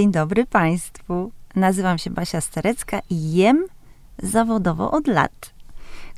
Dzień 0.00 0.12
dobry 0.12 0.46
Państwu. 0.46 1.32
Nazywam 1.56 1.98
się 1.98 2.10
Basia 2.10 2.40
Starecka 2.40 3.00
i 3.10 3.32
jem 3.32 3.66
zawodowo 4.22 4.90
od 4.90 5.06
lat. 5.06 5.54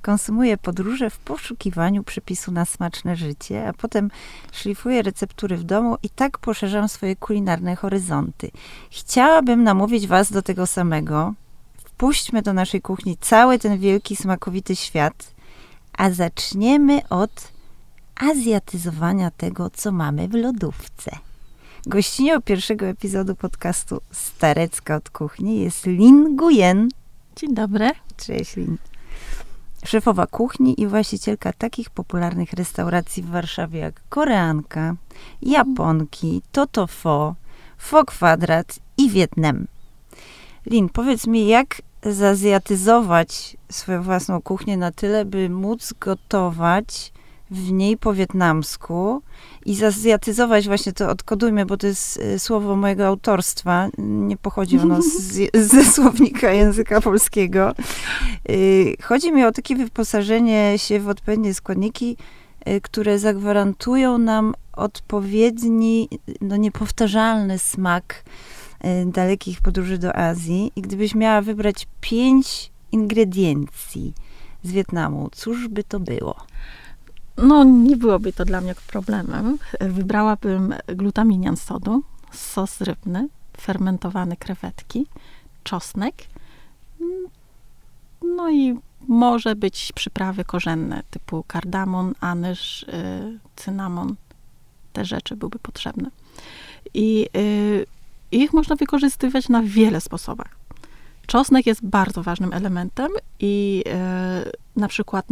Konsumuję 0.02 0.56
podróże 0.56 1.10
w 1.10 1.18
poszukiwaniu 1.18 2.02
przepisu 2.02 2.52
na 2.52 2.64
smaczne 2.64 3.16
życie, 3.16 3.68
a 3.68 3.72
potem 3.72 4.10
szlifuję 4.52 5.02
receptury 5.02 5.56
w 5.56 5.64
domu 5.64 5.96
i 6.02 6.10
tak 6.10 6.38
poszerzam 6.38 6.88
swoje 6.88 7.16
kulinarne 7.16 7.76
horyzonty. 7.76 8.50
Chciałabym 8.90 9.64
namówić 9.64 10.06
Was 10.06 10.32
do 10.32 10.42
tego 10.42 10.66
samego. 10.66 11.34
Wpuśćmy 11.76 12.42
do 12.42 12.52
naszej 12.52 12.80
kuchni 12.80 13.16
cały 13.20 13.58
ten 13.58 13.78
wielki, 13.78 14.16
smakowity 14.16 14.76
świat, 14.76 15.34
a 15.98 16.10
zaczniemy 16.10 17.08
od 17.08 17.52
azjatyzowania 18.16 19.30
tego, 19.30 19.70
co 19.70 19.92
mamy 19.92 20.28
w 20.28 20.34
lodówce. 20.34 21.31
Gościnią 21.86 22.42
pierwszego 22.42 22.86
epizodu 22.86 23.34
podcastu 23.34 24.00
Starecka 24.10 24.96
od 24.96 25.10
kuchni 25.10 25.60
jest 25.60 25.86
Lin 25.86 26.36
Guyen. 26.36 26.88
Dzień 27.36 27.54
dobry. 27.54 27.90
Cześć 28.16 28.56
Lin. 28.56 28.76
Szefowa 29.84 30.26
kuchni 30.26 30.80
i 30.80 30.86
właścicielka 30.86 31.52
takich 31.52 31.90
popularnych 31.90 32.52
restauracji 32.52 33.22
w 33.22 33.30
Warszawie 33.30 33.80
jak 33.80 34.00
Koreanka, 34.08 34.94
Japonki, 35.42 36.42
Totofo, 36.52 37.34
Fo 37.78 38.04
Kwadrat 38.04 38.78
i 38.98 39.10
Wietnam. 39.10 39.66
Lin, 40.66 40.88
powiedz 40.88 41.26
mi, 41.26 41.46
jak 41.46 41.82
zazjatyzować 42.02 43.56
swoją 43.70 44.02
własną 44.02 44.42
kuchnię 44.42 44.76
na 44.76 44.92
tyle, 44.92 45.24
by 45.24 45.50
móc 45.50 45.92
gotować 46.00 47.12
w 47.52 47.72
niej 47.72 47.96
po 47.96 48.14
wietnamsku 48.14 49.22
i 49.66 49.74
zazjatyzować 49.74 50.66
właśnie 50.66 50.92
to 50.92 51.10
odkodujmy, 51.10 51.66
bo 51.66 51.76
to 51.76 51.86
jest 51.86 52.16
y, 52.16 52.38
słowo 52.38 52.76
mojego 52.76 53.06
autorstwa. 53.06 53.88
Nie 53.98 54.36
pochodzi 54.36 54.78
ono 54.78 55.02
z, 55.02 55.40
ze 55.72 55.84
słownika 55.84 56.52
języka 56.52 57.00
polskiego. 57.00 57.74
Y, 58.50 58.96
chodzi 59.02 59.32
mi 59.32 59.44
o 59.44 59.52
takie 59.52 59.76
wyposażenie 59.76 60.78
się 60.78 61.00
w 61.00 61.08
odpowiednie 61.08 61.54
składniki, 61.54 62.16
y, 62.68 62.80
które 62.80 63.18
zagwarantują 63.18 64.18
nam 64.18 64.54
odpowiedni, 64.72 66.08
no 66.40 66.56
niepowtarzalny 66.56 67.58
smak 67.58 68.24
dalekich 69.06 69.60
podróży 69.60 69.98
do 69.98 70.16
Azji. 70.16 70.72
I 70.76 70.82
gdybyś 70.82 71.14
miała 71.14 71.42
wybrać 71.42 71.86
pięć 72.00 72.72
ingrediencji 72.92 74.14
z 74.62 74.72
Wietnamu, 74.72 75.28
cóż 75.32 75.68
by 75.68 75.84
to 75.84 76.00
było? 76.00 76.36
No, 77.36 77.64
nie 77.64 77.96
byłoby 77.96 78.32
to 78.32 78.44
dla 78.44 78.60
mnie 78.60 78.74
problemem. 78.86 79.58
Wybrałabym 79.80 80.74
glutaminian 80.86 81.56
sodu, 81.56 82.02
sos 82.32 82.80
rybny, 82.80 83.28
fermentowane 83.60 84.36
krewetki, 84.36 85.06
czosnek, 85.64 86.14
no 88.36 88.50
i 88.50 88.78
może 89.08 89.56
być 89.56 89.92
przyprawy 89.94 90.44
korzenne 90.44 91.02
typu 91.10 91.44
kardamon, 91.46 92.14
anyż, 92.20 92.82
y, 92.82 93.38
cynamon. 93.56 94.14
Te 94.92 95.04
rzeczy 95.04 95.36
byłyby 95.36 95.58
potrzebne. 95.58 96.10
I 96.94 97.28
y, 97.36 97.86
ich 98.32 98.52
można 98.52 98.76
wykorzystywać 98.76 99.48
na 99.48 99.62
wiele 99.62 100.00
sposobach. 100.00 100.56
Czosnek 101.26 101.66
jest 101.66 101.86
bardzo 101.86 102.22
ważnym 102.22 102.52
elementem 102.52 103.08
i 103.40 103.84
e, 103.86 104.44
na 104.76 104.88
przykład 104.88 105.26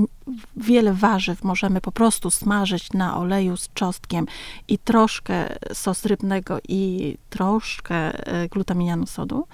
wiele 0.56 0.92
warzyw 0.92 1.44
możemy 1.44 1.80
po 1.80 1.92
prostu 1.92 2.30
smażyć 2.30 2.92
na 2.92 3.16
oleju 3.16 3.56
z 3.56 3.69
czosnkiem 3.74 4.27
i 4.69 4.78
troszkę 4.78 5.56
sos 5.72 6.05
rybnego 6.05 6.58
i 6.69 7.16
troszkę 7.30 7.95
e, 7.95 8.48
glutaminianu 8.48 9.06
sodu. 9.06 9.46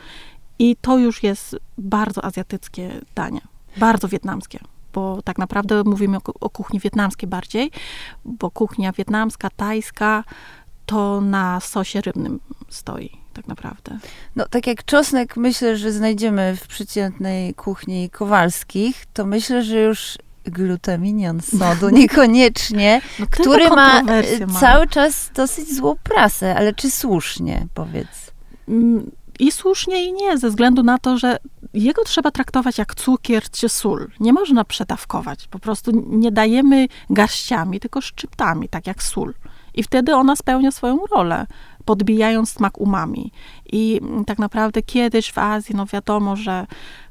I 0.58 0.76
to 0.76 0.98
już 0.98 1.22
jest 1.22 1.56
bardzo 1.78 2.24
azjatyckie 2.24 3.00
danie, 3.14 3.40
bardzo 3.76 4.08
wietnamskie 4.08 4.58
bo 4.96 5.22
tak 5.22 5.38
naprawdę 5.38 5.82
mówimy 5.84 6.16
o, 6.16 6.20
o 6.40 6.50
kuchni 6.50 6.80
wietnamskiej 6.80 7.28
bardziej, 7.28 7.70
bo 8.24 8.50
kuchnia 8.50 8.92
wietnamska, 8.92 9.50
tajska 9.56 10.24
to 10.86 11.20
na 11.20 11.60
sosie 11.60 12.00
rybnym 12.00 12.40
stoi 12.68 13.25
tak 13.36 13.48
naprawdę. 13.48 13.98
No, 14.36 14.46
tak 14.50 14.66
jak 14.66 14.84
czosnek 14.84 15.36
myślę, 15.36 15.76
że 15.76 15.92
znajdziemy 15.92 16.56
w 16.56 16.66
przeciętnej 16.66 17.54
kuchni 17.54 18.10
Kowalskich, 18.10 19.06
to 19.12 19.26
myślę, 19.26 19.62
że 19.62 19.82
już 19.82 20.18
glutaminion 20.44 21.40
sodu 21.40 21.90
niekoniecznie, 22.00 23.00
no, 23.18 23.26
który 23.30 23.68
ma, 23.68 24.02
ma 24.02 24.60
cały 24.60 24.88
czas 24.88 25.30
dosyć 25.34 25.74
złą 25.74 25.96
prasę, 26.02 26.56
ale 26.56 26.74
czy 26.74 26.90
słusznie, 26.90 27.66
powiedz? 27.74 28.32
Mm, 28.68 29.10
I 29.38 29.52
słusznie 29.52 30.04
i 30.04 30.12
nie, 30.12 30.38
ze 30.38 30.48
względu 30.48 30.82
na 30.82 30.98
to, 30.98 31.18
że 31.18 31.36
jego 31.74 32.04
trzeba 32.04 32.30
traktować 32.30 32.78
jak 32.78 32.94
cukier 32.94 33.50
czy 33.50 33.68
sól. 33.68 34.10
Nie 34.20 34.32
można 34.32 34.64
przedawkować. 34.64 35.48
Po 35.48 35.58
prostu 35.58 35.90
nie 36.06 36.32
dajemy 36.32 36.88
garściami, 37.10 37.80
tylko 37.80 38.00
szczyptami, 38.00 38.68
tak 38.68 38.86
jak 38.86 39.02
sól. 39.02 39.34
I 39.74 39.82
wtedy 39.82 40.14
ona 40.14 40.36
spełnia 40.36 40.70
swoją 40.70 40.98
rolę 41.10 41.46
podbijając 41.86 42.50
smak 42.50 42.80
umami. 42.80 43.32
I 43.72 44.00
tak 44.26 44.38
naprawdę 44.38 44.82
kiedyś 44.82 45.32
w 45.32 45.38
Azji, 45.38 45.74
no 45.74 45.86
wiadomo, 45.86 46.36
że 46.36 46.66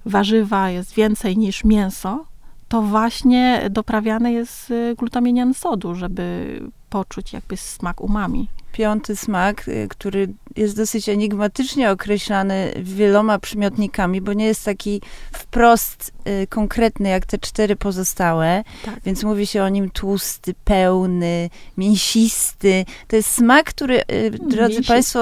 warzywa 0.06 0.70
jest 0.70 0.94
więcej 0.94 1.38
niż 1.38 1.64
mięso, 1.64 2.26
to 2.68 2.82
właśnie 2.82 3.68
doprawiane 3.70 4.34
jest 4.34 4.74
glutaminian 4.98 5.54
sodu, 5.54 5.96
żeby 5.96 6.60
poczuć 6.90 7.34
jakby 7.34 7.58
smak 7.58 8.02
umami 8.02 8.48
piąty 8.76 9.16
smak, 9.16 9.68
y, 9.68 9.88
który 9.90 10.28
jest 10.56 10.78
dosyć 10.78 11.10
enigmatycznie 11.10 11.92
określany 11.92 12.74
wieloma 12.78 13.40
przymiotnikami, 13.40 14.22
bo 14.22 14.34
nie 14.34 14.46
jest 14.46 14.66
taki 14.66 15.02
wprost 15.32 16.14
y, 16.44 16.48
konkretny 16.48 17.10
jak 17.10 17.26
te 17.26 17.38
cztery 17.38 17.76
pozostałe, 17.76 18.64
tak. 18.86 19.00
więc 19.06 19.24
mówi 19.24 19.48
się 19.48 19.64
o 19.64 19.70
nim 19.70 19.90
tłusty, 19.90 20.54
pełny, 20.64 21.50
mięsisty. 21.78 22.86
To 23.08 23.16
jest 23.16 23.32
smak, 23.32 23.66
który, 23.66 24.02
y, 24.02 24.32
drodzy 24.32 24.62
mięsisty. 24.62 24.88
Państwo, 24.88 25.20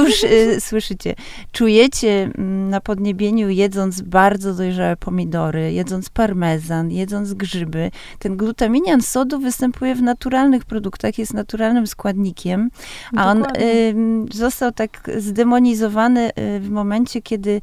słyszycie, 0.68 1.14
czujecie 1.52 2.22
mm, 2.22 2.70
na 2.70 2.80
podniebieniu 2.80 3.48
jedząc 3.48 4.00
bardzo 4.00 4.54
dojrzałe 4.54 4.96
pomidory, 4.96 5.72
jedząc 5.72 6.08
parmezan, 6.10 6.90
jedząc 6.90 7.34
grzyby. 7.34 7.90
Ten 8.18 8.36
glutaminian 8.36 9.02
sodu 9.02 9.38
występuje 9.38 9.94
w 9.94 10.02
naturalnych 10.02 10.64
produktach, 10.64 11.18
jest 11.18 11.34
naturalnym 11.34 11.86
składnikiem, 11.86 12.70
a 13.16 13.30
on 13.30 13.44
y, 13.44 13.94
został 14.34 14.72
tak 14.72 15.10
zdemonizowany 15.16 16.30
y, 16.30 16.60
w 16.60 16.70
momencie, 16.70 17.22
kiedy 17.22 17.60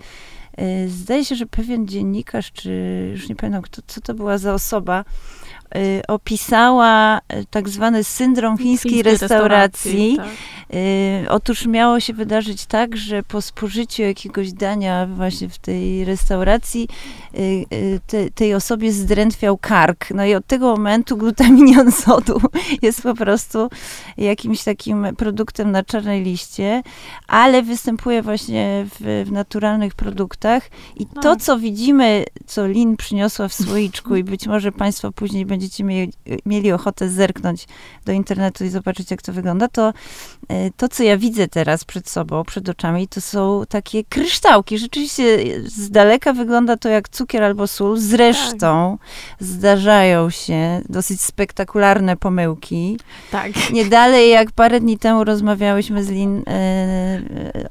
y, 0.59 0.89
zdaje 0.89 1.25
się, 1.25 1.35
że 1.35 1.45
pewien 1.45 1.87
dziennikarz, 1.87 2.51
czy 2.51 2.71
już 3.11 3.29
nie 3.29 3.35
pamiętam, 3.35 3.61
kto, 3.61 3.81
co 3.87 4.01
to 4.01 4.13
była 4.13 4.37
za 4.37 4.53
osoba, 4.53 5.05
opisała 6.07 7.17
y, 7.17 7.45
tak 7.49 7.69
zwany 7.69 8.03
syndrom 8.03 8.57
chińskiej, 8.57 8.91
chińskiej 8.91 9.11
restauracji. 9.11 9.91
restauracji 9.91 10.17
tak. 10.17 10.55
Y, 10.73 11.29
otóż 11.29 11.65
miało 11.65 11.99
się 11.99 12.13
wydarzyć 12.13 12.65
tak, 12.65 12.97
że 12.97 13.23
po 13.23 13.41
spożyciu 13.41 14.01
jakiegoś 14.01 14.53
dania 14.53 15.07
właśnie 15.07 15.49
w 15.49 15.57
tej 15.57 16.05
restauracji 16.05 16.87
te, 18.07 18.29
tej 18.31 18.53
osobie 18.53 18.91
zdrętwiał 18.91 19.57
kark. 19.57 20.11
No 20.11 20.25
i 20.25 20.35
od 20.35 20.47
tego 20.47 20.67
momentu 20.67 21.17
glutaminion 21.17 21.91
sodu 22.05 22.41
jest 22.81 23.01
po 23.01 23.15
prostu 23.15 23.69
jakimś 24.17 24.63
takim 24.63 25.07
produktem 25.17 25.71
na 25.71 25.83
czarnej 25.83 26.23
liście, 26.23 26.83
ale 27.27 27.63
występuje 27.63 28.21
właśnie 28.21 28.85
w, 28.99 29.23
w 29.27 29.31
naturalnych 29.31 29.95
produktach 29.95 30.69
i 30.95 31.05
to, 31.05 31.21
tak. 31.21 31.41
co 31.41 31.59
widzimy, 31.59 32.23
co 32.45 32.67
Lin 32.67 32.97
przyniosła 32.97 33.47
w 33.47 33.53
słoiczku 33.53 34.15
i 34.15 34.23
być 34.23 34.47
może 34.47 34.71
państwo 34.71 35.11
później 35.11 35.45
będziecie 35.55 35.83
mieli, 35.83 36.13
mieli 36.45 36.71
ochotę 36.71 37.09
zerknąć 37.09 37.67
do 38.05 38.11
internetu 38.11 38.65
i 38.65 38.69
zobaczyć, 38.69 39.11
jak 39.11 39.21
to 39.21 39.33
wygląda, 39.33 39.67
to 39.67 39.93
e, 40.47 40.71
to, 40.77 40.89
co 40.89 41.03
ja 41.03 41.17
widzę 41.17 41.47
teraz 41.47 41.85
przed 41.85 42.09
sobą, 42.09 42.43
przed 42.43 42.69
oczami, 42.69 43.07
to 43.07 43.21
są 43.21 43.63
takie 43.69 44.03
kryształki. 44.03 44.77
Rzeczywiście 44.77 45.37
z 45.65 45.89
daleka 45.89 46.33
wygląda 46.33 46.77
to 46.77 46.89
jak 46.89 47.09
cukier 47.09 47.43
albo 47.43 47.67
sól. 47.67 47.97
Zresztą 47.97 48.97
tak. 48.99 49.47
zdarzają 49.47 50.29
się 50.29 50.81
dosyć 50.89 51.21
spektakularne 51.21 52.17
pomyłki. 52.17 52.97
Tak. 53.31 53.51
Nie 53.71 53.85
dalej 53.85 54.29
jak 54.29 54.51
parę 54.51 54.79
dni 54.79 54.97
temu 54.97 55.23
rozmawiałyśmy 55.23 56.03
z 56.03 56.09
Lin 56.09 56.43
e, 56.47 57.21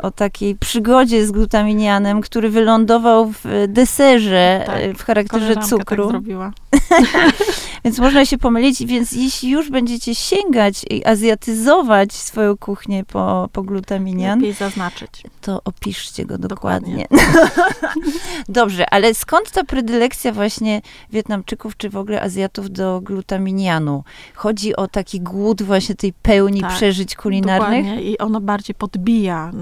o 0.02 0.10
takiej 0.10 0.54
przygodzie 0.56 1.26
z 1.26 1.30
glutaminianem, 1.30 2.20
który 2.20 2.48
wylądował 2.50 3.32
w 3.32 3.44
deserze 3.68 4.62
tak. 4.66 4.98
w 4.98 5.04
charakterze 5.04 5.56
cukru. 5.56 6.02
Tak 6.02 6.12
zrobiła. 6.12 6.52
więc 7.84 7.98
można 7.98 8.26
się 8.26 8.38
pomylić, 8.38 8.86
więc 8.86 9.12
jeśli 9.12 9.50
już 9.50 9.70
będziecie 9.70 10.14
sięgać 10.14 10.82
i 10.90 11.04
azjatyzować 11.04 12.12
swoją 12.12 12.56
kuchnię 12.56 13.04
po, 13.04 13.48
po 13.52 13.62
glutaminian, 13.62 14.38
Lepiej 14.38 14.52
zaznaczyć. 14.52 15.22
to 15.40 15.60
opiszcie 15.64 16.24
go 16.24 16.38
dokładnie. 16.38 17.06
Dobrze, 18.48 18.90
ale 18.90 19.14
skąd 19.14 19.50
ta 19.50 19.64
predylekcja 19.64 20.32
właśnie 20.32 20.82
Wietnamczyków, 21.12 21.76
czy 21.76 21.90
w 21.90 21.96
ogóle 21.96 22.22
Azjatów 22.22 22.70
do 22.70 23.00
glutaminianu? 23.00 24.04
Chodzi 24.34 24.76
o 24.76 24.88
taki 24.88 25.20
głód 25.20 25.62
właśnie 25.62 25.94
tej 25.94 26.12
pełni 26.12 26.60
Tak, 26.60 26.72
przeżyć 26.72 27.14
kulinarnych? 27.16 27.84
Dokładnie. 27.84 28.02
I 28.10 28.18
ono 28.18 28.40
bardziej 28.40 28.74
podbija 28.74 29.52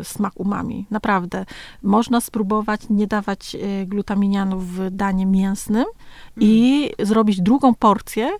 y, 0.00 0.04
smak 0.04 0.32
umami. 0.36 0.86
Naprawdę. 0.90 1.44
Można 1.82 2.20
spróbować 2.20 2.80
nie 2.90 3.06
dawać 3.06 3.54
y, 3.54 3.86
glutaminianu 3.86 4.58
w 4.58 4.90
danie 4.90 5.26
mięsnym 5.26 5.84
i 6.40 6.90
zrobić 6.98 7.40
drugą 7.40 7.74
porcję, 7.74 8.30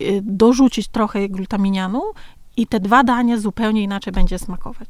y, 0.00 0.20
dorzucić 0.24 0.88
trochę 0.88 1.28
glutaminianu 1.28 2.02
i 2.56 2.66
te 2.66 2.80
dwa 2.80 3.04
dania 3.04 3.38
zupełnie 3.38 3.82
inaczej 3.82 4.12
będzie 4.12 4.38
smakować. 4.38 4.88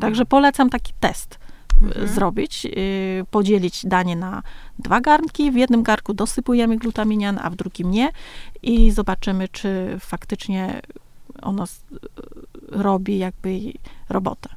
Także 0.00 0.26
polecam 0.26 0.70
taki 0.70 0.92
test 1.00 1.34
y, 1.34 1.84
Mhm. 1.86 2.08
zrobić, 2.08 2.66
y, 2.66 3.24
podzielić 3.30 3.86
danie 3.86 4.16
na 4.16 4.42
dwa 4.78 5.00
garnki. 5.00 5.50
W 5.50 5.56
jednym 5.56 5.82
garnku 5.82 6.14
dosypujemy 6.14 6.76
glutaminian, 6.76 7.38
a 7.42 7.50
w 7.50 7.56
drugim 7.56 7.90
nie 7.90 8.08
i 8.62 8.90
zobaczymy, 8.90 9.48
czy 9.48 9.96
faktycznie 10.00 10.80
ono 11.42 11.64
robi 12.68 13.18
jakby 13.18 13.60
robotę. 14.08 14.48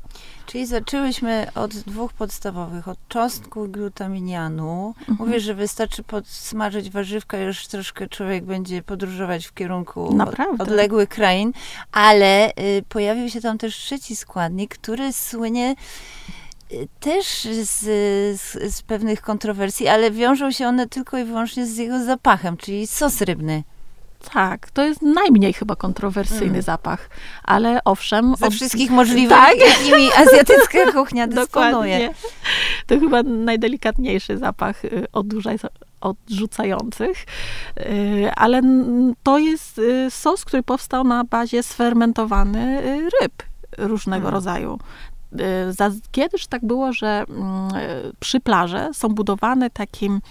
Czyli 0.49 0.65
zaczęłyśmy 0.65 1.47
od 1.55 1.75
dwóch 1.75 2.13
podstawowych, 2.13 2.87
od 2.87 2.97
czosnku 3.07 3.65
i 3.65 3.69
glutaminianu. 3.69 4.93
Mhm. 4.99 5.17
Mówię, 5.19 5.39
że 5.39 5.53
wystarczy 5.53 6.03
podsmażyć 6.03 6.89
warzywka, 6.89 7.37
już 7.37 7.67
troszkę 7.67 8.07
człowiek 8.07 8.45
będzie 8.45 8.83
podróżować 8.83 9.47
w 9.47 9.53
kierunku 9.53 10.15
Naprawdę. 10.15 10.63
odległych 10.63 11.09
krain, 11.09 11.53
ale 11.91 12.49
y, 12.49 12.83
pojawił 12.89 13.29
się 13.29 13.41
tam 13.41 13.57
też 13.57 13.75
trzeci 13.75 14.15
składnik, 14.15 14.77
który 14.77 15.13
słynie 15.13 15.75
y, 16.71 16.87
też 16.99 17.47
z, 17.63 17.79
z, 18.41 18.75
z 18.75 18.81
pewnych 18.81 19.21
kontrowersji, 19.21 19.87
ale 19.87 20.11
wiążą 20.11 20.51
się 20.51 20.67
one 20.67 20.87
tylko 20.87 21.17
i 21.17 21.23
wyłącznie 21.23 21.65
z 21.65 21.77
jego 21.77 22.03
zapachem, 22.03 22.57
czyli 22.57 22.87
sos 22.87 23.21
rybny. 23.21 23.63
Tak, 24.33 24.71
to 24.71 24.83
jest 24.83 25.01
najmniej 25.01 25.53
chyba 25.53 25.75
kontrowersyjny 25.75 26.45
Mm. 26.49 26.61
zapach, 26.61 27.09
ale 27.43 27.79
owszem... 27.85 28.35
Ze 28.35 28.45
ob- 28.47 28.53
wszystkich 28.53 28.91
możliwych, 28.91 29.29
Tak. 29.37 29.57
jakimi 29.59 30.09
azjatycka 30.17 30.91
kuchnia 30.93 31.27
dysponuje. 31.27 32.09
To 32.87 32.99
chyba 32.99 33.23
najdelikatniejszy 33.23 34.37
zapach 34.37 34.85
y, 34.85 35.05
odurza- 35.13 35.69
odrzucających. 36.01 37.25
Y, 37.79 38.31
Ale 38.35 38.61
to 39.23 39.37
jest 39.39 39.77
y, 39.77 40.07
sos, 40.11 40.45
który 40.45 40.63
powstał 40.63 41.03
na 41.03 41.23
bazie 41.23 41.63
sfermentowanych 41.63 42.85
ryb 43.21 43.43
różnego 43.77 44.23
Hmm. 44.23 44.33
rodzaju. 44.33 44.79
Za- 45.69 45.91
Kiedyś 46.11 46.47
tak 46.47 46.65
było, 46.65 46.93
że 46.93 47.23
mm, 47.29 47.69
przy 48.19 48.39
plaży 48.39 48.87
są 48.93 49.07
budowane 49.09 49.69
takim 49.69 50.21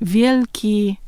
wielki, 0.00 0.98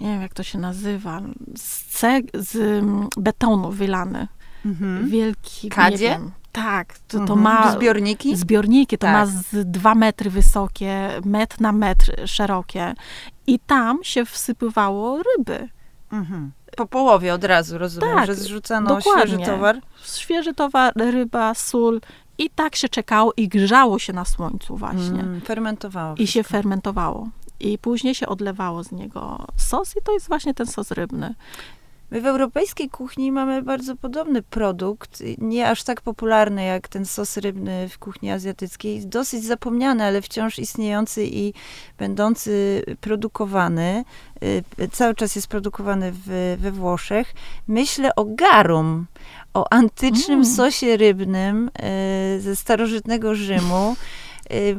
nie 0.00 0.06
wiem 0.06 0.22
jak 0.22 0.34
to 0.34 0.42
się 0.42 0.58
nazywa, 0.58 1.20
z, 1.56 2.00
ceg- 2.02 2.28
z 2.42 2.56
mm, 2.82 3.08
betonu 3.16 3.70
wylany. 3.70 4.28
Mhm. 4.66 5.08
Wielki. 5.10 5.68
Kadzie? 5.68 5.98
Wiem. 6.10 6.30
Tak, 6.52 6.98
to, 6.98 7.16
to 7.18 7.22
Mhm. 7.22 7.40
ma 7.40 7.72
Zbiorniki? 7.72 8.36
zbiorniki, 8.36 8.98
to 8.98 9.06
Tak. 9.06 9.12
ma 9.14 9.26
z 9.26 9.70
dwa 9.70 9.94
metry 9.94 10.30
wysokie, 10.30 11.10
metr 11.24 11.60
na 11.60 11.72
metr 11.72 12.28
szerokie. 12.28 12.94
I 13.46 13.58
tam 13.58 13.98
się 14.02 14.24
wsypywało 14.24 15.20
ryby. 15.22 15.68
Mhm. 16.12 16.52
Po 16.76 16.86
połowie 16.86 17.34
od 17.34 17.44
razu, 17.44 17.78
rozumiem, 17.78 18.16
Tak, 18.16 18.26
że 18.26 18.34
zrzucano 18.34 18.88
dokładnie. 18.96 19.34
świeży 19.34 19.50
towar. 19.50 19.80
Świeży 20.04 20.54
towar, 20.54 20.92
ryba, 20.96 21.54
sól. 21.54 22.00
I 22.38 22.50
tak 22.50 22.76
się 22.76 22.88
czekało 22.88 23.32
i 23.36 23.48
grzało 23.48 23.98
się 23.98 24.12
na 24.12 24.24
słońcu 24.24 24.76
właśnie. 24.76 25.20
Mm, 25.20 25.40
fermentowało. 25.40 26.14
I 26.16 26.26
się 26.26 26.32
wszystko. 26.32 26.52
fermentowało. 26.52 27.28
I 27.60 27.78
później 27.78 28.14
się 28.14 28.26
odlewało 28.26 28.84
z 28.84 28.92
niego 28.92 29.46
sos 29.56 29.96
i 29.96 30.02
to 30.02 30.12
jest 30.12 30.28
właśnie 30.28 30.54
ten 30.54 30.66
sos 30.66 30.90
rybny. 30.90 31.34
My 32.10 32.20
w 32.20 32.26
europejskiej 32.26 32.88
kuchni 32.90 33.32
mamy 33.32 33.62
bardzo 33.62 33.96
podobny 33.96 34.42
produkt, 34.42 35.22
nie 35.38 35.70
aż 35.70 35.82
tak 35.82 36.00
popularny 36.00 36.64
jak 36.64 36.88
ten 36.88 37.06
sos 37.06 37.36
rybny 37.36 37.88
w 37.88 37.98
kuchni 37.98 38.30
azjatyckiej, 38.30 39.06
dosyć 39.06 39.44
zapomniany, 39.44 40.04
ale 40.04 40.22
wciąż 40.22 40.58
istniejący 40.58 41.26
i 41.26 41.54
będący 41.98 42.82
produkowany. 43.00 44.04
Y, 44.42 44.88
Cały 44.92 45.14
czas 45.14 45.36
jest 45.36 45.48
produkowany 45.48 46.12
w, 46.12 46.56
we 46.60 46.72
Włoszech. 46.72 47.34
Myślę 47.68 48.14
o 48.14 48.24
garum, 48.24 49.06
o 49.54 49.72
antycznym 49.72 50.38
Mm. 50.40 50.46
sosie 50.56 50.96
rybnym 50.96 51.70
y, 52.36 52.40
ze 52.40 52.56
starożytnego 52.56 53.34
Rzymu. 53.34 53.96
Y, 54.52 54.76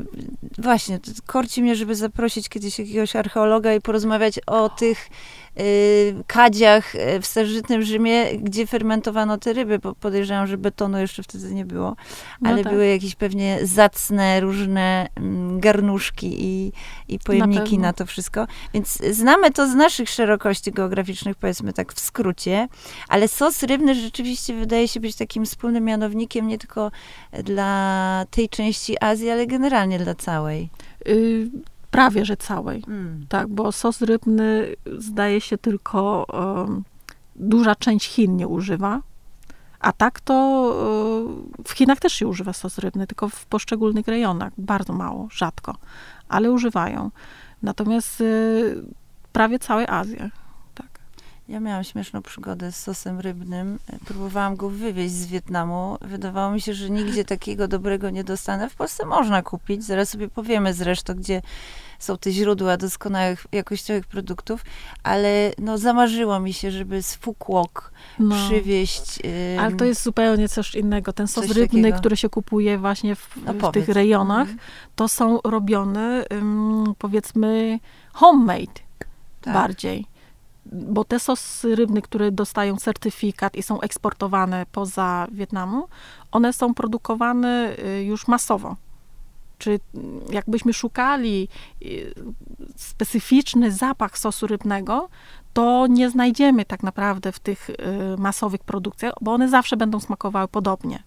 Właśnie, 0.57 0.99
korci 1.25 1.61
mnie, 1.61 1.75
żeby 1.75 1.95
zaprosić 1.95 2.49
kiedyś 2.49 2.79
jakiegoś 2.79 3.15
archeologa 3.15 3.73
i 3.73 3.81
porozmawiać 3.81 4.39
o 4.47 4.69
tych 4.69 5.09
kadziach 6.27 6.95
y, 6.95 7.21
w 7.21 7.25
starożytnym 7.25 7.81
Rzymie, 7.83 8.25
gdzie 8.37 8.67
fermentowano 8.67 9.37
te 9.37 9.53
ryby, 9.53 9.79
bo 9.79 9.95
podejrzewam, 9.95 10.47
że 10.47 10.57
betonu 10.57 10.97
jeszcze 10.97 11.23
wtedy 11.23 11.53
nie 11.53 11.65
było, 11.65 11.95
No 12.41 12.49
ale 12.49 12.63
tak. 12.63 12.73
były 12.73 12.87
jakieś 12.87 13.15
pewnie 13.15 13.59
zacne, 13.63 14.39
różne 14.39 15.07
mm, 15.15 15.59
garnuszki 15.59 16.43
i, 16.43 16.71
i 17.07 17.19
pojemniki 17.19 17.61
pewno. 17.63 17.79
na, 17.79 17.93
to 17.93 18.05
wszystko. 18.05 18.47
Więc 18.73 18.97
znamy 19.11 19.51
to 19.51 19.69
z 19.69 19.75
naszych 19.75 20.09
szerokości 20.09 20.71
geograficznych, 20.71 21.35
powiedzmy 21.35 21.73
tak 21.73 21.93
w 21.93 21.99
skrócie, 21.99 22.67
ale 23.07 23.27
sos 23.27 23.63
rybny 23.63 23.95
rzeczywiście 23.95 24.53
wydaje 24.53 24.87
się 24.87 24.99
być 24.99 25.15
takim 25.15 25.45
wspólnym 25.45 25.83
mianownikiem 25.83 26.47
nie 26.47 26.57
tylko 26.57 26.91
dla 27.43 28.25
tej 28.31 28.49
części 28.49 29.03
Azji, 29.03 29.29
ale 29.29 29.47
generalnie 29.47 29.99
dla 29.99 30.15
całej. 30.15 30.69
Y, 31.07 31.49
prawie, 31.95 32.25
że 32.25 32.37
całej. 32.37 32.83
Mm. 32.87 33.25
Tak, 33.29 33.47
bo 33.47 33.71
sos 33.71 34.01
rybny 34.01 34.75
zdaje 34.97 35.41
się 35.41 35.57
tylko 35.57 36.25
em, 36.67 36.83
duża 37.35 37.75
część 37.75 38.07
Chin 38.07 38.35
nie 38.35 38.47
używa. 38.47 39.01
A 39.79 39.91
tak 39.91 40.19
to 40.19 40.33
e, 41.59 41.63
w 41.63 41.71
Chinach 41.71 41.99
też 41.99 42.13
się 42.13 42.27
używa 42.27 42.53
sos 42.53 42.77
rybny, 42.77 43.07
tylko 43.07 43.29
w 43.29 43.45
poszczególnych 43.45 44.07
rejonach. 44.07 44.53
Bardzo 44.57 44.93
mało, 44.93 45.27
rzadko, 45.31 45.75
ale 46.29 46.51
używają. 46.51 47.11
Natomiast 47.61 48.21
e, 48.21 48.25
prawie 49.31 49.59
całej 49.59 49.85
Azji. 49.89 50.17
Ja 51.49 51.59
miałam 51.59 51.83
śmieszną 51.83 52.21
przygodę 52.21 52.71
z 52.71 52.75
sosem 52.75 53.19
rybnym. 53.19 53.79
Próbowałam 54.05 54.55
go 54.55 54.69
wywieźć 54.69 55.13
z 55.13 55.25
Wietnamu. 55.25 55.97
Wydawało 56.01 56.51
mi 56.51 56.61
się, 56.61 56.73
że 56.73 56.89
nigdzie 56.89 57.25
takiego 57.25 57.67
dobrego 57.67 58.09
nie 58.09 58.23
dostanę. 58.23 58.69
W 58.69 58.75
Polsce 58.75 59.05
można 59.05 59.41
kupić. 59.41 59.83
Zaraz 59.83 60.09
sobie 60.09 60.27
powiemy 60.29 60.73
zresztą, 60.73 61.13
gdzie 61.13 61.41
są 61.99 62.17
te 62.17 62.31
źródła 62.31 62.77
doskonałych, 62.77 63.45
jakościowych 63.51 64.07
produktów, 64.07 64.65
ale 65.03 65.51
no 65.57 65.77
zamarzyło 65.77 66.39
mi 66.39 66.53
się, 66.53 66.71
żeby 66.71 67.03
z 67.03 67.15
Fukuok 67.15 67.91
No. 68.19 68.35
przywieźć. 68.35 69.19
ym, 69.25 69.59
Ale 69.59 69.75
to 69.75 69.85
jest 69.85 70.03
zupełnie 70.03 70.49
coś 70.49 70.75
innego. 70.75 71.13
Ten 71.13 71.27
sos 71.27 71.47
rybny, 71.47 71.81
takiego. 71.81 71.99
który 71.99 72.17
się 72.17 72.29
kupuje 72.29 72.77
właśnie 72.77 73.15
w, 73.15 73.35
No 73.45 73.69
w 73.69 73.71
tych 73.73 73.89
rejonach, 73.89 74.41
Mhm. 74.49 74.59
to 74.95 75.07
są 75.07 75.39
robione, 75.43 76.25
ym, 76.33 76.93
powiedzmy, 76.97 77.79
homemade 78.13 78.81
Tak. 79.41 79.53
bardziej. 79.53 80.14
Bo 80.65 81.03
te 81.03 81.19
sosy 81.19 81.75
rybne, 81.75 82.01
które 82.01 82.31
dostają 82.31 82.77
certyfikat 82.77 83.55
i 83.55 83.63
są 83.63 83.81
eksportowane 83.81 84.65
poza 84.71 85.27
Wietnamu, 85.31 85.87
one 86.31 86.53
są 86.53 86.73
produkowane 86.73 87.75
y, 87.79 88.03
już 88.03 88.27
masowo. 88.27 88.75
Czy 89.57 89.79
mm, 89.95 90.21
jakbyśmy 90.31 90.73
szukali 90.73 91.47
y, 91.81 92.13
specyficzny 92.75 93.71
zapach 93.71 94.17
sosu 94.17 94.47
rybnego, 94.47 95.09
to 95.53 95.87
nie 95.87 96.09
znajdziemy 96.09 96.65
tak 96.65 96.83
naprawdę 96.83 97.31
w 97.31 97.39
tych 97.39 97.69
y, 97.69 97.75
masowych 98.17 98.63
produkcjach, 98.63 99.13
bo 99.21 99.33
one 99.33 99.49
zawsze 99.49 99.77
będą 99.77 99.99
smakowały 99.99 100.47
podobnie. 100.47 101.03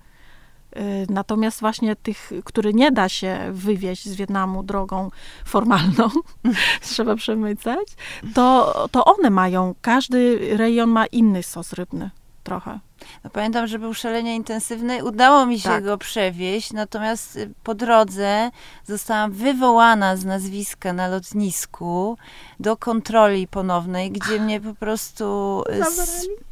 Y, 0.77 1.07
Natomiast 1.11 1.61
właśnie 1.61 1.97
tych, 1.97 2.31
które 2.45 2.73
nie 2.73 2.93
da 2.93 3.09
się 3.09 3.39
wywieźć 3.53 4.09
z 4.09 4.15
Wietnamu 4.15 4.63
drogą 4.63 5.11
formalną, 5.45 6.09
trzeba 6.81 7.17
przemycać, 7.17 7.89
to, 8.35 8.75
to 8.91 9.05
one 9.05 9.31
mają, 9.31 9.75
każdy 9.81 10.39
rejon 10.57 10.91
ma 10.91 11.07
inny 11.07 11.43
sos 11.43 11.73
rybny 11.73 12.11
trochę. 12.45 12.79
No, 13.25 13.31
pamiętam, 13.31 13.67
że 13.67 13.79
był 13.79 13.95
szalenie 13.95 14.37
intensywny. 14.37 15.05
Udało 15.05 15.47
mi 15.47 15.61
się 15.61 15.69
Tak. 15.69 15.85
go 15.85 15.99
przewieźć, 15.99 16.73
natomiast 16.73 17.37
y, 17.37 17.51
po 17.63 17.75
drodze 17.75 18.51
zostałam 18.87 19.33
wywołana 19.33 20.17
z 20.17 20.25
nazwiska 20.25 20.93
na 20.93 21.09
lotnisku 21.09 22.19
do 22.61 22.77
kontroli 22.77 23.47
ponownej, 23.49 24.11
gdzie 24.11 24.41
mnie 24.41 24.61
po 24.61 24.75
prostu 24.75 25.25
y? 25.73 25.79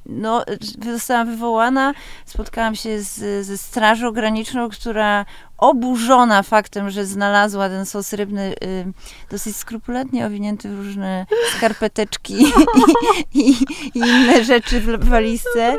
No, 0.09 0.45
zostałam 0.93 1.31
wywołana, 1.31 1.95
spotkałam 2.27 2.75
się 2.75 3.03
z, 3.03 3.47
ze 3.47 3.59
Strażą 3.59 4.11
Graniczną, 4.11 4.69
która 4.69 5.25
oburzona 5.59 6.43
faktem, 6.43 6.91
że 6.91 7.07
znalazła 7.07 7.69
ten 7.69 7.87
sos 7.87 8.13
rybny 8.13 8.55
y, 8.65 8.93
dosyć 9.31 9.57
skrupulatnie 9.57 10.27
owinięty 10.27 10.69
w 10.69 10.87
różne 10.87 11.27
skarpeteczki 11.57 12.35
i, 12.35 13.41
i, 13.41 13.51
i, 13.95 13.99
inne 13.99 14.45
rzeczy 14.45 14.81
w 14.81 15.09
walizce. 15.09 15.77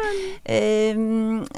Y, 0.49 0.95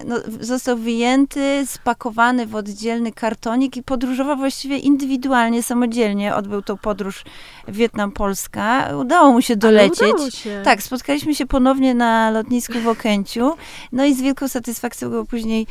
no, 0.05 0.15
został 0.39 0.77
wyjęty, 0.77 1.63
spakowany 1.65 2.45
w 2.45 2.55
oddzielny 2.55 3.11
kartonik 3.11 3.77
i 3.77 3.83
podróżował 3.83 4.37
właściwie 4.37 4.77
indywidualnie, 4.77 5.63
samodzielnie. 5.63 6.35
Odbył 6.35 6.61
tą 6.61 6.77
podróż 6.77 7.23
Wietnam-Polska. 7.67 8.97
Udało 8.99 9.31
mu 9.31 9.41
się 9.41 9.55
dolecieć. 9.55 10.35
Się. 10.35 10.61
Tak, 10.65 10.83
spotkaliśmy 10.83 11.35
się 11.35 11.45
ponownie 11.45 11.93
na 11.93 12.31
lotnisku 12.31 12.58
w 12.67 12.87
Okęciu. 12.87 13.55
No 13.91 14.05
i 14.05 14.13
z 14.15 14.21
wielką 14.21 14.47
satysfakcją 14.47 15.09
go 15.09 15.25
później 15.25 15.67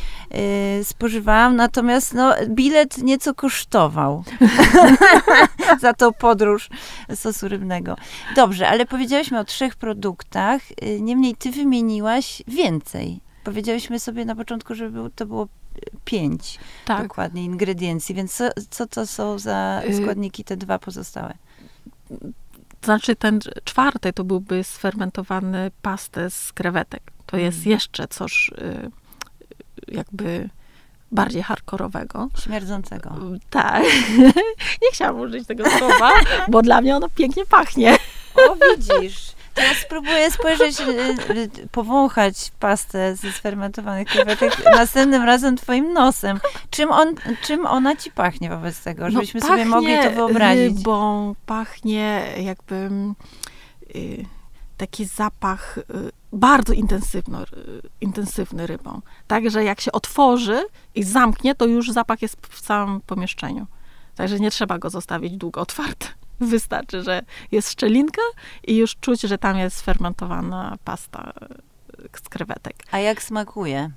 y, 0.80 0.85
spożywałam. 0.85 1.57
Natomiast 1.57 2.14
no, 2.14 2.35
bilet 2.49 2.99
nieco 2.99 3.35
kosztował 3.35 4.25
za 5.80 5.92
tą 5.92 6.12
podróż 6.12 6.68
sosu 7.14 7.49
rybnego. 7.49 7.97
Dobrze, 8.37 8.68
ale 8.68 8.87
powiedziałyśmy 8.87 9.38
o 9.38 9.45
trzech 9.45 9.76
produktach, 9.76 10.62
y, 10.83 11.00
niemniej 11.00 11.35
ty 11.37 11.50
wymieniłaś 11.50 12.42
więcej. 12.49 13.21
Powiedziałyśmy 13.45 13.99
sobie 14.00 14.25
na 14.25 14.35
początku, 14.35 14.75
że 14.75 14.90
to 15.16 15.26
było 15.26 15.49
pięć 16.04 16.59
tak. 16.85 17.02
dokładnie 17.02 17.45
ingrediencji, 17.45 18.14
więc 18.14 18.35
co, 18.35 18.49
co 18.71 18.87
to 18.87 19.07
są 19.07 19.38
za 19.38 19.83
y, 19.88 19.97
składniki 19.97 20.45
te 20.45 20.57
dwa 20.57 20.78
pozostałe? 20.78 21.35
To 22.80 22.85
znaczy 22.85 23.16
ten 23.16 23.40
czwarty 23.64 24.12
to 24.12 24.25
byłby 24.25 24.64
sfermentowany 24.64 25.70
pastę 25.82 26.30
z 26.30 26.52
krewetek. 26.52 27.02
To 27.26 27.37
jest 27.37 27.58
mm. 27.58 27.70
jeszcze 27.70 28.08
coś 28.08 28.50
y, 28.58 28.90
jakby 29.88 30.49
bardziej 31.12 31.42
hardkorowego. 31.42 32.28
Śmierdzącego. 32.44 33.14
Tak. 33.50 33.85
Nie 34.82 34.90
chciałam 34.92 35.20
użyć 35.20 35.47
tego 35.47 35.64
słowa, 35.70 36.11
bo 36.52 36.62
dla 36.62 36.80
mnie 36.80 36.97
ono 36.97 37.08
pięknie 37.08 37.47
pachnie. 37.47 37.97
O, 38.35 38.56
widzisz. 38.76 39.38
Teraz 39.59 39.77
spróbuję 39.77 40.31
spojrzeć, 40.31 40.81
y, 40.81 40.85
y, 41.31 41.69
powąchać 41.73 42.53
pastę 42.61 43.17
ze 43.17 43.33
sfermentowanych 43.33 44.09
krewetek 44.09 44.65
następnym 44.65 45.23
razem 45.23 45.57
twoim 45.57 45.93
nosem. 45.93 46.41
Czym, 46.71 46.93
on, 46.93 47.15
czym 47.43 47.67
ona 47.67 47.97
ci 47.97 48.11
pachnie 48.11 48.50
wobec 48.50 48.83
tego, 48.83 49.05
no, 49.05 49.11
żebyśmy 49.11 49.41
no, 49.41 49.47
sobie 49.47 49.65
mogli 49.65 49.97
to 50.03 50.11
wyobrazić? 50.11 50.79
Rybą, 50.79 51.35
pachnie 51.47 52.27
jakby 52.41 52.91
y, 53.95 54.25
taki 54.77 55.05
zapach 55.05 55.79
bardzo 56.33 56.73
intensywny, 56.73 57.38
intensywny 58.00 58.67
rybą. 58.67 59.00
Także 59.27 59.65
jak 59.65 59.81
się 59.81 59.93
otworzy 59.93 60.65
i 60.95 61.03
zamknie, 61.03 61.55
to 61.55 61.67
już 61.67 61.91
zapach 61.91 62.23
jest 62.23 62.37
w 62.47 62.61
całym 62.61 63.00
pomieszczeniu. 63.00 63.67
Także 64.15 64.41
nie 64.41 64.50
trzeba 64.50 64.79
go 64.79 64.91
zostawić 64.91 65.37
długo 65.37 65.61
otwarty. 65.61 66.07
Wystarczy, 66.40 67.02
że 67.02 67.23
jest 67.52 67.71
szczelinka 67.71 68.23
i 68.66 68.76
już 68.76 68.97
czuć, 68.97 69.21
że 69.21 69.38
tam 69.38 69.59
jest 69.59 69.83
fermentowana 69.83 70.76
pasta 70.85 71.33
z 72.25 72.28
krewetek. 72.28 72.76
A 72.90 72.99
jak 72.99 73.23
smakuje? 73.23 73.90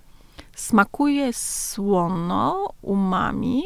Smakuje 0.56 1.34
słono, 1.34 2.74
umami, 2.82 3.64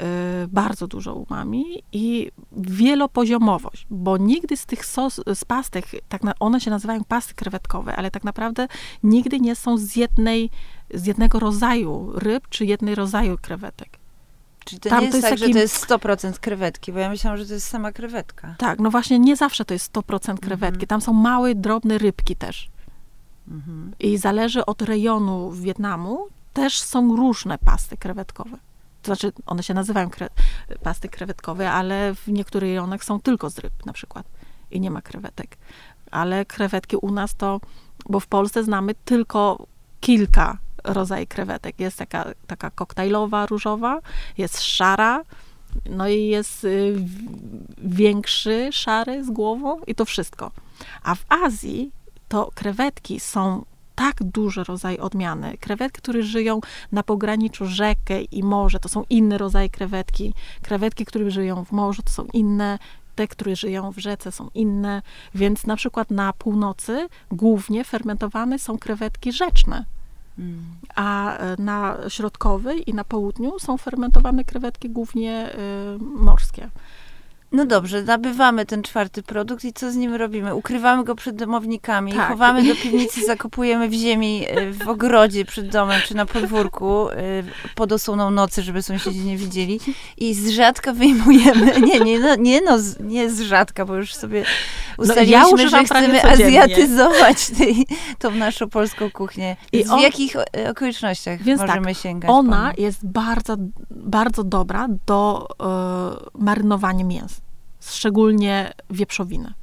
Y, 0.00 0.48
bardzo 0.48 0.86
dużo 0.86 1.14
umami 1.14 1.82
i 1.92 2.30
wielopoziomowość, 2.52 3.86
bo 3.90 4.16
nigdy 4.16 4.56
z 4.56 4.66
tych 4.66 4.86
sos, 4.86 5.20
z 5.34 5.44
pastek, 5.44 5.86
tak 6.08 6.22
na, 6.22 6.32
one 6.40 6.60
się 6.60 6.70
nazywają 6.70 7.04
pasty 7.04 7.34
krewetkowe, 7.34 7.96
ale 7.96 8.10
tak 8.10 8.24
naprawdę 8.24 8.68
nigdy 9.02 9.40
nie 9.40 9.56
są 9.56 9.78
z 9.78 9.96
jednej, 9.96 10.50
z 10.94 11.06
jednego 11.06 11.38
rodzaju 11.38 12.12
ryb, 12.14 12.48
czy 12.48 12.64
jednej 12.64 12.94
rodzaju 12.94 13.36
krewetek. 13.42 14.01
Czyli 14.64 14.80
to 14.80 14.88
Tam 14.88 15.00
nie 15.00 15.04
jest, 15.06 15.16
jest 15.16 15.28
tak, 15.28 15.38
taki... 15.38 15.52
że 15.52 15.54
to 15.54 15.58
jest 15.58 15.86
100% 15.86 16.38
krewetki, 16.38 16.92
bo 16.92 16.98
ja 16.98 17.08
myślałam, 17.08 17.38
że 17.38 17.46
to 17.46 17.54
jest 17.54 17.68
sama 17.68 17.92
krewetka. 17.92 18.54
Tak, 18.58 18.78
no 18.78 18.90
właśnie 18.90 19.18
nie 19.18 19.36
zawsze 19.36 19.64
to 19.64 19.74
jest 19.74 19.92
100% 19.92 20.38
krewetki. 20.38 20.84
Mhm. 20.84 20.86
Tam 20.86 21.00
są 21.00 21.12
małe, 21.12 21.54
drobne 21.54 21.98
rybki 21.98 22.36
też. 22.36 22.68
Mhm. 23.48 23.92
I 24.00 24.18
zależy 24.18 24.66
od 24.66 24.82
rejonu 24.82 25.50
Wietnamu, 25.50 26.26
też 26.52 26.82
są 26.82 27.16
różne 27.16 27.58
pasty 27.58 27.96
krewetkowe 27.96 28.58
to 29.02 29.06
znaczy 29.06 29.32
one 29.46 29.62
się 29.62 29.74
nazywają 29.74 30.10
kre, 30.10 30.28
pasty 30.82 31.08
krewetkowe, 31.08 31.70
ale 31.70 32.14
w 32.14 32.28
niektórych 32.28 32.70
rejonach 32.70 33.04
są 33.04 33.20
tylko 33.20 33.50
z 33.50 33.58
ryb 33.58 33.86
na 33.86 33.92
przykład 33.92 34.26
i 34.70 34.80
nie 34.80 34.90
ma 34.90 35.02
krewetek. 35.02 35.56
Ale 36.10 36.44
krewetki 36.44 36.96
u 36.96 37.10
nas 37.10 37.34
to, 37.34 37.60
bo 38.08 38.20
w 38.20 38.26
Polsce 38.26 38.64
znamy 38.64 38.94
tylko 39.04 39.66
kilka 40.00 40.58
rodzajów 40.84 41.28
krewetek. 41.28 41.80
Jest 41.80 41.98
taka, 41.98 42.24
taka 42.46 42.70
koktajlowa, 42.70 43.46
różowa, 43.46 44.00
jest 44.38 44.62
szara, 44.62 45.22
no 45.90 46.08
i 46.08 46.26
jest 46.26 46.64
y, 46.64 46.94
większy, 47.78 48.68
szary 48.72 49.24
z 49.24 49.30
głową 49.30 49.80
i 49.86 49.94
to 49.94 50.04
wszystko. 50.04 50.50
A 51.02 51.14
w 51.14 51.24
Azji 51.28 51.90
to 52.28 52.50
krewetki 52.54 53.20
są 53.20 53.64
tak 53.94 54.22
duży 54.22 54.64
rodzaj 54.64 54.98
odmiany. 54.98 55.56
Krewetki, 55.60 55.98
które 56.02 56.22
żyją 56.22 56.60
na 56.92 57.02
pograniczu 57.02 57.66
rzekę 57.66 58.22
i 58.22 58.42
morze, 58.42 58.78
to 58.78 58.88
są 58.88 59.04
inne 59.10 59.38
rodzaje 59.38 59.68
krewetki. 59.68 60.34
Krewetki, 60.62 61.04
które 61.04 61.30
żyją 61.30 61.64
w 61.64 61.72
morzu, 61.72 62.02
to 62.02 62.12
są 62.12 62.26
inne. 62.32 62.78
Te, 63.14 63.28
które 63.28 63.56
żyją 63.56 63.92
w 63.92 63.98
rzece, 63.98 64.32
są 64.32 64.50
inne. 64.54 65.02
Więc 65.34 65.66
na 65.66 65.76
przykład 65.76 66.10
na 66.10 66.32
północy 66.32 67.08
głównie 67.32 67.84
fermentowane 67.84 68.58
są 68.58 68.78
krewetki 68.78 69.32
rzeczne. 69.32 69.84
A 70.94 71.36
e, 71.38 71.56
na 71.58 71.96
środkowej 72.08 72.90
i 72.90 72.94
na 72.94 73.04
południu 73.04 73.58
są 73.58 73.78
fermentowane 73.78 74.44
krewetki 74.44 74.90
głównie 74.90 75.54
y, 75.54 75.98
morskie. 75.98 76.68
No 77.52 77.66
dobrze, 77.66 78.02
nabywamy 78.02 78.66
ten 78.66 78.82
czwarty 78.82 79.22
produkt 79.22 79.64
i 79.64 79.72
co 79.72 79.92
z 79.92 79.96
nim 79.96 80.14
robimy? 80.14 80.54
Ukrywamy 80.54 81.04
go 81.04 81.14
przed 81.14 81.36
domownikami, 81.36 82.12
tak. 82.12 82.28
chowamy 82.28 82.62
do 82.62 82.74
piwnicy, 82.74 83.24
zakopujemy 83.26 83.88
w 83.88 83.92
ziemi, 83.92 84.44
e, 84.48 84.72
w 84.72 84.88
ogrodzie 84.88 85.44
przed 85.44 85.68
domem 85.68 86.00
czy 86.06 86.14
na 86.14 86.26
podwórku 86.26 87.10
e, 87.10 87.14
pod 87.74 87.92
osłoną 87.92 88.30
nocy, 88.30 88.62
żeby 88.62 88.82
sąsiedzi 88.82 89.20
nie 89.20 89.36
widzieli 89.36 89.80
i 90.16 90.34
z 90.34 90.50
rzadka 90.50 90.92
wyjmujemy, 90.92 91.80
nie, 91.88 92.00
nie, 92.00 92.18
no, 92.18 92.36
nie, 92.36 92.60
no, 92.60 92.78
nie 93.00 93.30
z 93.30 93.40
rzadka, 93.40 93.84
bo 93.84 93.94
już 93.94 94.14
sobie 94.14 94.44
ustaliliśmy, 94.98 95.56
no, 95.56 95.62
ja 95.62 95.68
że 95.68 95.84
chcemy 95.84 96.22
azjatyzować 96.24 97.50
tej, 97.58 97.86
tą 98.18 98.30
naszą 98.30 98.68
polską 98.68 99.10
kuchnię. 99.10 99.56
I 99.72 99.84
on, 99.86 99.98
w 99.98 100.02
jakich 100.02 100.36
e, 100.36 100.70
okolicznościach 100.70 101.42
więc 101.42 101.60
możemy 101.60 101.86
tak, 101.86 101.96
sięgać? 101.96 102.30
Ona 102.30 102.72
jest 102.78 103.06
bardzo, 103.06 103.56
bardzo 103.90 104.44
dobra 104.44 104.88
do 105.06 105.48
y, 106.36 106.42
marynowania 106.44 107.04
mięsa 107.04 107.41
szczególnie 107.90 108.72
wieprzowinę. 108.90 109.54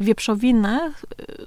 Wieprzowinę 0.00 0.92
y, 1.20 1.46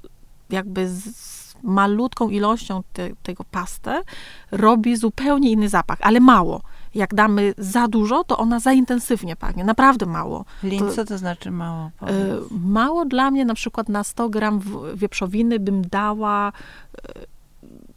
jakby 0.50 0.88
z 0.88 1.36
malutką 1.62 2.28
ilością 2.28 2.82
te, 2.92 3.10
tego 3.22 3.44
pastę 3.44 4.02
robi 4.50 4.96
zupełnie 4.96 5.50
inny 5.50 5.68
zapach, 5.68 5.98
ale 6.00 6.20
mało. 6.20 6.62
Jak 6.94 7.14
damy 7.14 7.54
za 7.58 7.88
dużo, 7.88 8.24
to 8.24 8.38
ona 8.38 8.60
za 8.60 8.72
intensywnie 8.72 9.36
pachnie, 9.36 9.64
naprawdę 9.64 10.06
mało. 10.06 10.44
Lin, 10.62 10.90
co 10.94 11.04
to 11.04 11.18
znaczy 11.18 11.50
mało? 11.50 11.86
Y, 11.86 12.10
mało 12.50 13.04
dla 13.04 13.30
mnie, 13.30 13.44
na 13.44 13.54
przykład 13.54 13.88
na 13.88 14.04
100 14.04 14.28
gram 14.28 14.60
wieprzowiny 14.94 15.60
bym 15.60 15.82
dała 15.82 16.52
y, 16.52 17.26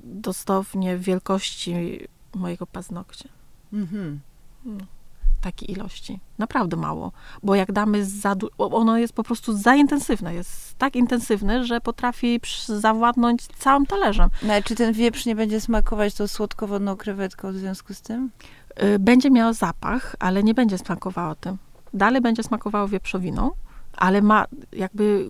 dosłownie 0.04 0.98
wielkości 0.98 2.00
mojego 2.36 2.68
paznokcia. 2.68 3.30
Mhm. 3.74 4.20
No 4.66 4.86
takiej 5.42 5.72
ilości. 5.72 6.20
Naprawdę 6.38 6.78
mało. 6.78 7.12
Bo 7.44 7.56
jak 7.56 7.72
damy 7.72 8.06
za 8.06 8.36
ono 8.58 8.98
jest 8.98 9.14
po 9.14 9.24
prostu 9.24 9.58
za 9.58 9.76
intensywne. 9.76 10.34
Jest 10.34 10.78
tak 10.78 10.96
intensywne, 10.96 11.64
że 11.66 11.82
potrafi 11.82 12.40
zawładnąć 12.68 13.48
całym 13.48 13.86
talerzem. 13.86 14.30
No, 14.44 14.54
ale 14.54 14.64
czy 14.64 14.76
ten 14.76 14.94
wieprz 14.94 15.26
nie 15.26 15.36
będzie 15.36 15.62
smakować 15.62 16.14
tą 16.14 16.28
słodkowodną 16.28 16.96
krewetką 16.96 17.52
w 17.52 17.56
związku 17.56 17.94
z 17.94 18.02
tym? 18.02 18.32
Y, 18.84 19.00
będzie 19.00 19.32
miał 19.32 19.54
zapach, 19.54 20.16
ale 20.20 20.44
nie 20.44 20.54
będzie 20.54 20.78
smakowało 20.78 21.36
tym. 21.36 21.58
Dalej 21.94 22.22
będzie 22.22 22.44
smakowało 22.44 22.88
wieprzowiną, 22.88 23.52
ale 23.98 24.22
ma 24.22 24.46
jakby 24.72 25.30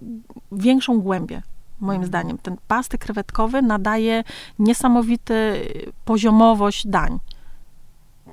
większą 0.51 1.01
głębię 1.01 1.41
moim 1.79 2.01
mhm. 2.01 2.07
zdaniem. 2.07 2.37
Ten 2.37 2.57
pasty 2.67 2.97
krewetkowy 2.97 3.61
nadaje 3.61 4.23
niesamowity 4.59 5.65
poziomowość 6.05 6.87
dań 6.87 7.19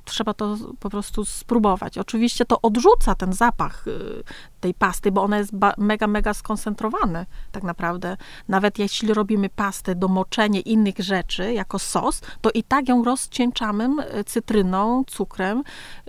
trzeba 0.07 0.35
to 0.35 0.57
po 0.81 0.91
prostu 0.91 1.25
spróbować. 1.25 1.99
Oczywiście 1.99 2.45
to 2.45 2.63
odrzuca 2.63 3.15
ten 3.15 3.33
zapach 3.33 3.87
y, 3.87 4.23
tej 4.61 4.75
pasty, 4.75 5.13
bo 5.13 5.23
ona 5.23 5.39
jest 5.39 5.53
mega, 5.79 6.07
mega 6.07 6.35
skoncentrowana 6.35 7.27
tak 7.53 7.63
naprawdę. 7.63 8.17
Nawet 8.49 8.79
jeśli 8.79 9.15
robimy 9.15 9.49
pastę 9.49 9.95
do 9.95 10.09
moczenia 10.09 10.61
innych 10.61 10.99
rzeczy 10.99 11.53
jako 11.53 11.79
sos, 11.79 12.21
to 12.41 12.51
i 12.51 12.63
tak 12.63 12.89
ją 12.89 13.05
rozcieńczamy 13.05 13.89
y, 14.19 14.25
cytryną, 14.25 15.05
cukrem, 15.07 15.63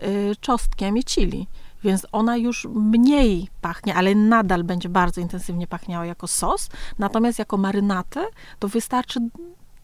y, 0.04 0.36
czosnkiem 0.42 0.98
i 0.98 1.04
chili. 1.04 1.48
więc 1.84 2.08
ona 2.12 2.38
już 2.38 2.68
mniej 2.74 3.48
pachnie, 3.62 3.96
ale 3.96 4.16
nadal 4.16 4.64
będzie 4.64 4.90
bardzo 4.90 5.22
intensywnie 5.22 5.68
pachniała 5.68 6.06
jako 6.06 6.28
sos. 6.28 6.70
Natomiast 7.00 7.40
jako 7.40 7.58
marynatę 7.58 8.26
to 8.60 8.68
wystarczy 8.68 9.20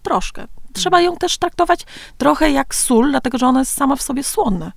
troszkę. 0.04 0.48
Trzeba 0.74 1.02
ją 1.02 1.18
też 1.18 1.38
traktować 1.38 1.86
trochę 2.18 2.52
jak 2.52 2.76
sól, 2.76 3.10
dlatego 3.10 3.38
że 3.38 3.48
ona 3.48 3.60
jest 3.60 3.72
sama 3.72 3.96
w 3.96 4.02
sobie 4.02 4.24
słonna. 4.24 4.72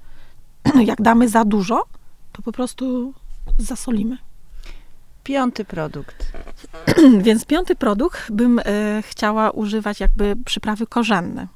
jak 0.91 1.03
damy 1.03 1.29
za 1.29 1.45
dużo, 1.45 1.85
to 2.33 2.43
po 2.43 2.53
prostu 2.53 3.15
zasolimy. 3.59 4.19
Piąty 5.25 5.65
produkt. 5.65 6.33
Więc 7.27 7.45
piąty 7.45 7.77
produkt 7.77 8.33
bym 8.33 8.59
e, 8.59 8.63
chciała 9.03 9.51
używać 9.51 10.01
jakby 10.01 10.37
przyprawy 10.45 10.87
korzenne. 10.87 11.47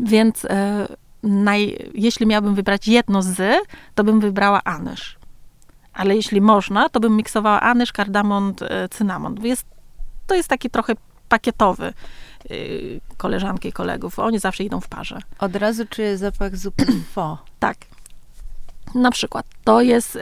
Więc 0.00 0.44
e, 0.44 0.88
naj, 1.22 1.90
jeśli 1.94 2.26
miałabym 2.26 2.54
wybrać 2.54 2.88
jedno 2.88 3.22
z, 3.22 3.66
to 3.94 4.04
bym 4.04 4.20
wybrała 4.20 4.64
anyż. 4.64 5.18
Ale 5.92 6.16
jeśli 6.16 6.40
można, 6.40 6.88
to 6.88 7.00
bym 7.00 7.16
miksowała 7.16 7.60
anyż, 7.60 7.92
kardamon, 7.92 8.54
e, 8.60 8.88
cynamon. 8.88 9.36
Jest, 9.42 9.66
to 10.26 10.34
jest 10.34 10.48
taki 10.48 10.70
trochę 10.70 10.92
pakietowy 11.28 11.92
koleżanki 13.16 13.68
i 13.68 13.72
kolegów. 13.72 14.18
Oni 14.18 14.38
zawsze 14.38 14.64
idą 14.64 14.80
w 14.80 14.88
parze. 14.88 15.18
Od 15.38 15.56
razu 15.56 15.84
czuję 15.90 16.18
zapach 16.18 16.56
zupy 16.56 16.86
fo. 17.14 17.38
Tak. 17.58 17.76
Na 18.94 19.10
przykład. 19.10 19.46
To 19.64 19.80
jest... 19.80 20.16
Y, 20.16 20.20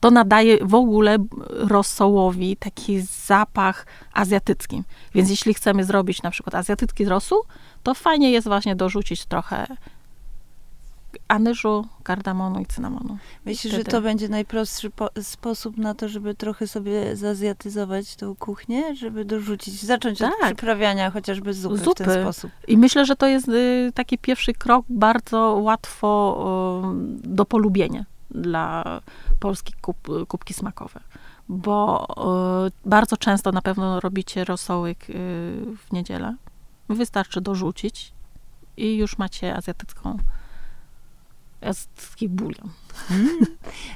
to 0.00 0.10
nadaje 0.10 0.58
w 0.62 0.74
ogóle 0.74 1.16
rosołowi 1.48 2.56
taki 2.56 3.00
zapach 3.00 3.86
azjatycki. 4.12 4.82
Więc 5.14 5.30
jeśli 5.30 5.54
chcemy 5.54 5.84
zrobić 5.84 6.22
na 6.22 6.30
przykład 6.30 6.54
azjatycki 6.54 7.04
rosół, 7.04 7.38
to 7.82 7.94
fajnie 7.94 8.30
jest 8.30 8.48
właśnie 8.48 8.76
dorzucić 8.76 9.26
trochę 9.26 9.66
anyżu, 11.28 11.86
kardamonu 12.02 12.60
i 12.60 12.66
cynamonu. 12.66 13.18
Myślisz, 13.44 13.74
że 13.74 13.84
to 13.84 14.00
będzie 14.00 14.28
najprostszy 14.28 14.90
sposób 15.22 15.76
na 15.76 15.94
to, 15.94 16.08
żeby 16.08 16.34
trochę 16.34 16.66
sobie 16.66 17.16
zazjatyzować 17.16 18.16
tą 18.16 18.36
kuchnię, 18.36 18.96
żeby 18.96 19.24
dorzucić, 19.24 19.82
zacząć 19.82 20.18
tak. 20.18 20.32
od 20.32 20.46
przyprawiania 20.46 21.10
chociażby 21.10 21.54
zupy, 21.54 21.78
zupy, 21.78 22.04
w 22.04 22.06
ten 22.06 22.22
sposób. 22.22 22.50
I 22.68 22.78
myślę, 22.78 23.06
że 23.06 23.16
to 23.16 23.26
jest 23.26 23.48
y, 23.48 23.92
taki 23.94 24.18
pierwszy 24.18 24.52
krok 24.54 24.86
bardzo 24.88 25.38
łatwo 25.38 26.42
y, 27.24 27.28
do 27.28 27.44
polubienia 27.44 28.04
dla 28.30 29.00
polskich 29.40 29.76
kup, 29.76 30.08
kubki 30.28 30.54
smakowe. 30.54 31.00
Bo 31.48 32.06
y, 32.66 32.88
bardzo 32.88 33.16
często 33.16 33.52
na 33.52 33.62
pewno 33.62 34.00
robicie 34.00 34.44
rosołek 34.44 35.10
y, 35.10 35.12
w 35.76 35.92
niedzielę. 35.92 36.34
Wystarczy 36.88 37.40
dorzucić 37.40 38.12
i 38.76 38.96
już 38.96 39.18
macie 39.18 39.56
azjatycką 39.56 40.18
azjatycki 41.60 42.28
bulion. 42.28 42.70
Hmm. 43.08 43.38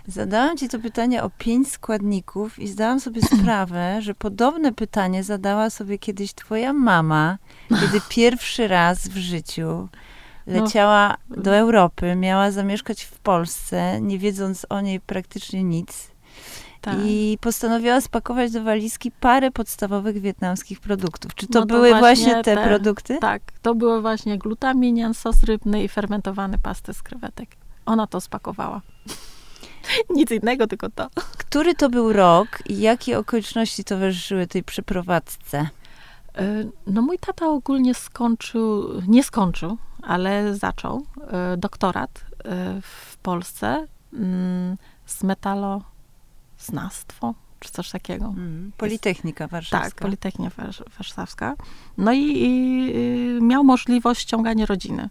Zadałam 0.07 0.57
ci 0.57 0.69
to 0.69 0.79
pytanie 0.79 1.23
o 1.23 1.31
pięć 1.31 1.73
składników 1.73 2.59
i 2.59 2.69
zdałam 2.69 3.01
sobie 3.01 3.23
sprawę, 3.41 4.03
że 4.03 4.15
podobne 4.15 4.73
pytanie 4.73 5.25
zadała 5.25 5.71
sobie 5.71 5.99
kiedyś 5.99 6.35
twoja 6.35 6.73
mama, 6.73 7.39
kiedy 7.81 8.01
pierwszy 8.17 8.69
raz 8.69 9.09
w 9.09 9.17
życiu 9.17 9.89
no. 10.47 10.61
leciała 10.61 11.17
no. 11.29 11.43
do 11.43 11.57
Europy, 11.57 12.17
miała 12.17 12.51
zamieszkać 12.51 13.03
w 13.03 13.19
Polsce, 13.19 14.01
nie 14.01 14.19
wiedząc 14.19 14.67
o 14.69 14.81
niej 14.81 15.01
praktycznie 15.01 15.65
nic. 15.65 16.13
Tak. 16.83 16.99
I 17.05 17.39
postanowiła 17.41 18.01
spakować 18.01 18.53
do 18.53 18.63
walizki 18.63 19.11
parę 19.11 19.51
podstawowych 19.51 20.21
wietnamskich 20.21 20.81
produktów. 20.81 21.35
Czy 21.35 21.47
to, 21.47 21.61
no 21.61 21.67
to 21.67 21.75
były 21.75 21.89
właśnie, 21.89 22.01
właśnie 22.01 22.45
te, 22.45 22.57
te, 22.57 22.65
produkty? 22.69 23.19
Tak, 23.21 23.43
to 23.63 23.75
były 23.75 24.01
właśnie 24.01 24.39
glutaminian, 24.39 25.15
sos 25.15 25.43
rybny 25.43 25.85
i 25.85 25.89
fermentowany 25.89 26.59
pasty 26.59 26.95
z 26.95 27.03
krewetek. 27.03 27.49
Ona 27.87 28.07
to 28.07 28.21
spakowała. 28.21 28.81
Nic 30.17 30.31
innego, 30.31 30.67
tylko 30.67 30.91
to. 30.91 31.09
Który 31.39 31.75
to 31.75 31.91
był 31.91 32.13
rok 32.13 32.59
i 32.69 32.81
jakie 32.81 33.19
okoliczności 33.19 33.85
towarzyszyły 33.85 34.47
tej 34.47 34.63
przeprowadzce? 34.63 35.69
E, 36.39 36.65
no 36.87 37.03
mój 37.03 37.19
tata 37.19 37.49
ogólnie 37.49 37.95
skończył, 37.95 39.01
nie 39.09 39.25
skończył, 39.25 39.77
ale 40.03 40.57
zaczął 40.57 41.07
e, 41.31 41.57
doktorat 41.57 42.25
e, 42.45 42.81
w 42.83 43.17
Polsce 43.17 43.87
mm, 44.13 44.77
z 45.07 45.23
metaloznawstwo, 46.63 47.35
czy 47.61 47.71
coś 47.71 47.91
takiego. 47.91 48.25
Mm, 48.25 48.73
Politechnika 48.77 49.49
Warszawska. 49.49 49.91
Tak, 49.91 50.01
Politechnika 50.01 50.51
Warszawska. 50.99 51.57
No 51.99 52.13
i, 52.13 52.43
i 52.43 53.43
miał 53.43 53.65
możliwość 53.65 54.21
ściągania 54.21 54.67
rodziny, 54.67 55.09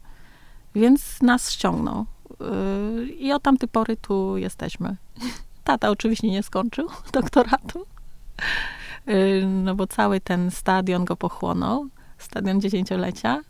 więc 0.75 1.21
nas 1.21 1.51
ściągnął. 1.51 2.05
I 3.19 3.31
od 3.31 3.43
tamtej 3.43 3.69
pory 3.69 3.97
tu 3.97 4.37
jesteśmy. 4.37 4.95
Tata 5.63 5.89
oczywiście 5.89 6.29
nie 6.29 6.43
skończył 6.43 6.87
doktoratu, 7.13 7.85
no 9.47 9.75
bo 9.75 9.87
cały 9.87 10.21
ten 10.21 10.51
stadion 10.51 11.05
go 11.05 11.15
pochłonął, 11.15 11.87
stadion 12.17 12.61
dziesięciolecia. 12.61 13.41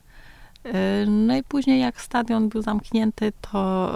No 1.08 1.36
i 1.36 1.43
później 1.43 1.82
jak 1.82 2.02
stadion 2.02 2.50
był 2.50 2.62
zamknięty, 2.62 3.34
to 3.52 3.91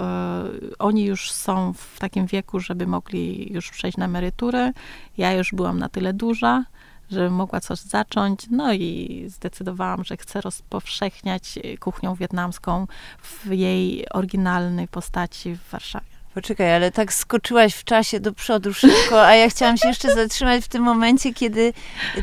oni 0.80 1.06
już 1.06 1.32
są 1.32 1.74
w 1.74 2.00
takim 2.00 2.26
wieku, 2.26 2.60
żeby 2.60 2.88
mogli 2.88 3.54
już 3.54 3.72
przejść 3.72 3.98
na 3.98 4.06
emeryturę. 4.06 4.72
Ja 5.18 5.34
już 5.34 5.52
byłam 5.52 5.80
na 5.80 5.90
tyle 5.90 6.14
duża, 6.14 6.66
żeby 7.12 7.30
mogła 7.30 7.60
coś 7.60 7.80
zacząć. 7.80 8.48
No 8.52 8.74
i 8.74 9.26
zdecydowałam, 9.28 10.04
że 10.04 10.18
chcę 10.18 10.42
rozpowszechniać 10.42 11.60
kuchnią 11.80 12.16
wietnamską 12.16 12.88
w 13.22 13.52
jej 13.52 14.10
oryginalnej 14.10 14.88
postaci 14.88 15.56
w 15.56 15.70
Warszawie. 15.72 16.15
Poczekaj, 16.36 16.76
ale 16.76 16.92
tak 16.92 17.14
skoczyłaś 17.14 17.76
w 17.76 17.84
czasie 17.84 18.20
do 18.20 18.34
przodu 18.34 18.74
szybko, 18.74 19.26
a 19.28 19.36
ja 19.36 19.50
chciałam 19.50 19.78
się 19.78 19.88
jeszcze 19.88 20.16
zatrzymać 20.16 20.64
w 20.64 20.68
tym 20.68 20.84
momencie, 20.84 21.34
kiedy 21.34 21.74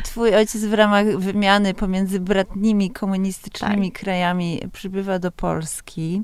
twój 0.03 0.35
ojciec 0.35 0.65
w 0.65 0.73
ramach 0.73 1.17
wymiany 1.17 1.73
pomiędzy 1.73 2.19
bratnimi 2.19 2.91
komunistycznymi 2.91 3.91
tak. 3.91 4.01
krajami 4.01 4.61
przybywa 4.73 5.19
do 5.19 5.31
Polski. 5.31 6.21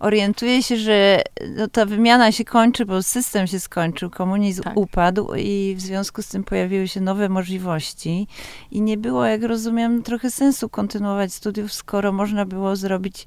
Orientuje 0.00 0.62
się, 0.62 0.76
że 0.76 1.22
no, 1.56 1.68
ta 1.68 1.86
wymiana 1.86 2.32
się 2.32 2.44
kończy, 2.44 2.86
bo 2.86 3.02
system 3.02 3.46
się 3.46 3.60
skończył, 3.60 4.10
komunizm 4.10 4.62
tak. 4.62 4.76
upadł 4.76 5.34
i 5.36 5.74
w 5.76 5.80
związku 5.80 6.22
z 6.22 6.28
tym 6.28 6.44
pojawiły 6.44 6.88
się 6.88 7.00
nowe 7.00 7.28
możliwości 7.28 8.26
i 8.70 8.80
nie 8.80 8.96
było, 8.96 9.24
jak 9.24 9.42
rozumiem, 9.42 10.02
trochę 10.02 10.30
sensu 10.30 10.68
kontynuować 10.68 11.34
studiów, 11.34 11.72
skoro 11.72 12.12
można 12.12 12.44
było 12.44 12.76
zrobić 12.76 13.26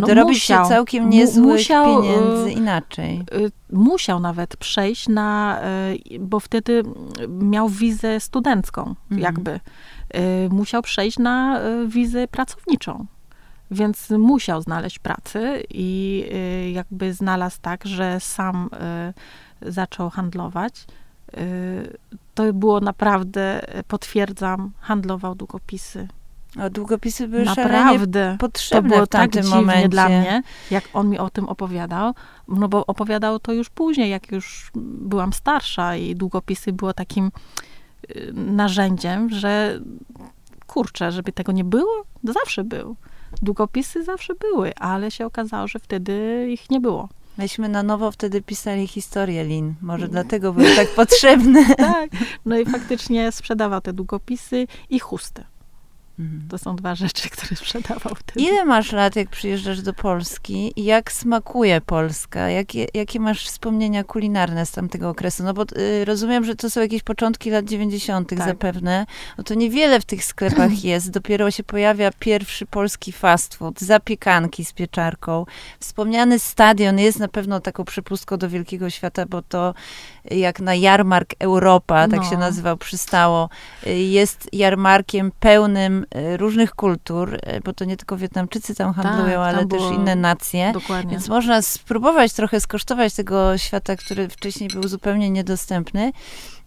no 0.00 0.06
dorobić 0.06 0.36
musiał, 0.36 0.64
się 0.64 0.68
całkiem 0.68 1.10
niezłych 1.10 1.46
musiał, 1.46 2.02
pieniędzy 2.02 2.46
y, 2.46 2.52
inaczej. 2.52 3.24
Y, 3.34 3.50
musiał 3.72 4.20
nawet 4.20 4.56
przejść 4.56 5.08
na, 5.08 5.60
bo 6.20 6.40
wtedy 6.40 6.82
miał 7.28 7.68
wizę 7.68 8.20
studencką, 8.20 8.94
mhm. 9.10 9.20
jakby. 9.20 9.60
Musiał 10.50 10.82
przejść 10.82 11.18
na 11.18 11.60
wizę 11.86 12.28
pracowniczą. 12.28 13.06
Więc 13.70 14.10
musiał 14.10 14.62
znaleźć 14.62 14.98
pracę 14.98 15.60
i 15.70 16.24
jakby 16.72 17.14
znalazł 17.14 17.58
tak, 17.62 17.84
że 17.84 18.20
sam 18.20 18.70
zaczął 19.62 20.10
handlować. 20.10 20.86
To 22.34 22.52
było 22.52 22.80
naprawdę, 22.80 23.60
potwierdzam, 23.88 24.70
handlował 24.80 25.34
długopisy 25.34 26.08
a 26.58 26.70
długopisy 26.70 27.28
były 27.28 27.44
Naprawdę. 27.44 28.36
potrzebne 28.38 28.90
to 28.90 28.94
było 28.94 29.06
w 29.06 29.08
tamtym 29.08 29.42
tak 29.42 29.50
momencie. 29.50 29.88
dla 29.88 30.08
mnie, 30.08 30.42
jak 30.70 30.84
on 30.92 31.08
mi 31.08 31.18
o 31.18 31.30
tym 31.30 31.48
opowiadał, 31.48 32.14
no 32.48 32.68
bo 32.68 32.86
opowiadał 32.86 33.38
to 33.38 33.52
już 33.52 33.70
później, 33.70 34.10
jak 34.10 34.32
już 34.32 34.70
byłam 34.74 35.32
starsza 35.32 35.96
i 35.96 36.14
długopisy 36.14 36.72
było 36.72 36.92
takim 36.94 37.30
y, 38.10 38.32
narzędziem, 38.34 39.30
że 39.30 39.80
kurczę, 40.66 41.12
żeby 41.12 41.32
tego 41.32 41.52
nie 41.52 41.64
było, 41.64 42.04
zawsze 42.24 42.64
był. 42.64 42.96
Długopisy 43.42 44.04
zawsze 44.04 44.34
były, 44.34 44.74
ale 44.74 45.10
się 45.10 45.26
okazało, 45.26 45.68
że 45.68 45.78
wtedy 45.78 46.46
ich 46.50 46.70
nie 46.70 46.80
było. 46.80 47.08
Myśmy 47.38 47.68
na 47.68 47.82
nowo 47.82 48.10
wtedy 48.10 48.42
pisali 48.42 48.86
historię 48.86 49.44
Lin. 49.44 49.74
Może 49.82 50.08
dlatego 50.08 50.52
były 50.52 50.76
tak 50.76 50.88
potrzebne. 51.04 51.74
tak. 51.76 52.10
No 52.46 52.58
i 52.58 52.64
faktycznie 52.66 53.32
sprzedawał 53.32 53.80
te 53.80 53.92
długopisy 53.92 54.66
i 54.90 54.98
chusty. 54.98 55.44
Mhm. 56.20 56.48
To 56.48 56.58
są 56.58 56.76
dwa 56.76 56.94
rzeczy, 56.94 57.30
które 57.30 57.56
sprzedawał 57.56 58.14
wtedy. 58.14 58.40
Ile 58.40 58.64
masz 58.64 58.92
lat, 58.92 59.16
jak 59.16 59.28
przyjeżdżasz 59.28 59.82
do 59.82 59.92
Polski 59.92 60.72
jak 60.76 61.12
smakuje 61.12 61.80
Polska? 61.80 62.50
Jakie, 62.50 62.86
jakie 62.94 63.20
masz 63.20 63.46
wspomnienia 63.46 64.04
kulinarne 64.04 64.66
z 64.66 64.72
tamtego 64.72 65.08
okresu? 65.08 65.42
No 65.42 65.54
bo 65.54 65.62
y, 65.62 66.04
rozumiem, 66.04 66.44
że 66.44 66.56
to 66.56 66.70
są 66.70 66.80
jakieś 66.80 67.02
początki 67.02 67.50
lat 67.50 67.64
90. 67.64 68.28
Tak. 68.28 68.38
zapewne. 68.38 69.06
No 69.38 69.44
to 69.44 69.54
niewiele 69.54 70.00
w 70.00 70.04
tych 70.04 70.24
sklepach 70.24 70.84
jest. 70.84 71.10
Dopiero 71.10 71.50
się 71.50 71.62
pojawia 71.62 72.10
pierwszy 72.18 72.66
polski 72.66 73.12
fast 73.12 73.54
food, 73.54 73.80
zapiekanki 73.80 74.64
z 74.64 74.72
pieczarką. 74.72 75.46
Wspomniany 75.80 76.38
stadion 76.38 76.98
jest 76.98 77.18
na 77.18 77.28
pewno 77.28 77.60
taką 77.60 77.84
przepustką 77.84 78.36
do 78.36 78.48
wielkiego 78.48 78.90
świata, 78.90 79.26
bo 79.26 79.42
to 79.42 79.74
jak 80.30 80.60
na 80.60 80.74
jarmark 80.74 81.34
Europa, 81.38 82.08
tak 82.08 82.20
No. 82.20 82.30
się 82.30 82.36
nazywał, 82.36 82.76
przystało. 82.76 83.48
Y, 83.86 83.90
Jest 83.98 84.48
jarmarkiem 84.52 85.32
pełnym 85.40 86.06
y, 86.16 86.36
różnych 86.36 86.74
kultur, 86.74 87.34
y, 87.34 87.60
bo 87.64 87.72
to 87.72 87.84
nie 87.84 87.96
tylko 87.96 88.16
Wietnamczycy 88.16 88.74
tam 88.74 88.92
handlują, 88.94 89.32
tam 89.34 89.42
ale 89.42 89.66
też 89.66 89.82
inne 89.96 90.16
nacje. 90.16 90.72
Dokładnie. 90.72 91.10
Więc 91.10 91.28
można 91.28 91.62
spróbować 91.62 92.32
trochę 92.32 92.60
skosztować 92.60 93.14
tego 93.14 93.58
świata, 93.58 93.96
który 93.96 94.28
wcześniej 94.28 94.68
był 94.70 94.88
zupełnie 94.88 95.30
niedostępny. 95.30 96.12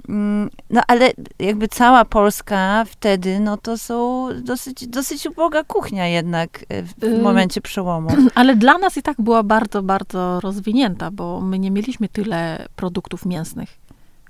Mm, 0.10 0.50
No 0.70 0.82
ale 0.88 1.12
jakby 1.40 1.68
cała 1.68 2.06
Polska 2.06 2.86
wtedy, 2.88 3.40
no 3.40 3.58
to 3.58 3.78
są 3.78 4.28
dosyć, 4.42 4.88
dosyć 4.88 5.28
uboga 5.28 5.64
kuchnia 5.64 6.08
jednak 6.08 6.66
y, 6.72 6.84
w, 6.84 7.22
momencie 7.22 7.62
przełomu. 7.62 8.10
Ale 8.36 8.56
dla 8.56 8.78
nas 8.78 8.98
i 8.98 9.02
tak 9.02 9.22
była 9.22 9.44
bardzo, 9.44 9.84
bardzo 9.84 10.40
rozwinięta, 10.40 11.12
bo 11.12 11.42
my 11.42 11.60
nie 11.60 11.72
mieliśmy 11.72 12.10
tyle 12.10 12.68
produktów 12.76 13.26
mięsnych. 13.26 13.84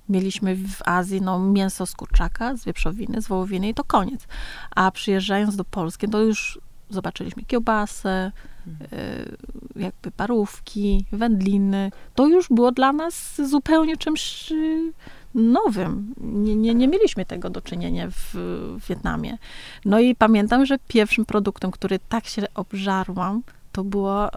Mieliśmy 0.09 0.55
w 0.55 0.87
Azji 0.87 1.21
no, 1.21 1.39
mięso 1.39 1.85
z 1.85 1.93
kurczaka, 1.95 2.55
z 2.55 2.65
wieprzowiny, 2.65 3.21
z 3.21 3.27
wołowiny 3.27 3.69
i 3.69 3.73
to 3.73 3.83
koniec. 3.83 4.27
A 4.75 4.91
przyjeżdżając 4.91 5.55
do 5.55 5.63
Polski, 5.63 6.09
to 6.09 6.21
już 6.21 6.59
zobaczyliśmy 6.89 7.43
kiełbasę, 7.43 8.31
y, 8.67 9.37
jakby 9.75 10.11
parówki, 10.11 11.05
wędliny. 11.11 11.91
To 12.15 12.27
już 12.27 12.49
było 12.49 12.71
dla 12.71 12.93
nas 12.93 13.41
zupełnie 13.49 13.97
czymś 13.97 14.51
y, 14.51 14.93
nowym. 15.35 16.13
Nie, 16.17 16.55
nie, 16.55 16.75
nie 16.75 16.87
mieliśmy 16.87 17.25
tego 17.25 17.49
do 17.49 17.61
czynienia 17.61 18.07
w, 18.11 18.33
w 18.79 18.87
Wietnamie. 18.89 19.37
No 19.85 19.99
i 19.99 20.15
pamiętam, 20.15 20.65
że 20.65 20.77
pierwszym 20.87 21.25
produktem, 21.25 21.71
który 21.71 21.99
tak 22.09 22.25
się 22.25 22.41
obżarłam, 22.55 23.41
to 23.71 23.83
było 23.83 24.27
y, 24.27 24.31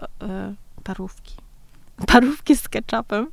parówki. 0.83 1.33
Parówki 2.13 2.55
z 2.55 2.69
ketchupem. 2.69 3.27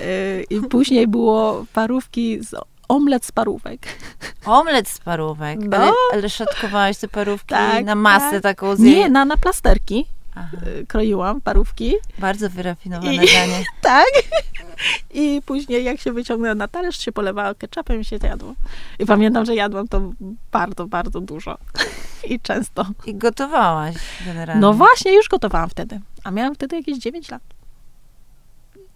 Y, 0.00 0.44
I 0.54 0.60
później 0.60 1.06
było 1.06 1.66
parówki 1.72 2.44
z 2.44 2.54
omlet 2.88 3.24
z 3.24 3.32
parówek. 3.32 3.80
Omlet 4.44 4.88
z 4.88 4.98
parówek. 4.98 5.58
No. 5.60 5.76
Ale, 5.76 5.92
ale 6.12 6.30
szatkowałaś 6.30 6.98
te 6.98 7.08
parówki 7.08 7.48
Tak, 7.48 7.84
na 7.84 7.94
masę 7.94 8.30
tak. 8.30 8.42
taką 8.42 8.76
z 8.76 8.80
Nie, 8.80 9.10
na, 9.10 9.24
na 9.24 9.36
plasterki 9.36 10.06
Aha, 10.34 10.56
y, 10.66 10.86
kroiłam 10.86 11.40
parówki. 11.40 11.94
bardzo 12.18 12.50
wyrafinowane 12.50 13.14
I- 13.14 13.32
danie. 13.34 13.64
Tak. 13.80 14.06
I 15.10 15.42
później 15.46 15.84
jak 15.84 16.00
się 16.00 16.12
wyciągnęło 16.12 16.54
na 16.54 16.68
talerz, 16.68 16.98
się 16.98 17.12
polewało 17.12 17.54
ketchupem 17.54 18.00
i 18.00 18.04
się 18.04 18.18
jadło. 18.22 18.54
I 18.98 19.06
pamiętam, 19.06 19.44
że 19.44 19.54
jadłam 19.54 19.88
to 19.88 20.12
bardzo, 20.52 20.86
bardzo 20.86 21.20
dużo. 21.20 21.58
I 22.30 22.40
często. 22.40 22.86
I 23.06 23.14
gotowałaś 23.14 23.94
generalnie. 24.26 24.60
No 24.60 24.72
właśnie, 24.72 25.12
już 25.14 25.28
gotowałam 25.28 25.68
wtedy. 25.70 26.00
A 26.24 26.30
miałam 26.30 26.54
wtedy 26.54 26.76
jakieś 26.76 26.98
9 26.98 27.30
lat. 27.30 27.42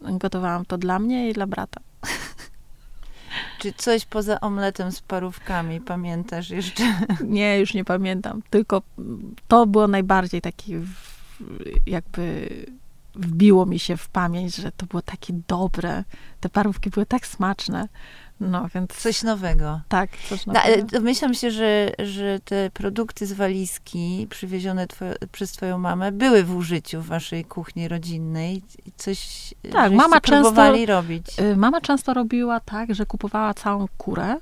Gotowałam 0.01 0.65
to 0.65 0.79
dla 0.79 0.99
mnie 0.99 1.31
i 1.31 1.33
dla 1.33 1.47
brata. 1.47 1.81
Czy 3.61 3.73
coś 3.73 4.05
poza 4.05 4.41
omletem 4.41 4.93
z 4.93 5.01
parówkami 5.01 5.81
pamiętasz 5.81 6.51
jeszcze? 6.51 6.83
Nie, 7.25 7.59
już 7.59 7.75
nie 7.75 7.85
pamiętam. 7.85 8.43
Tylko 8.51 8.83
to 9.49 9.67
było 9.67 9.89
najbardziej 9.89 10.41
taki 10.41 10.75
jakby 11.87 12.49
wbiło 13.15 13.67
mi 13.67 13.79
się 13.79 13.97
w 13.97 14.09
pamięć, 14.09 14.57
że 14.57 14.73
to 14.73 14.87
było 14.87 15.03
takie 15.03 15.33
dobre. 15.49 16.05
Te 16.41 16.49
parówki 16.49 16.91
były 16.91 17.07
tak 17.07 17.27
smaczne. 17.27 17.89
No 18.41 18.69
więc 18.75 18.91
Coś 18.97 19.23
nowego. 19.23 19.81
tak, 19.89 20.11
coś 20.29 20.47
No, 20.47 20.53
nowego. 20.53 20.83
domyślam 20.87 21.35
się, 21.35 21.51
że, 21.51 21.91
że 21.99 22.41
te 22.45 22.71
produkty 22.71 23.27
z 23.27 23.33
walizki 23.33 24.27
przywiezione 24.31 24.87
twoje, 24.87 25.15
przez 25.33 25.53
twoją 25.53 25.79
mamę 25.79 26.13
były 26.13 26.45
w 26.45 26.57
użyciu 26.57 27.01
w 27.03 27.07
waszej 27.07 27.45
kuchni 27.45 27.89
rodzinnej. 27.89 28.63
Coś 28.97 29.55
Tak, 29.73 29.93
mama 29.93 30.21
często- 30.21 30.87
robić. 30.87 31.27
Y, 31.41 31.57
Mama 31.57 31.81
często 31.81 32.15
robiła 32.15 32.61
tak, 32.61 32.95
że 32.95 33.07
kupowała 33.07 33.55
całą 33.55 33.87
kurę, 33.99 34.37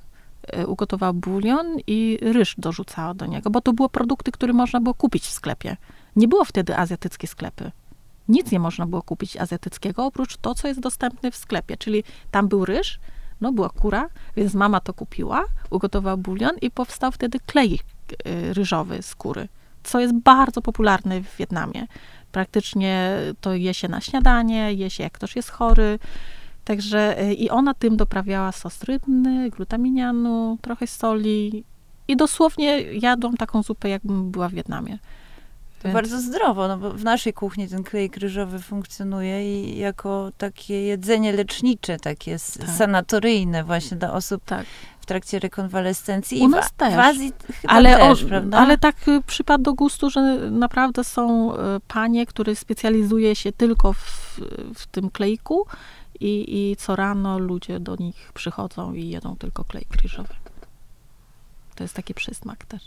y, 0.59 0.67
ugotowała 0.67 1.13
bulion 1.13 1.67
i 1.87 2.19
ryż 2.23 2.55
dorzucała 2.59 3.15
do 3.15 3.27
niego, 3.27 3.51
bo 3.51 3.61
to 3.61 3.73
były 3.73 3.89
produkty, 3.89 4.33
które 4.33 4.53
można 4.53 4.81
było 4.81 4.95
kupić 4.95 5.25
w 5.25 5.31
sklepie. 5.31 5.77
Nie 6.17 6.29
było 6.29 6.45
wtedy 6.45 6.77
azjatyckie 6.77 7.27
sklepy. 7.27 7.71
Nic 8.29 8.53
nie 8.53 8.61
można 8.61 8.87
było 8.87 9.03
kupić 9.03 9.37
azjatyckiego, 9.37 10.07
oprócz 10.07 10.37
to, 10.37 10.55
co 10.55 10.69
jest 10.69 10.81
dostępne 10.81 11.31
w 11.31 11.37
sklepie. 11.37 11.77
Czyli 11.77 12.05
tam 12.31 12.49
był 12.49 12.65
ryż, 12.65 13.01
no 13.41 13.53
była 13.53 13.69
kura, 13.69 14.09
więc 14.37 14.55
mama 14.55 14.81
to 14.81 14.95
kupiła, 14.95 15.45
ugotowała 15.71 16.17
bulion 16.17 16.57
i 16.61 16.71
powstał 16.71 17.13
wtedy 17.13 17.39
klej 17.47 17.81
y, 18.27 18.55
ryżowy 18.55 19.03
z 19.03 19.15
kury, 19.15 19.49
co 19.83 20.01
jest 20.01 20.15
bardzo 20.15 20.63
popularne 20.63 21.21
w 21.21 21.37
Wietnamie. 21.37 21.87
Praktycznie 22.33 23.19
to 23.41 23.55
je 23.55 23.75
się 23.75 23.89
na 23.89 24.01
śniadanie, 24.01 24.73
je 24.73 24.91
się 24.91 25.03
jak 25.03 25.13
ktoś 25.13 25.37
jest 25.37 25.51
chory. 25.51 25.99
Także 26.65 27.23
y, 27.23 27.35
i 27.35 27.51
ona 27.51 27.75
tym 27.75 27.97
doprawiała 27.97 28.53
sos 28.53 28.83
rybny, 28.83 29.51
glutaminianu, 29.51 30.59
trochę 30.63 30.87
soli 30.87 31.65
i 32.09 32.17
dosłownie 32.17 32.83
jadłam 32.83 33.37
taką 33.37 33.63
zupę, 33.63 33.89
jakbym 33.89 34.31
była 34.31 34.49
w 34.49 34.53
Wietnamie. 34.53 34.99
To 35.83 35.89
bardzo 35.89 36.21
zdrowo, 36.21 36.69
no 36.69 36.79
bo 36.79 36.91
w 36.91 37.05
naszej 37.05 37.33
kuchni 37.33 37.69
ten 37.69 37.85
klej 37.85 38.11
ryżowy 38.17 38.59
funkcjonuje 38.59 39.61
i 39.61 39.79
jako 39.79 40.33
takie 40.39 40.83
jedzenie 40.83 41.33
lecznicze, 41.33 41.97
takie 41.99 42.37
Tak. 42.61 42.71
sanatoryjne 42.71 43.65
właśnie 43.65 43.97
dla 43.97 44.13
osób 44.13 44.43
Tak. 44.45 44.67
w 45.01 45.07
trakcie 45.07 45.39
rekonwalescencji. 45.39 46.41
U 46.41 46.45
I 46.45 46.49
nas 46.49 46.69
w, 46.69 46.73
też. 46.73 46.95
W 46.95 46.99
Azji 46.99 47.33
chyba 47.61 47.75
Ale, 47.75 47.97
też, 47.97 48.25
o, 48.25 48.27
prawda? 48.27 48.59
ale 48.59 48.79
tak 48.79 49.09
y, 49.09 49.23
przypadł 49.27 49.65
do 49.65 49.75
gustu, 49.75 50.11
że 50.11 50.21
naprawdę 50.51 51.05
są 51.05 51.55
y, 51.55 51.57
panie, 51.89 52.27
które 52.27 52.57
specjalizuje 52.57 53.37
się 53.37 53.53
tylko 53.53 53.93
w, 53.93 54.41
w 54.75 54.87
tym 54.87 55.11
klejku 55.11 55.67
i, 56.21 56.71
i 56.71 56.77
co 56.77 56.97
rano 56.97 57.39
ludzie 57.39 57.81
do 57.81 57.97
nich 57.97 58.31
przychodzą 58.35 58.93
i 58.93 59.09
jedzą 59.09 59.37
tylko 59.37 59.65
klej 59.65 59.87
ryżowy. 60.03 60.35
To 61.75 61.85
jest 61.85 61.95
taki 61.95 62.15
przysmak 62.15 62.65
też. 62.65 62.83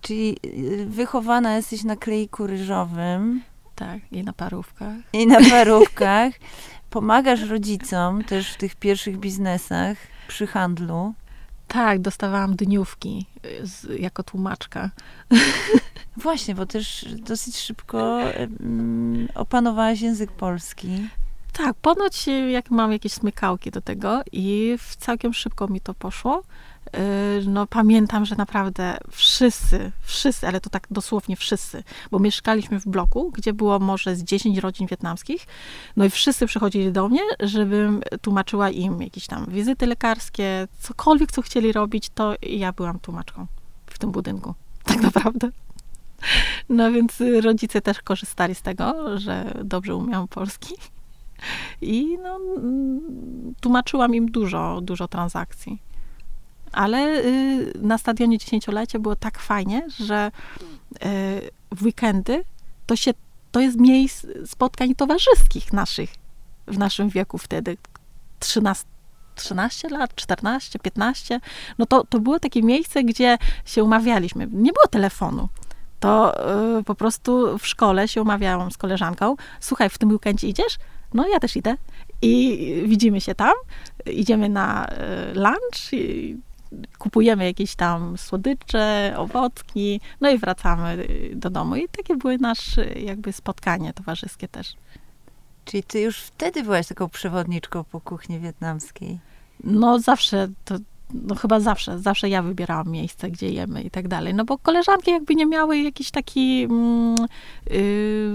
Czyli 0.00 0.36
y, 0.44 0.86
wychowana 0.86 1.56
jesteś 1.56 1.84
na 1.84 1.96
klejku 1.96 2.46
ryżowym 2.46 3.42
Tak, 3.74 3.98
i 4.12 4.24
na 4.24 4.32
parówkach. 4.32 4.96
i 5.12 5.26
na 5.26 5.50
parówkach. 5.50 6.32
Pomagasz 6.90 7.42
rodzicom 7.42 8.24
też 8.24 8.52
w 8.52 8.56
tych 8.56 8.74
pierwszych 8.76 9.18
biznesach 9.18 9.98
przy 10.28 10.46
handlu. 10.46 11.14
Tak, 11.68 12.00
dostawałam 12.00 12.56
dniówki 12.56 13.26
y, 13.46 13.66
z, 13.66 14.00
jako 14.00 14.22
tłumaczka. 14.22 14.90
Właśnie, 16.16 16.54
bo 16.54 16.66
też 16.66 17.06
dosyć 17.18 17.56
szybko 17.58 18.20
mm, 18.22 19.28
opanowałaś 19.34 20.00
język 20.00 20.32
polski. 20.32 21.08
Tak, 21.52 21.76
ponoć 21.76 22.28
y, 22.28 22.50
jak 22.50 22.70
mam 22.70 22.92
jakieś 22.92 23.12
smykałki 23.12 23.70
do 23.70 23.80
tego 23.80 24.22
i 24.32 24.76
całkiem 24.98 25.34
szybko 25.34 25.68
mi 25.68 25.80
to 25.80 25.94
poszło. 25.94 26.42
Y, 26.98 27.44
No 27.46 27.66
pamiętam, 27.66 28.26
że 28.26 28.36
naprawdę 28.36 28.98
wszyscy, 29.10 29.92
wszyscy, 30.02 30.48
ale 30.48 30.60
to 30.60 30.70
tak 30.70 30.86
dosłownie 30.90 31.36
wszyscy, 31.36 31.82
bo 32.10 32.18
mieszkaliśmy 32.18 32.80
w 32.80 32.86
bloku, 32.86 33.30
gdzie 33.30 33.52
było 33.52 33.78
może 33.78 34.16
z 34.16 34.24
10 34.24 34.58
rodzin 34.58 34.86
wietnamskich, 34.86 35.46
no 35.96 36.04
i 36.04 36.10
wszyscy 36.10 36.46
przychodzili 36.46 36.92
do 36.92 37.08
mnie, 37.08 37.20
żebym 37.40 38.00
tłumaczyła 38.22 38.70
im 38.70 39.02
jakieś 39.02 39.26
tam 39.26 39.46
wizyty 39.48 39.86
lekarskie, 39.86 40.68
cokolwiek, 40.80 41.32
co 41.32 41.42
chcieli 41.42 41.72
robić, 41.72 42.08
to 42.14 42.34
ja 42.42 42.72
byłam 42.72 42.98
tłumaczką 43.00 43.46
w 43.86 43.98
tym 43.98 44.10
budynku, 44.10 44.54
tak 44.84 45.00
naprawdę. 45.00 45.50
No 46.68 46.92
więc 46.92 47.22
rodzice 47.42 47.80
też 47.80 48.00
korzystali 48.00 48.54
z 48.54 48.62
tego, 48.62 49.18
że 49.18 49.54
dobrze 49.64 49.94
umiałam 49.96 50.28
polski. 50.28 50.74
I 51.82 52.18
no, 52.22 52.36
mm, 52.56 53.54
tłumaczyłam 53.60 54.14
im 54.14 54.30
dużo, 54.30 54.80
dużo 54.80 55.08
transakcji. 55.08 55.89
Ale 56.72 57.24
y, 57.24 57.72
na 57.82 57.98
stadionie 57.98 58.38
dziesięciolecia 58.38 58.98
było 58.98 59.16
tak 59.16 59.38
fajnie, 59.38 59.86
że 59.98 60.30
y, 60.94 61.00
w 61.70 61.82
weekendy 61.82 62.44
to, 62.86 62.96
się, 62.96 63.10
to 63.52 63.60
jest 63.60 63.80
miejsce 63.80 64.46
spotkań 64.46 64.94
towarzyskich 64.94 65.72
naszych 65.72 66.10
w 66.70 66.78
naszym 66.78 67.08
wieku 67.08 67.38
wtedy. 67.38 67.76
13, 68.38 68.84
13 69.34 69.88
lat, 69.88 70.14
14, 70.14 70.78
15. 70.78 71.40
No 71.78 71.86
to, 71.86 72.04
to 72.04 72.20
było 72.20 72.40
takie 72.40 72.62
miejsce, 72.62 73.04
gdzie 73.04 73.38
się 73.64 73.84
umawialiśmy. 73.84 74.46
Nie 74.52 74.72
było 74.72 74.86
telefonu. 74.90 75.48
To 76.00 76.34
y, 76.78 76.84
po 76.84 76.94
prostu 76.94 77.58
w 77.58 77.66
szkole 77.66 78.08
się 78.08 78.22
umawiałam 78.22 78.70
z 78.70 78.76
koleżanką. 78.76 79.36
Słuchaj, 79.60 79.90
w 79.90 79.98
tym 79.98 80.10
weekendzie 80.10 80.48
idziesz? 80.48 80.78
No 81.14 81.28
ja 81.28 81.40
też 81.40 81.56
idę. 81.56 81.76
I 82.22 82.84
widzimy 82.86 83.20
się 83.20 83.34
tam, 83.34 83.52
idziemy 84.06 84.48
na 84.48 84.86
y, 84.88 85.34
lunch, 85.34 85.92
i 85.92 86.36
kupujemy 86.98 87.44
jakieś 87.44 87.74
tam 87.74 88.18
słodycze, 88.18 89.14
owocki, 89.16 90.00
no 90.20 90.30
i 90.30 90.38
wracamy 90.38 90.92
y, 90.92 91.32
do 91.36 91.50
domu. 91.50 91.76
I 91.76 91.88
takie 91.88 92.16
były 92.16 92.38
nasze 92.38 92.84
jakby 92.84 93.32
spotkanie 93.32 93.92
towarzyskie 93.92 94.48
też. 94.48 94.72
Czyli 95.64 95.82
ty 95.82 96.00
już 96.00 96.18
wtedy 96.18 96.62
byłaś 96.62 96.86
taką 96.86 97.08
przewodniczką 97.08 97.84
po 97.84 98.00
kuchni 98.00 98.40
wietnamskiej. 98.40 99.18
No 99.64 99.98
zawsze, 99.98 100.48
to, 100.64 100.74
no 101.14 101.34
chyba 101.34 101.60
zawsze, 101.60 101.98
zawsze 101.98 102.28
ja 102.28 102.42
wybierałam 102.42 102.88
miejsce, 102.88 103.30
gdzie 103.30 103.50
jemy 103.50 103.82
i 103.82 103.90
tak 103.90 104.08
dalej. 104.08 104.34
No 104.34 104.44
bo 104.44 104.58
koleżanki 104.58 105.10
jakby 105.10 105.34
nie 105.34 105.46
miały 105.46 105.78
jakiś 105.78 106.10
taki, 106.10 106.62
mm, 106.62 107.16
yy, 107.70 108.32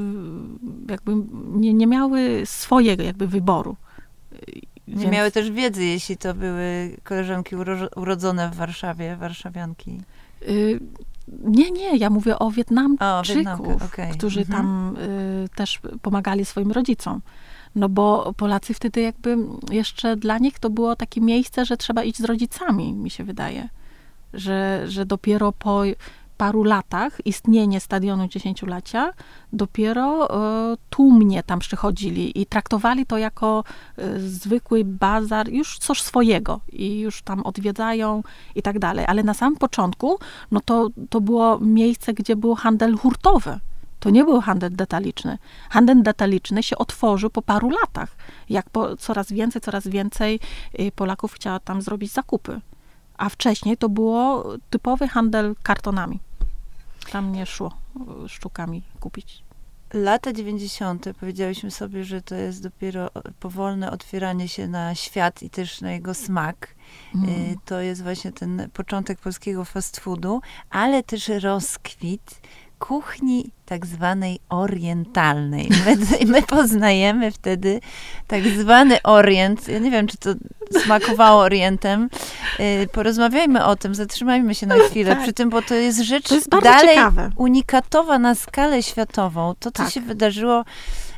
jakby 0.90 1.12
nie, 1.54 1.74
nie 1.74 1.88
miały 1.88 2.42
swojego 2.46 3.04
jakby 3.04 3.28
wyboru. 3.28 3.76
Nie 4.88 4.96
Więc... 4.96 5.14
miały 5.14 5.32
też 5.32 5.52
wiedzy, 5.52 5.86
jeśli 5.86 6.18
to 6.18 6.34
były 6.34 6.98
koleżanki 7.04 7.56
urodzone 7.96 8.50
w 8.50 8.56
Warszawie, 8.56 9.16
warszawianki. 9.16 10.02
Y 10.42 10.80
nie, 11.28 11.72
nie, 11.72 11.98
ja 11.98 12.10
mówię 12.10 12.40
o 12.40 12.52
Wietnamczyków, 12.52 13.84
okay. 13.84 14.12
którzy 14.12 14.40
mhm. 14.40 14.58
tam 14.58 14.96
y, 14.98 15.50
też 15.56 15.80
pomagali 16.02 16.46
swoim 16.46 16.72
rodzicom. 16.72 17.22
No 17.76 17.90
bo 17.90 18.34
Polacy 18.38 18.74
wtedy 18.74 19.02
jakby 19.02 19.38
jeszcze 19.72 20.16
dla 20.16 20.38
nich 20.38 20.60
to 20.60 20.70
było 20.70 20.96
takie 20.96 21.22
miejsce, 21.22 21.66
że 21.66 21.78
trzeba 21.78 22.04
iść 22.04 22.18
z 22.18 22.24
rodzicami, 22.24 22.94
mi 22.94 23.10
się 23.10 23.24
wydaje. 23.24 23.70
Że, 24.34 24.84
że 24.88 25.06
dopiero 25.06 25.52
po 25.52 25.84
paru 26.38 26.64
latach 26.64 27.26
istnienie 27.26 27.80
stadionu 27.80 28.28
dziesięciolecia 28.28 29.12
dopiero 29.54 30.28
y, 30.74 30.78
tłumnie 30.90 31.44
tam 31.44 31.60
przychodzili 31.60 32.42
i 32.42 32.46
traktowali 32.46 33.06
to 33.06 33.18
jako 33.18 33.64
y, 34.00 34.30
zwykły 34.30 34.84
bazar, 34.86 35.50
już 35.50 35.78
coś 35.78 36.02
swojego 36.02 36.60
i 36.72 37.00
już 37.00 37.22
tam 37.22 37.44
odwiedzają 37.44 38.24
i 38.56 38.62
tak 38.62 38.80
dalej. 38.80 39.06
Ale 39.08 39.24
na 39.24 39.34
samym 39.34 39.60
początku, 39.60 40.20
no 40.52 40.60
to, 40.66 40.90
to 41.10 41.22
było 41.22 41.60
miejsce, 41.60 42.14
gdzie 42.14 42.36
był 42.36 42.56
handel 42.56 42.98
hurtowy. 42.98 43.60
To 44.00 44.10
nie 44.10 44.24
był 44.24 44.42
handel 44.42 44.76
detaliczny. 44.76 45.38
Handel 45.70 46.04
detaliczny 46.04 46.64
się 46.64 46.78
otworzył 46.78 47.30
po 47.30 47.42
paru 47.42 47.70
latach, 47.70 48.16
jak 48.50 48.70
po 48.70 48.96
coraz 48.98 49.32
więcej, 49.32 49.62
coraz 49.62 49.88
więcej 49.88 50.40
y, 50.80 50.92
Polaków 50.96 51.34
chciało 51.34 51.60
tam 51.60 51.82
zrobić 51.82 52.12
zakupy. 52.12 52.62
A 53.18 53.30
wcześniej 53.30 53.78
to 53.78 53.90
było 53.90 54.44
typowy 54.70 55.08
handel 55.08 55.56
kartonami. 55.64 56.20
Tam 57.12 57.32
nie 57.32 57.46
szło 57.46 57.72
sztukami 58.28 58.84
kupić. 59.00 59.44
Lata 59.94 60.34
90. 60.34 61.06
powiedziałyśmy 61.20 61.72
sobie, 61.72 62.04
że 62.04 62.22
to 62.22 62.36
jest 62.36 62.64
dopiero 62.64 63.10
powolne 63.40 63.92
otwieranie 63.92 64.48
się 64.48 64.68
na 64.68 64.96
świat 64.96 65.44
i 65.44 65.50
też 65.50 65.82
na 65.82 65.92
jego 65.92 66.14
smak. 66.14 66.76
Mm. 67.16 67.56
To 67.66 67.82
jest 67.82 68.04
właśnie 68.04 68.32
ten 68.32 68.70
początek 68.74 69.20
polskiego 69.20 69.66
fast 69.66 70.00
foodu, 70.00 70.42
ale 70.70 71.04
też 71.04 71.28
rozkwit 71.28 72.42
kuchni 72.88 73.52
tak 73.66 73.86
zwanej 73.86 74.40
orientalnej. 74.50 75.70
My, 75.86 75.98
my, 76.34 76.42
poznajemy 76.42 77.32
wtedy 77.32 77.82
tak 78.28 78.48
zwany 78.48 79.02
orient. 79.04 79.68
Ja 79.68 79.80
nie 79.80 79.92
wiem, 79.92 80.08
czy 80.08 80.18
to 80.18 80.30
smakowało 80.84 81.42
orientem. 81.42 82.10
Y, 82.60 82.88
porozmawiajmy 82.92 83.66
o 83.66 83.76
tym, 83.76 83.96
zatrzymajmy 83.96 84.56
się 84.56 84.68
na 84.68 84.76
chwilę 84.76 85.16
tak. 85.16 85.24
przy 85.24 85.34
tym, 85.34 85.50
bo 85.50 85.62
to 85.62 85.76
jest 85.76 86.00
rzecz 86.00 86.28
to 86.28 86.36
jest 86.36 86.50
dalej 86.50 86.96
ciekawe. 86.96 87.30
unikatowa 87.36 88.20
na 88.20 88.36
skalę 88.36 88.84
światową. 88.84 89.54
To, 89.60 89.72
co 89.72 89.84
tak. 89.84 89.92
się 89.92 90.02
wydarzyło 90.02 90.66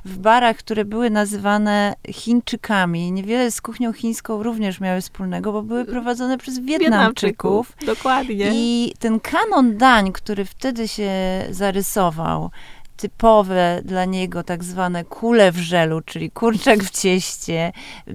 w 0.08 0.18
barach, 0.18 0.58
które 0.58 0.86
były 0.86 1.10
nazywane 1.10 1.96
Chińczykami. 2.12 3.12
Niewiele 3.12 3.52
z 3.52 3.62
kuchnią 3.62 3.94
chińską 3.94 4.44
również 4.44 4.80
miały 4.80 5.02
wspólnego, 5.02 5.52
bo 5.52 5.62
były 5.62 5.86
prowadzone 5.86 6.38
przez 6.38 6.60
Wietnamczyków. 6.60 7.68
Wietnamczyków. 7.68 7.96
Dokładnie. 7.98 8.50
I 8.54 8.94
ten 9.00 9.20
kanon 9.20 9.78
dań, 9.78 10.12
który 10.12 10.46
wtedy 10.46 10.88
się 10.88 11.12
zarysował, 11.50 12.52
typowe 12.98 13.82
dla 13.86 14.06
niego 14.06 14.44
tak 14.44 14.64
zwane 14.64 15.06
kule 15.06 15.52
w 15.52 15.58
żelu, 15.58 16.02
czyli 16.02 16.32
kurczak 16.32 16.84
w 16.84 17.02
cieście, 17.02 17.72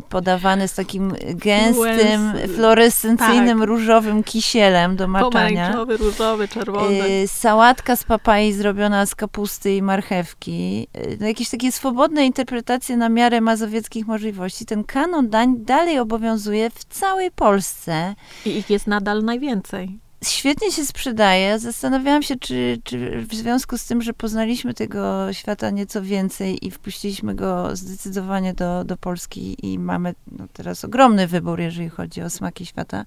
podawany 0.09 0.69
z 0.69 0.75
takim 0.75 1.15
gęstym, 1.35 2.33
fluorescencyjnym, 2.55 3.59
tak. 3.59 3.69
różowym 3.69 4.23
kisielem 4.23 4.97
do 4.97 5.09
maczania. 5.09 5.31
Pomarańczowy, 5.31 5.97
różowy, 5.97 6.49
czerwony. 6.49 7.09
Y, 7.09 7.29
sałatka 7.29 7.97
z 7.97 8.05
papai 8.05 8.53
zrobiona 8.53 9.07
z 9.07 9.15
kapusty 9.15 9.77
i 9.77 9.83
marchewki. 9.83 10.89
Y, 10.97 11.17
no, 11.21 11.27
jakieś 11.27 11.51
takie 11.51 11.73
swobodne 11.73 12.27
interpretacje 12.27 12.97
na 12.97 13.09
miarę 13.09 13.41
mazowieckich 13.41 14.07
możliwości. 14.07 14.67
Ten 14.67 14.85
kanon 14.85 15.31
dań 15.31 15.55
dalej 15.59 15.99
obowiązuje 15.99 16.71
w 16.71 16.85
całej 16.85 17.31
Polsce. 17.31 18.15
I 18.47 18.51
ich 18.51 18.71
jest 18.71 18.87
nadal 18.87 19.25
najwięcej 19.25 20.03
świetnie 20.23 20.73
się 20.73 20.85
sprzedaje. 20.85 21.59
Zastanawiałam 21.59 22.23
się, 22.23 22.37
czy, 22.37 22.81
czy 22.85 23.21
w 23.21 23.35
związku 23.35 23.79
z 23.79 23.85
tym, 23.85 24.03
że 24.03 24.13
poznaliśmy 24.13 24.75
tego 24.75 25.33
świata 25.33 25.71
nieco 25.71 26.03
więcej 26.03 26.67
i 26.67 26.71
wpuściliśmy 26.71 27.35
go 27.35 27.77
zdecydowanie 27.77 28.55
do, 28.55 28.85
do 28.85 28.97
Polski 28.97 29.57
i 29.63 29.79
mamy 29.79 30.15
no, 30.33 30.47
teraz 30.53 30.85
ogromny 30.85 31.27
wybór, 31.27 31.61
jeżeli 31.61 31.89
chodzi 31.89 32.23
o 32.23 32.31
smaki 32.31 32.67
świata, 32.67 33.05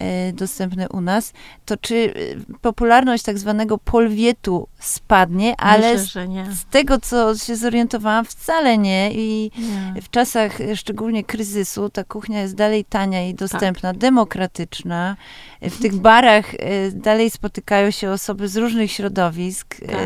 E, 0.00 0.32
dostępne 0.32 0.88
u 0.88 1.00
nas, 1.00 1.32
to 1.64 1.76
czy 1.76 1.94
e, 1.94 2.58
popularność 2.60 3.22
tak 3.22 3.38
zwanego 3.38 3.78
polwietu 3.78 4.68
spadnie, 4.86 5.54
ale 5.60 5.96
Myślę, 5.96 6.26
z, 6.50 6.64
tego, 6.64 7.00
co 7.00 7.36
się 7.36 7.56
zorientowałam, 7.56 8.24
wcale 8.24 8.78
nie. 8.78 9.10
I 9.12 9.50
nie. 9.94 10.02
w 10.02 10.10
czasach 10.10 10.60
e, 10.60 10.76
szczególnie 10.76 11.24
kryzysu 11.24 11.88
ta 11.88 12.04
kuchnia 12.04 12.40
jest 12.40 12.54
dalej 12.54 12.84
tania 12.84 13.28
i 13.28 13.34
dostępna, 13.34 13.90
tak. 13.90 13.98
demokratyczna. 13.98 15.16
W 15.62 15.82
tych 15.82 15.94
barach 15.96 16.52
dalej 16.92 17.30
spotykają 17.30 17.90
się 17.90 18.10
osoby 18.10 18.48
z 18.48 18.56
różnych 18.56 18.92
środowisk. 18.92 19.76
Tak. 19.80 19.98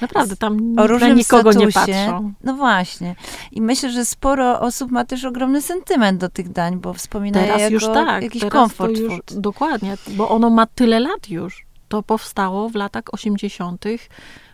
Naprawdę, 0.00 0.36
tam 0.36 0.78
o 0.78 0.86
różnym 0.86 1.16
nikogo 1.16 1.52
statusie. 1.52 1.66
nie 1.66 1.72
patrzą. 1.72 2.32
No 2.44 2.54
właśnie. 2.54 3.14
I 3.52 3.62
myślę, 3.62 3.90
że 3.90 4.04
sporo 4.04 4.60
osób 4.60 4.90
ma 4.90 5.04
też 5.04 5.24
ogromny 5.24 5.62
sentyment 5.62 6.20
do 6.20 6.28
tych 6.28 6.48
dań, 6.48 6.76
bo 6.76 6.94
wspominają 6.94 7.46
Teraz 7.46 7.60
jako 7.60 7.74
już 7.74 7.84
tak. 7.84 8.22
jakiś 8.22 8.44
komfort 8.44 8.98
już, 8.98 9.20
Dokładnie, 9.36 9.96
bo 10.08 10.28
ono 10.28 10.50
ma 10.50 10.66
tyle 10.66 11.00
lat 11.00 11.28
już. 11.28 11.65
To 11.88 12.02
powstało 12.02 12.68
w 12.68 12.74
latach 12.74 13.04
80., 13.12 13.84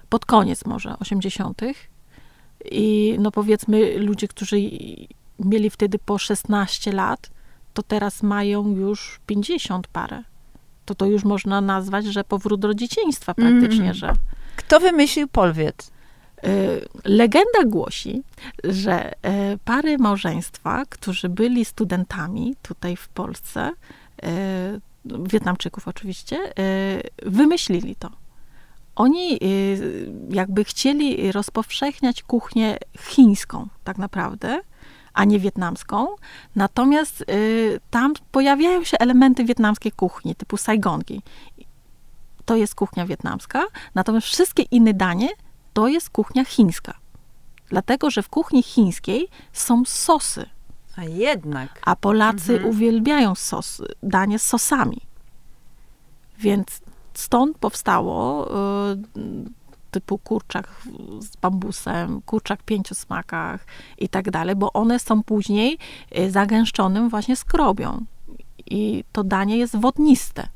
pod 0.09 0.27
koniec 0.27 0.65
może 0.65 0.99
80. 0.99 1.61
I 2.65 3.17
no 3.19 3.31
powiedzmy, 3.31 3.99
ludzie, 3.99 4.29
którzy 4.29 4.57
mieli 5.39 5.71
wtedy 5.71 5.99
po 5.99 6.19
16 6.19 6.93
lat, 6.93 7.31
to 7.75 7.83
teraz 7.83 8.23
mają 8.23 8.69
już 8.69 9.21
50 9.27 9.87
parę. 9.87 10.23
To 10.85 10.95
to 10.95 11.07
już 11.07 11.25
można 11.25 11.61
nazwać, 11.61 12.05
że 12.05 12.25
powrót 12.25 12.61
do 12.61 12.75
dzieciństwa 12.75 13.35
praktycznie, 13.35 13.85
mm. 13.85 13.95
że... 13.95 14.13
Kto 14.57 14.81
wymyślił 14.81 15.29
polwiet? 15.29 15.91
E, 16.45 16.49
legenda 17.05 17.65
głosi, 17.67 18.23
że 18.65 19.13
e, 19.23 19.59
pary 19.65 19.99
małżeństwa, 19.99 20.83
którzy 20.89 21.29
byli 21.29 21.65
studentami 21.65 22.55
tutaj 22.63 22.97
w 22.97 23.09
Polsce, 23.09 23.71
E, 24.23 24.81
Wietnamczyków 25.05 25.89
oczywiście, 25.89 26.37
e, 26.59 27.03
wymyślili 27.23 27.97
to. 27.97 28.11
Oni 28.97 29.35
e, 29.35 29.39
jakby 30.31 30.65
chcieli 30.65 31.33
rozpowszechniać 31.33 32.23
kuchnię 32.23 32.79
chińską, 32.99 33.69
tak 33.85 33.99
naprawdę, 33.99 34.61
a 35.15 35.25
nie 35.25 35.39
wietnamską. 35.39 36.07
Natomiast 36.57 37.25
tam 37.91 38.15
pojawiają 38.33 38.85
się 38.85 38.99
elementy 38.99 39.45
wietnamskiej 39.45 39.93
kuchni, 39.93 40.35
typu 40.35 40.57
saigongi. 40.57 41.23
To 42.45 42.57
jest 42.57 42.75
kuchnia 42.75 43.07
wietnamska, 43.07 43.65
natomiast 43.95 44.27
wszystkie 44.27 44.63
inne 44.63 44.95
danie 44.95 45.29
to 45.73 45.89
jest 45.89 46.11
kuchnia 46.11 46.45
chińska. 46.45 46.95
Dlatego, 47.69 48.11
że 48.11 48.23
w 48.23 48.29
kuchni 48.29 48.63
chińskiej 48.63 49.29
są 49.53 49.85
sosy 49.85 50.47
a 50.97 51.05
jednak. 51.05 51.81
A 51.85 51.97
Polacy 51.97 52.53
mhm. 52.53 52.71
uwielbiają 52.71 53.35
sos, 53.35 53.83
danie 54.03 54.39
z 54.39 54.43
sosami. 54.43 55.01
Więc 56.39 56.81
stąd 57.15 57.59
powstało 57.59 58.49
y, 58.93 58.97
typu 59.91 60.19
kurczak 60.19 60.69
z 61.19 61.37
bambusem, 61.37 62.23
kurczak 62.23 62.61
w 62.61 62.65
pięciu 62.65 62.95
smakach 62.95 63.67
i 63.99 64.09
tak 64.09 64.31
dalej, 64.31 64.57
bo 64.57 64.73
one 64.73 64.99
są 64.99 65.23
później 65.23 65.79
y, 66.19 66.31
zagęszczonym 66.31 67.09
właśnie 67.09 67.37
skrobią. 67.37 68.05
I 68.67 69.05
to 69.13 69.25
danie 69.25 69.59
jest 69.59 69.77
wodniste. 69.77 70.49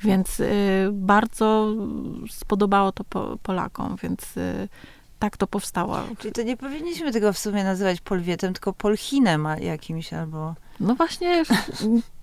Więc 0.00 0.40
y, 0.40 0.88
bardzo 0.92 1.74
spodobało 2.30 2.92
to 2.92 3.04
po, 3.04 3.38
Polakom, 3.42 3.96
więc 4.02 4.36
y, 4.36 4.68
tak 5.18 5.36
to 5.36 5.46
powstało. 5.46 5.98
Czyli 6.18 6.32
to 6.32 6.42
nie 6.42 6.56
powinniśmy 6.56 7.12
tego 7.12 7.32
w 7.32 7.38
sumie 7.38 7.64
nazywać 7.64 8.00
polwietem, 8.00 8.52
tylko 8.52 8.72
polchinem 8.72 9.48
jakimś 9.60 10.12
albo... 10.12 10.54
No 10.80 10.94
właśnie, 10.94 11.44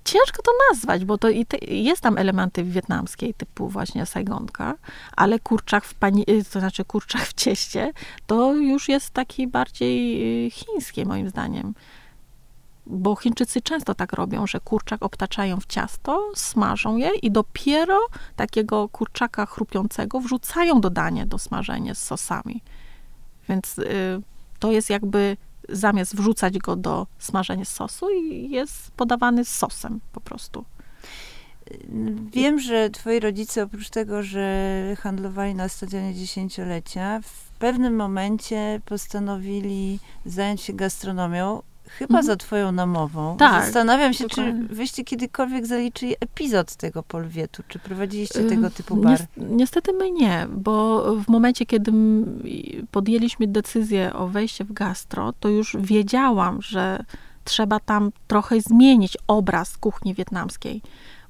ciężko 0.04 0.42
to 0.44 0.52
nazwać, 0.72 1.06
bo 1.06 1.18
to 1.18 1.30
i 1.30 1.46
te, 1.46 1.58
jest 1.58 2.02
tam 2.02 2.18
elementy 2.18 2.64
wietnamskiej, 2.64 3.34
typu 3.34 3.70
właśnie 3.70 4.06
saigonka, 4.06 4.76
ale 5.16 5.40
kurczak 5.40 5.86
w 5.86 5.94
pani, 5.94 6.26
y, 6.30 6.44
to 6.44 6.60
znaczy 6.60 6.86
kurczak 6.86 7.22
w 7.22 7.34
cieście, 7.34 7.94
to 8.28 8.54
już 8.54 8.90
jest 8.90 9.10
taki 9.10 9.48
bardziej 9.48 10.24
y, 10.48 10.52
chińskie 10.52 11.06
moim 11.06 11.30
zdaniem. 11.30 11.74
Bo 12.86 13.16
Chińczycy 13.16 13.62
często 13.62 13.96
tak 13.96 14.14
robią, 14.14 14.48
że 14.48 14.60
kurczak 14.60 15.04
obtaczają 15.04 15.60
w 15.60 15.66
ciasto, 15.66 16.32
smażą 16.36 16.98
je 16.98 17.10
i 17.22 17.32
dopiero 17.32 18.00
takiego 18.36 18.90
kurczaka 18.90 19.46
chrupiącego 19.46 20.20
wrzucają 20.20 20.82
do 20.82 20.90
dania 20.90 21.26
do 21.26 21.38
smażenia 21.38 21.96
z 21.96 22.04
sosami. 22.04 22.62
Więc 23.50 23.78
y, 23.80 24.22
to 24.60 24.72
jest 24.72 24.90
jakby 24.90 25.38
zamiast 25.70 26.16
wrzucać 26.16 26.58
go 26.58 26.76
do 26.76 27.08
smażenia 27.20 27.66
sosu 27.66 28.10
i 28.10 28.50
jest 28.50 28.92
podawany 28.92 29.46
z 29.46 29.50
sosem 29.50 30.00
po 30.12 30.22
prostu. 30.22 30.66
Wiem, 32.34 32.60
że 32.60 32.90
twoi 32.90 33.20
rodzice 33.20 33.64
oprócz 33.64 33.90
tego, 33.90 34.24
że 34.24 34.96
handlowali 35.00 35.56
na 35.56 35.70
stadionie 35.70 36.14
dziesięciolecia, 36.14 37.20
w 37.24 37.50
pewnym 37.60 37.96
momencie 37.96 38.82
postanowili 38.86 40.00
zająć 40.26 40.62
się 40.62 40.74
gastronomią. 40.74 41.62
Chyba 41.98 42.18
mhm. 42.20 42.26
za 42.26 42.36
twoją 42.36 42.72
namową. 42.72 43.38
Tak. 43.38 43.64
Zastanawiam 43.64 44.14
się, 44.14 44.28
dokładnie. 44.28 44.68
czy 44.68 44.76
wyście 44.76 45.04
kiedykolwiek 45.04 45.66
zaliczyli 45.66 46.16
epizod 46.20 46.76
tego 46.76 47.04
polwietu, 47.04 47.64
czy 47.68 47.80
prowadziliście 47.80 48.44
tego 48.44 48.70
typu 48.70 48.96
bar? 48.96 49.20
Niestety 49.38 49.94
my 49.94 50.12
nie, 50.12 50.48
bo 50.50 51.04
w 51.16 51.28
momencie, 51.28 51.66
kiedy 51.66 51.92
podjęliśmy 52.92 53.48
decyzję 53.48 54.14
o 54.14 54.28
wejściu 54.28 54.66
w 54.66 54.74
gastro, 54.74 55.34
to 55.40 55.50
już 55.50 55.78
wiedziałam, 55.80 56.62
że 56.62 57.04
trzeba 57.44 57.80
tam 57.80 58.12
trochę 58.28 58.62
zmienić 58.62 59.18
obraz 59.28 59.78
kuchni 59.78 60.14
wietnamskiej, 60.14 60.82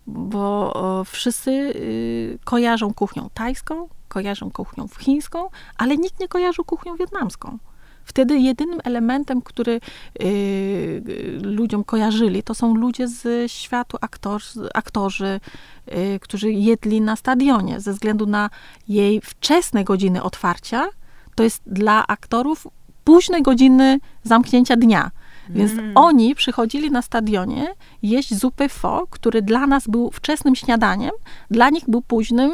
bo 0.07 1.03
wszyscy 1.05 1.51
y, 1.51 2.39
kojarzą 2.43 2.93
kuchnią 2.93 3.29
tajską, 3.33 3.89
kojarzą 4.07 4.51
kuchnią 4.51 4.87
chińską, 4.99 5.49
ale 5.77 5.97
nikt 5.97 6.19
nie 6.19 6.27
kojarzył 6.27 6.65
kuchnią 6.65 6.95
wietnamską. 6.95 7.57
Wtedy 8.05 8.39
jedynym 8.39 8.79
elementem, 8.83 9.41
który 9.41 9.79
y, 10.21 11.39
ludziom 11.41 11.83
kojarzyli, 11.83 12.43
to 12.43 12.53
są 12.53 12.75
ludzie 12.75 13.07
z 13.07 13.51
światu 13.51 13.97
aktorzy, 14.01 14.69
aktorzy 14.73 15.39
y, 15.87 16.19
którzy 16.19 16.51
jedli 16.51 17.01
na 17.01 17.15
stadionie. 17.15 17.79
Ze 17.79 17.93
względu 17.93 18.25
na 18.25 18.49
jej 18.87 19.21
wczesne 19.21 19.83
godziny 19.83 20.23
otwarcia, 20.23 20.87
to 21.35 21.43
jest 21.43 21.61
dla 21.65 22.07
aktorów 22.07 22.67
późne 23.03 23.41
godziny 23.41 23.99
zamknięcia 24.23 24.75
dnia. 24.75 25.11
Więc 25.49 25.71
mm. 25.71 25.91
oni 25.95 26.35
przychodzili 26.35 26.91
na 26.91 27.01
stadionie 27.01 27.73
jeść 28.03 28.35
zupę 28.35 28.69
fo, 28.69 29.07
który 29.09 29.41
dla 29.41 29.67
nas 29.67 29.87
był 29.87 30.11
wczesnym 30.11 30.55
śniadaniem, 30.55 31.11
dla 31.51 31.69
nich 31.69 31.83
był 31.87 32.01
późnym 32.01 32.51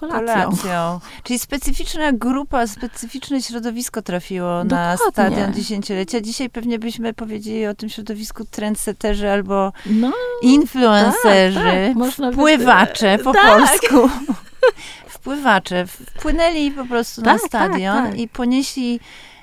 kolacją. 0.00 0.34
kolacją. 0.34 1.00
Czyli 1.24 1.38
specyficzna 1.38 2.12
grupa, 2.12 2.66
specyficzne 2.66 3.42
środowisko 3.42 4.02
trafiło 4.02 4.64
Dokładnie. 4.64 4.76
na 4.76 4.96
stadion 4.96 5.54
dziesięciolecia. 5.54 6.20
Dzisiaj 6.20 6.50
pewnie 6.50 6.78
byśmy 6.78 7.14
powiedzieli 7.14 7.66
o 7.66 7.74
tym 7.74 7.88
środowisku 7.88 8.44
trendsetterzy 8.44 9.30
albo 9.30 9.72
no, 9.86 10.12
influencerzy, 10.42 11.94
tak, 11.98 12.16
tak. 12.16 12.32
wpływacze 12.32 13.18
po 13.18 13.32
tak. 13.32 13.58
polsku. 13.58 14.10
wpływacze. 15.18 15.86
Wpłynęli 15.86 16.70
po 16.70 16.84
prostu 16.84 17.22
na 17.22 17.32
tak, 17.32 17.40
tak, 17.40 17.48
stadion 17.48 18.04
tak. 18.04 18.18
i 18.18 18.28
ponieśli 18.28 19.00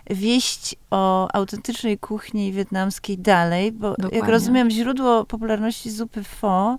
wieść 0.10 0.76
o 0.91 1.28
autentycznej 1.34 1.98
kuchni 1.98 2.52
wietnamskiej 2.52 3.18
dalej, 3.18 3.72
bo 3.72 3.89
Dokładnie. 3.89 4.18
jak 4.20 4.28
rozumiem, 4.30 4.70
źródło 4.70 5.26
popularności 5.26 5.91
zupy 5.91 6.24
pho 6.24 6.78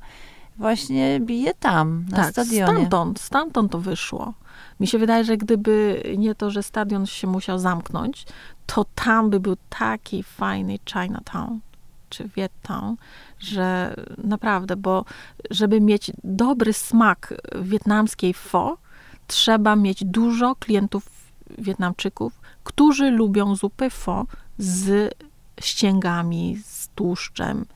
właśnie 0.59 1.21
bije 1.21 1.55
tam, 1.55 2.07
na 2.11 2.17
tak, 2.17 2.31
stadionie. 2.31 2.73
stamtąd, 2.73 3.21
stamtąd 3.21 3.73
to 3.73 3.79
wyszło. 3.79 4.35
Mi 4.81 4.87
się 4.87 4.99
wydaje, 4.99 5.25
że 5.25 5.37
gdyby 5.37 6.03
nie 6.19 6.35
to, 6.35 6.51
że 6.51 6.63
stadion 6.63 7.07
się 7.07 7.27
musiał 7.27 7.59
zamknąć, 7.59 8.27
to 8.67 8.87
tam 8.95 9.31
by 9.31 9.41
był 9.41 9.57
taki 9.69 10.23
fajny 10.23 10.79
Chinatown 10.93 11.61
czy 12.09 12.29
Viettown, 12.29 12.97
że 13.39 13.95
naprawdę, 14.25 14.77
bo 14.77 15.05
żeby 15.51 15.81
mieć 15.81 16.13
dobry 16.25 16.73
smak 16.73 17.35
wietnamskiej 17.63 18.35
pho, 18.35 18.79
trzeba 19.27 19.77
mieć 19.77 20.05
dużo 20.05 20.55
klientów 20.55 21.17
Wietnamczyków, 21.59 22.41
którzy 22.65 23.11
lubią 23.11 23.57
zupę 23.57 23.91
pho 23.91 24.27
z 24.59 25.15
ścięgami, 25.61 26.59
z 26.65 26.89
tłuszczem, 26.89 27.67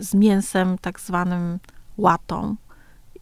z 0.00 0.14
mięsem 0.14 0.78
tak 0.78 1.00
zwanym 1.00 1.58
łatą 1.98 2.56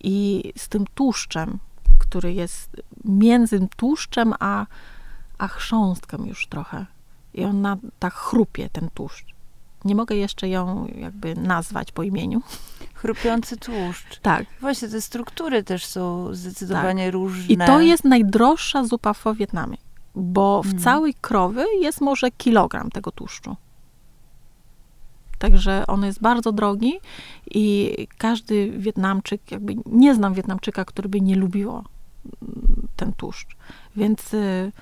i 0.01 0.53
z 0.57 0.69
tym 0.69 0.85
tłuszczem, 0.95 1.59
który 1.99 2.33
jest 2.33 2.83
między 3.05 3.69
tłuszczem 3.77 4.35
a, 4.41 4.67
a 5.39 5.49
chrząstkiem 5.49 6.27
już 6.27 6.47
trochę. 6.47 6.87
I 7.35 7.45
ona 7.45 7.77
tak 7.99 8.15
chrupie, 8.15 8.69
ten 8.69 8.89
tłuszcz. 8.95 9.27
Nie 9.85 9.95
mogę 9.95 10.17
jeszcze 10.17 10.49
ją 10.49 10.87
jakby 10.87 11.35
nazwać 11.35 11.93
po 11.93 12.03
imieniu. 12.03 12.43
Chrupiący 12.95 13.57
tłuszcz. 13.57 14.21
Tak. 14.21 14.47
Właśnie 14.61 14.89
te 14.89 15.01
struktury 15.01 15.65
też 15.65 15.87
są 15.87 16.35
zdecydowanie 16.35 17.05
tak. 17.05 17.12
różne. 17.12 17.55
I 17.55 17.57
to 17.57 17.81
jest 17.81 18.05
najdroższa 18.05 18.85
zupa 18.85 19.12
w 19.12 19.25
Wietnamie, 19.37 19.77
bo 20.15 20.62
w 20.62 20.67
hmm. 20.67 20.83
całej 20.83 21.15
krowy 21.15 21.65
jest 21.81 22.01
może 22.01 22.31
kilogram 22.31 22.91
tego 22.91 23.12
tłuszczu. 23.12 23.57
Także 25.38 25.87
on 25.87 26.05
jest 26.05 26.20
bardzo 26.20 26.53
drogi 26.53 26.92
i 27.51 27.94
każdy 28.18 28.70
Wietnamczyk, 28.79 29.51
jakby 29.51 29.75
nie 29.87 30.14
znam 30.14 30.35
Wietnamczyka, 30.35 30.85
który 30.85 31.09
by 31.09 31.20
nie 31.20 31.37
lubiło 31.37 31.85
mm, 32.42 32.88
ten 32.96 33.12
tłuszcz. 33.12 33.57
Więc 33.96 34.35
y, 34.35 34.72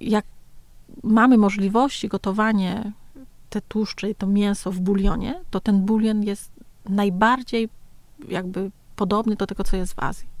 jak 0.00 0.24
mamy 1.02 1.38
możliwości 1.38 2.08
gotowania 2.08 2.92
te 3.50 3.60
tłuszcze 3.60 4.10
i 4.10 4.14
to 4.14 4.26
mięso 4.26 4.72
w 4.72 4.80
bulionie, 4.80 5.40
to 5.50 5.60
ten 5.60 5.80
bulion 5.80 6.22
jest 6.22 6.50
najbardziej 6.88 7.68
jakby 8.28 8.70
podobny 8.96 9.36
do 9.36 9.46
tego, 9.46 9.64
co 9.64 9.76
jest 9.76 9.94
w 9.94 9.98
Azji. 9.98 10.37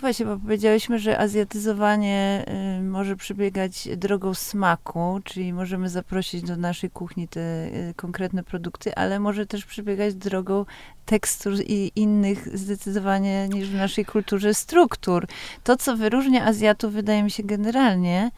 Właśnie, 0.00 0.26
bo 0.26 0.38
powiedziałyśmy, 0.38 0.98
że 0.98 1.18
azjatyzowanie 1.18 2.44
y, 2.78 2.82
może 2.82 3.16
przebiegać 3.16 3.88
drogą 3.96 4.34
smaku, 4.34 5.20
czyli 5.24 5.52
możemy 5.52 5.88
zaprosić 5.88 6.42
do 6.42 6.56
naszej 6.56 6.90
kuchni 6.90 7.28
te 7.28 7.40
y, 7.40 7.94
konkretne 7.96 8.42
produkty, 8.42 8.94
ale 8.94 9.20
może 9.20 9.46
też 9.46 9.64
przebiegać 9.64 10.14
drogą 10.14 10.64
tekstur 11.04 11.54
i 11.66 11.92
innych 11.96 12.58
zdecydowanie 12.58 13.48
niż 13.48 13.68
w 13.68 13.74
naszej 13.74 14.04
kulturze 14.04 14.54
struktur. 14.54 15.26
To, 15.64 15.76
co 15.76 15.96
wyróżnia 15.96 16.44
Azjatów, 16.44 16.92
wydaje 16.92 17.22
mi 17.22 17.30
się 17.30 17.42
generalnie, 17.42 18.30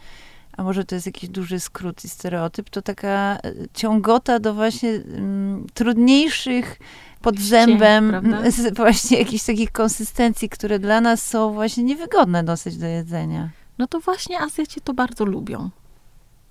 a 0.56 0.62
może 0.62 0.84
to 0.84 0.94
jest 0.94 1.06
jakiś 1.06 1.30
duży 1.30 1.60
skrót 1.60 2.04
i 2.04 2.08
stereotyp, 2.08 2.70
to 2.70 2.82
taka 2.82 3.38
y, 3.46 3.68
ciągota 3.74 4.38
do 4.38 4.54
właśnie 4.54 4.90
mm, 4.90 5.66
trudniejszych 5.74 6.78
pod 7.22 7.40
zębem 7.40 8.12
właśnie 8.76 9.18
jakichś 9.18 9.44
takich 9.44 9.72
konsystencji, 9.72 10.48
które 10.48 10.78
dla 10.78 11.00
nas 11.00 11.26
są 11.26 11.52
właśnie 11.52 11.84
niewygodne 11.84 12.44
dosyć 12.44 12.76
do 12.76 12.86
jedzenia. 12.86 13.50
No 13.78 13.86
to 13.86 14.00
właśnie 14.00 14.40
Azjaci 14.40 14.80
to 14.80 14.94
bardzo 14.94 15.24
lubią. 15.24 15.70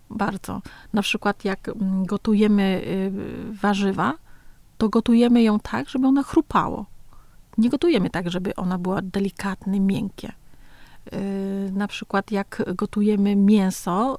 Bardzo. 0.10 0.62
Na 0.94 1.02
przykład 1.02 1.46
jak 1.46 1.70
mm, 1.70 2.06
gotujemy 2.06 2.82
y, 2.88 3.12
warzywa, 3.62 4.14
to 4.78 4.90
gotujemy 4.90 5.44
ją 5.44 5.60
tak, 5.60 5.90
żeby 5.90 6.08
ona 6.08 6.24
chrupało. 6.24 6.86
Nie 7.58 7.70
gotujemy 7.70 8.10
tak, 8.10 8.30
żeby 8.30 8.56
ona 8.56 8.78
była 8.78 9.02
delikatne, 9.02 9.80
miękkie. 9.80 10.32
Y, 11.14 11.72
na 11.74 11.88
przykład 11.88 12.32
jak 12.32 12.64
gotujemy 12.76 13.36
mięso, 13.36 14.18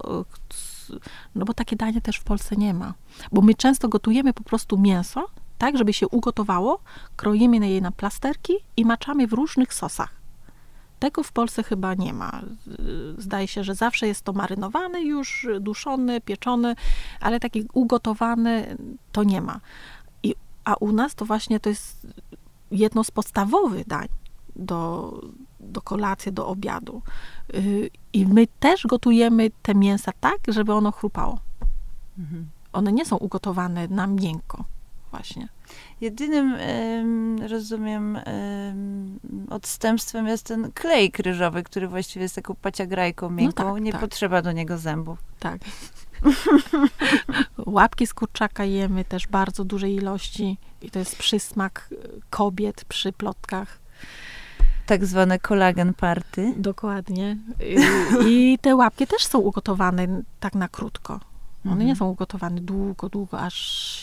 y, 0.91 0.99
no 1.35 1.45
bo 1.45 1.55
takie 1.55 1.77
danie 1.77 2.01
też 2.01 2.17
w 2.17 2.25
Polsce 2.25 2.57
nie 2.57 2.75
ma. 2.75 2.95
Bo 3.33 3.41
my 3.41 3.55
często 3.55 3.89
gotujemy 3.89 4.33
po 4.33 4.43
prostu 4.43 4.79
mięso, 4.79 5.27
tak, 5.59 5.79
żeby 5.79 5.93
się 5.93 6.09
ugotowało, 6.09 6.81
kroimy 7.17 7.69
je 7.69 7.81
na 7.81 7.93
plasterki 7.93 8.53
i 8.77 8.85
maczamy 8.85 9.27
w 9.27 9.33
różnych 9.33 9.75
sosach. 9.75 10.15
Tego 10.99 11.23
w 11.23 11.33
Polsce 11.33 11.63
chyba 11.63 11.95
nie 11.95 12.13
ma. 12.13 12.41
Zdaje 13.19 13.49
się, 13.49 13.65
że 13.65 13.75
zawsze 13.75 14.07
jest 14.07 14.23
to 14.23 14.33
marynowany 14.33 15.03
już, 15.03 15.47
duszony, 15.61 16.21
pieczony, 16.21 16.77
ale 17.21 17.41
taki 17.41 17.69
ugotowany 17.73 18.77
to 19.13 19.25
nie 19.25 19.41
ma. 19.41 19.61
I, 20.23 20.35
a 20.65 20.75
u 20.75 20.93
nas 20.93 21.15
to 21.15 21.25
właśnie 21.25 21.61
to 21.61 21.69
jest 21.69 22.07
jedno 22.71 23.05
z 23.05 23.11
podstawowych 23.11 23.87
dań 23.87 24.09
do, 24.57 25.13
do 25.67 25.83
kolacji, 25.83 26.33
do 26.33 26.47
obiadu. 26.47 27.03
Y, 27.55 27.91
I 28.13 28.27
my 28.27 28.47
też 28.61 28.87
gotujemy 28.87 29.51
te 29.63 29.75
mięsa 29.75 30.13
tak, 30.21 30.39
żeby 30.49 30.73
ono 30.73 30.93
chrupało. 30.93 31.39
Mhm. 32.19 32.49
One 32.73 32.93
nie 32.93 33.05
są 33.05 33.17
ugotowane 33.17 33.89
na 33.89 34.07
miękko 34.07 34.65
właśnie. 35.17 35.49
Jedynym, 36.01 36.57
rozumiem, 37.49 38.19
odstępstwem 39.51 40.27
jest 40.27 40.47
ten 40.47 40.73
klej 40.73 41.11
kryżowy, 41.11 41.63
który 41.63 41.89
właściwie 41.89 42.23
jest 42.23 42.35
taką 42.35 42.55
paciagrajką 42.55 43.31
no 43.31 43.37
miękką. 43.37 43.65
No 43.65 43.75
tak, 43.75 43.83
Nie 43.83 43.93
tak. 43.93 44.01
potrzeba 44.01 44.43
do 44.43 44.53
niego 44.53 44.79
zębów. 44.79 45.19
Tak. 45.39 45.61
Łapki 47.67 48.07
z 48.07 48.15
kurczaka 48.15 48.65
jemy 48.65 49.05
też 49.05 49.27
bardzo 49.27 49.65
dużej 49.65 49.95
ilości 49.95 50.59
i 50.83 50.91
to 50.91 50.99
jest 50.99 51.17
przysmak 51.17 51.89
e, 51.93 52.09
kobiet 52.31 52.85
przy 52.85 53.13
plotkach. 53.13 53.79
Tak 54.87 55.07
zwane 55.07 55.39
kolagen 55.39 55.95
party. 55.95 56.55
Dokładnie. 56.57 57.37
I, 58.27 58.59
te 58.61 58.77
łapki 58.77 59.07
też 59.07 59.27
są 59.27 59.39
ugotowane 59.39 60.23
tak 60.41 60.55
na 60.55 60.69
krótko. 60.69 61.21
One 61.65 61.73
mhm. 61.73 61.87
nie 61.87 61.97
są 61.97 62.09
ugotowane 62.11 62.61
długo, 62.61 63.09
długo, 63.09 63.41
aż 63.41 63.55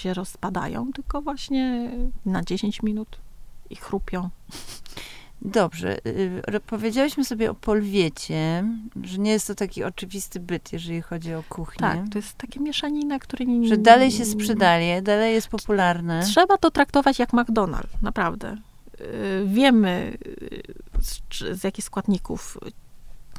się 0.02 0.14
rozpadają, 0.14 0.94
tylko 0.94 1.22
właśnie 1.22 1.92
na 2.26 2.44
10 2.44 2.84
minut 2.84 3.20
i 3.70 3.76
chrupią. 3.76 4.30
Dobrze. 5.42 5.98
Y, 6.08 6.60
powiedziałyśmy 6.68 7.26
sobie 7.26 7.52
o 7.52 7.54
polwiecie, 7.54 8.64
że 9.04 9.18
nie 9.18 9.32
jest 9.32 9.48
to 9.48 9.56
taki 9.56 9.84
oczywisty 9.84 10.40
byt, 10.40 10.74
jeżeli 10.74 11.02
chodzi 11.02 11.34
o 11.34 11.44
kuchnię. 11.50 11.80
Tak, 11.80 12.00
to 12.12 12.18
jest 12.18 12.38
takie 12.38 12.60
mieszanina, 12.60 13.20
które 13.20 13.46
nie... 13.46 13.68
Że 13.68 13.78
dalej 13.78 14.12
się 14.12 14.26
sprzedaje, 14.26 15.02
dalej 15.02 15.34
jest 15.34 15.48
popularne. 15.48 16.24
Trzeba 16.26 16.58
to 16.58 16.72
traktować 16.72 17.20
jak 17.20 17.34
McDonald's, 17.34 18.02
naprawdę. 18.02 18.58
Y, 19.02 19.44
wiemy, 19.48 20.18
y, 20.28 20.64
z, 21.02 21.22
z 21.60 21.64
jakich 21.64 21.86
składników 21.86 22.58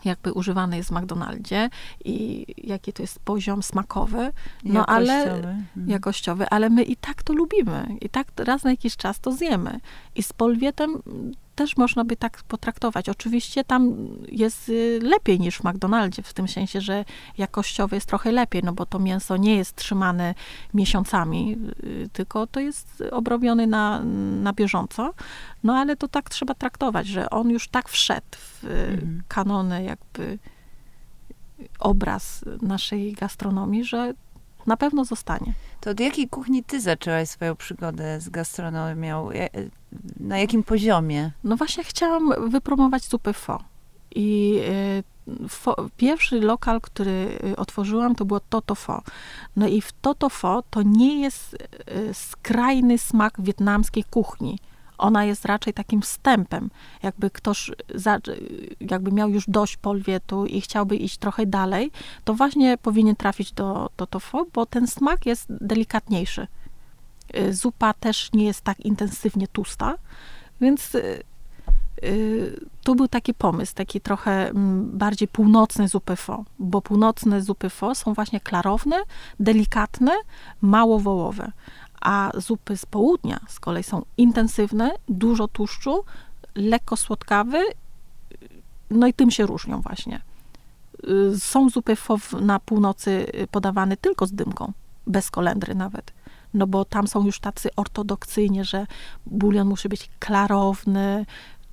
jakby 0.04 0.32
używane 0.32 0.76
jest 0.76 0.88
w 0.88 0.92
McDonaldzie 0.92 1.70
i 2.04 2.46
jaki 2.56 2.92
to 2.92 3.02
jest 3.02 3.18
poziom 3.18 3.62
smakowy, 3.62 4.32
no 4.64 4.80
jakościowy. 4.80 5.12
ale 5.12 5.22
mhm. 5.22 5.88
jakościowy, 5.88 6.48
ale 6.48 6.70
my 6.70 6.82
i 6.82 6.96
tak 6.96 7.22
to 7.22 7.32
lubimy. 7.32 7.86
I 8.00 8.08
tak 8.08 8.26
raz 8.36 8.64
na 8.64 8.70
jakiś 8.70 8.96
czas 8.96 9.20
to 9.20 9.32
zjemy. 9.32 9.80
I 10.14 10.22
z 10.22 10.32
polwietem 10.32 11.02
też 11.54 11.76
można 11.76 12.04
by 12.04 12.16
tak 12.16 12.42
potraktować. 12.42 13.08
Oczywiście 13.08 13.64
tam 13.64 13.96
jest 14.28 14.68
y, 14.68 15.00
lepiej 15.02 15.40
niż 15.40 15.56
w 15.56 15.64
McDonaldzie, 15.64 16.22
w 16.22 16.34
tym 16.34 16.48
sensie, 16.48 16.80
że 16.80 17.04
jakościowo 17.38 17.94
jest 17.94 18.08
trochę 18.08 18.32
lepiej, 18.32 18.62
no 18.64 18.72
bo 18.72 18.86
to 18.86 18.98
mięso 18.98 19.36
nie 19.36 19.56
jest 19.56 19.76
trzymane 19.76 20.34
miesiącami, 20.74 21.56
y, 21.84 22.08
tylko 22.12 22.46
to 22.46 22.60
jest 22.60 23.02
obrobione 23.10 23.66
na, 23.66 24.00
na 24.42 24.52
bieżąco. 24.52 25.14
No 25.64 25.74
ale 25.74 25.96
to 25.96 26.08
tak 26.08 26.30
trzeba 26.30 26.54
traktować, 26.54 27.06
że 27.06 27.30
on 27.30 27.50
już 27.50 27.68
tak 27.68 27.88
wszedł 27.88 28.26
w 28.32 28.64
y, 28.64 28.68
mhm. 28.68 29.22
kanony 29.28 29.84
jakby 29.84 30.38
obraz 31.78 32.44
naszej 32.62 33.12
gastronomii, 33.12 33.84
że 33.84 34.14
na 34.66 34.76
pewno 34.76 35.04
zostanie. 35.04 35.52
To 35.80 35.90
od 35.90 36.00
jakiej 36.00 36.28
kuchni 36.28 36.64
ty 36.64 36.80
zaczęłaś 36.80 37.28
swoją 37.28 37.56
przygodę 37.56 38.20
z 38.20 38.28
gastronomią? 38.28 39.28
Na 40.20 40.38
jakim 40.38 40.62
poziomie? 40.62 41.30
No 41.44 41.56
właśnie 41.56 41.84
chciałam 41.84 42.50
wypromować 42.50 43.04
zupę 43.04 43.32
fo. 43.32 43.64
I 44.14 44.58
y, 45.28 45.48
fo, 45.48 45.76
pierwszy 45.96 46.40
lokal, 46.40 46.80
który 46.80 47.38
otworzyłam, 47.56 48.14
to 48.14 48.24
było 48.24 48.40
Toto 48.40 48.74
Fo. 48.74 49.02
No 49.56 49.68
i 49.68 49.80
w 49.80 49.92
Toto 49.92 50.28
Fo 50.28 50.62
to 50.70 50.82
nie 50.82 51.20
jest 51.20 51.56
skrajny 52.12 52.98
smak 52.98 53.34
wietnamskiej 53.38 54.04
kuchni 54.04 54.58
ona 54.98 55.24
jest 55.24 55.44
raczej 55.44 55.72
takim 55.72 56.02
wstępem. 56.02 56.70
Jakby 57.02 57.30
ktoś 57.30 57.70
za, 57.94 58.18
jakby 58.80 59.12
miał 59.12 59.30
już 59.30 59.44
dość 59.48 59.76
polwietu 59.76 60.46
i 60.46 60.60
chciałby 60.60 60.96
iść 60.96 61.18
trochę 61.18 61.46
dalej, 61.46 61.90
to 62.24 62.34
właśnie 62.34 62.78
powinien 62.78 63.16
trafić 63.16 63.52
do, 63.52 63.90
do 63.96 64.06
tofu, 64.06 64.46
bo 64.54 64.66
ten 64.66 64.86
smak 64.86 65.26
jest 65.26 65.46
delikatniejszy. 65.48 66.46
Y, 67.36 67.54
zupa 67.54 67.94
też 67.94 68.32
nie 68.32 68.44
jest 68.44 68.60
tak 68.60 68.80
intensywnie 68.80 69.48
tłusta, 69.48 69.94
więc 70.60 70.94
y, 70.94 71.22
y, 72.04 72.66
tu 72.84 72.94
był 72.94 73.08
taki 73.08 73.34
pomysł, 73.34 73.74
taki 73.74 74.00
trochę 74.00 74.48
mm, 74.50 74.98
bardziej 74.98 75.28
północny 75.28 75.88
zupy 75.88 76.16
fo, 76.16 76.44
bo 76.58 76.82
północne 76.82 77.42
zupy 77.42 77.70
fo 77.70 77.94
są 77.94 78.14
właśnie 78.14 78.40
klarowne, 78.40 78.96
delikatne, 79.40 80.12
mało 80.60 80.98
wołowe 80.98 81.52
a 82.04 82.30
zupy 82.34 82.76
z 82.76 82.86
południa 82.86 83.40
z 83.48 83.60
kolei 83.60 83.82
są 83.82 84.04
intensywne, 84.16 84.92
dużo 85.08 85.48
tłuszczu, 85.48 86.04
lekko 86.54 86.96
słodkawy, 86.96 87.62
no 88.90 89.06
i 89.06 89.12
tym 89.12 89.30
się 89.30 89.46
różnią 89.46 89.80
właśnie. 89.80 90.20
Y, 91.08 91.40
są 91.40 91.70
zupy 91.70 91.96
na 92.40 92.60
północy 92.60 93.26
podawane 93.50 93.96
tylko 93.96 94.26
z 94.26 94.32
dymką, 94.32 94.72
bez 95.06 95.30
kolendry 95.30 95.74
nawet. 95.74 96.12
No 96.54 96.66
bo 96.66 96.84
tam 96.84 97.08
są 97.08 97.26
już 97.26 97.40
tacy 97.40 97.68
ortodoksyjnie, 97.76 98.64
że 98.64 98.86
bulion 99.26 99.68
musi 99.68 99.88
być 99.88 100.10
klarowny, 100.18 101.26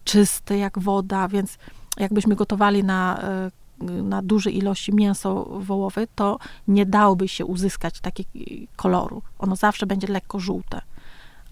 czysty 0.03 0.57
jak 0.57 0.79
woda, 0.79 1.27
więc 1.27 1.57
jakbyśmy 1.97 2.35
gotowali 2.35 2.83
na 2.83 3.23
y, 3.47 3.60
na 3.81 4.21
duże 4.21 4.51
ilości 4.51 4.95
mięso 4.95 5.45
wołowe, 5.45 6.07
to 6.15 6.39
nie 6.67 6.85
dałoby 6.85 7.27
się 7.27 7.45
uzyskać 7.45 7.99
takiego 7.99 8.29
koloru. 8.75 9.21
Ono 9.39 9.55
zawsze 9.55 9.85
będzie 9.85 10.07
lekko 10.07 10.39
żółte. 10.39 10.81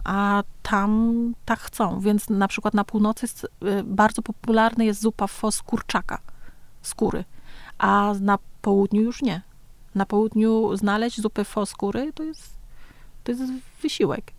A 0.04 0.44
tam 0.64 1.34
tak 1.46 1.60
chcą, 1.60 2.00
więc 2.00 2.30
na 2.30 2.48
przykład 2.48 2.74
na 2.74 2.84
północy 2.84 3.28
y, 3.28 3.84
bardzo 3.84 4.22
popularna 4.22 4.84
jest 4.84 5.02
zupa 5.02 5.28
fos 5.28 5.62
kurczaka, 5.62 6.20
skóry, 6.82 7.24
a 7.78 8.14
na 8.22 8.38
południu 8.62 9.02
już 9.02 9.22
nie. 9.22 9.42
Na 9.96 10.06
południu 10.06 10.78
znaleźć 10.78 11.22
zupę 11.22 11.46
fos 11.46 11.70
skóry 11.70 12.14
to 12.14 12.24
jest, 12.24 12.58
to 13.24 13.32
jest 13.32 13.44
wysiłek. 13.82 14.32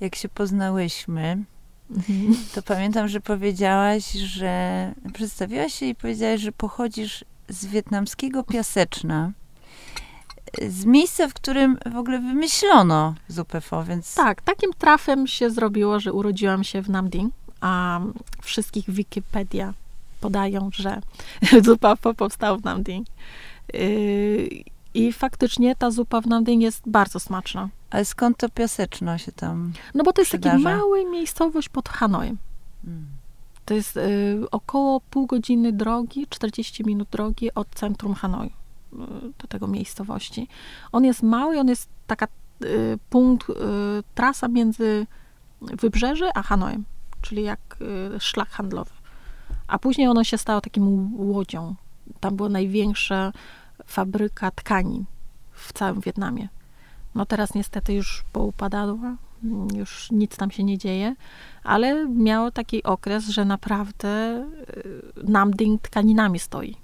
Jak 0.00 0.14
się 0.14 0.28
poznałyśmy, 0.28 1.44
To 2.54 2.62
pamiętam, 2.62 3.08
że 3.08 3.20
powiedziałaś, 3.20 4.12
że 4.12 4.92
przedstawiłaś 5.12 5.74
się 5.74 5.86
i 5.86 5.94
powiedziałaś, 5.94 6.40
że 6.40 6.52
pochodzisz 6.52 7.24
z 7.48 7.66
wietnamskiego 7.66 8.42
Piaseczna. 8.42 9.32
Z 10.68 10.84
miejsca, 10.84 11.28
w 11.28 11.34
którym 11.34 11.78
w 11.92 11.96
ogóle 11.96 12.18
wymyślono 12.20 13.14
zupę 13.28 13.60
pho, 13.60 13.84
więc... 13.84 14.14
Tak, 14.14 14.42
takim 14.42 14.70
trafem 14.78 15.26
się 15.26 15.50
zrobiło, 15.50 16.00
że 16.00 16.12
urodziłam 16.12 16.64
się 16.64 16.82
w 16.82 16.90
Nam 16.90 17.10
Ding, 17.10 17.34
a 17.60 18.00
wszystkich 18.42 18.90
Wikipedia 18.90 19.74
podają, 20.20 20.70
że 20.72 21.00
zupa 21.66 21.96
powstała 21.96 22.58
w 22.58 22.64
Nam 22.64 22.82
Ding. 22.82 23.06
Yy, 23.74 24.48
I 24.94 25.12
faktycznie 25.12 25.76
ta 25.76 25.90
zupa 25.90 26.20
w 26.20 26.26
Nam 26.26 26.44
Ding 26.44 26.62
jest 26.62 26.82
bardzo 26.86 27.20
smaczna. 27.20 27.68
Ale 27.90 28.04
skąd 28.04 28.36
to 28.36 28.48
piaseczno 28.48 29.18
się 29.18 29.32
tam 29.32 29.72
No 29.94 30.04
bo 30.04 30.12
to 30.12 30.22
jest 30.22 30.32
taka 30.32 30.58
mała 30.58 30.96
miejscowość 31.10 31.68
pod 31.68 31.88
Hanojem. 31.88 32.36
Hmm. 32.84 33.06
To 33.64 33.74
jest 33.74 33.96
y, 33.96 34.50
około 34.50 35.00
pół 35.00 35.26
godziny 35.26 35.72
drogi, 35.72 36.26
40 36.28 36.84
minut 36.84 37.08
drogi 37.08 37.54
od 37.54 37.68
centrum 37.68 38.14
Hanoju, 38.14 38.50
y, 38.50 38.96
do 39.38 39.48
tego 39.48 39.66
miejscowości. 39.66 40.48
On 40.92 41.04
jest 41.04 41.22
mały, 41.22 41.60
on 41.60 41.68
jest 41.68 41.88
taka 42.06 42.28
y, 42.64 42.98
punkt, 43.10 43.50
y, 43.50 43.54
trasa 44.14 44.48
między 44.48 45.06
Wybrzeże 45.60 46.30
a 46.34 46.42
Hanojem, 46.42 46.84
czyli 47.22 47.42
jak 47.42 47.60
y, 48.16 48.20
szlak 48.20 48.48
handlowy. 48.48 48.90
A 49.66 49.78
później 49.78 50.08
ono 50.08 50.24
się 50.24 50.38
stało 50.38 50.60
takim 50.60 51.14
łodzią. 51.20 51.74
Tam 52.20 52.36
była 52.36 52.48
największa 52.48 53.32
fabryka 53.86 54.50
tkanin 54.50 55.04
w 55.52 55.72
całym 55.72 56.00
Wietnamie. 56.00 56.48
No 57.18 57.26
teraz 57.26 57.54
niestety 57.54 57.92
już 57.92 58.24
poupadała, 58.32 59.16
już 59.74 60.10
nic 60.10 60.36
tam 60.36 60.50
się 60.50 60.64
nie 60.64 60.78
dzieje, 60.78 61.14
ale 61.64 62.08
miało 62.08 62.50
taki 62.50 62.82
okres, 62.82 63.28
że 63.28 63.44
naprawdę 63.44 64.44
y, 64.76 65.02
Namding 65.24 65.82
tkaninami 65.82 66.38
stoi. 66.38 66.76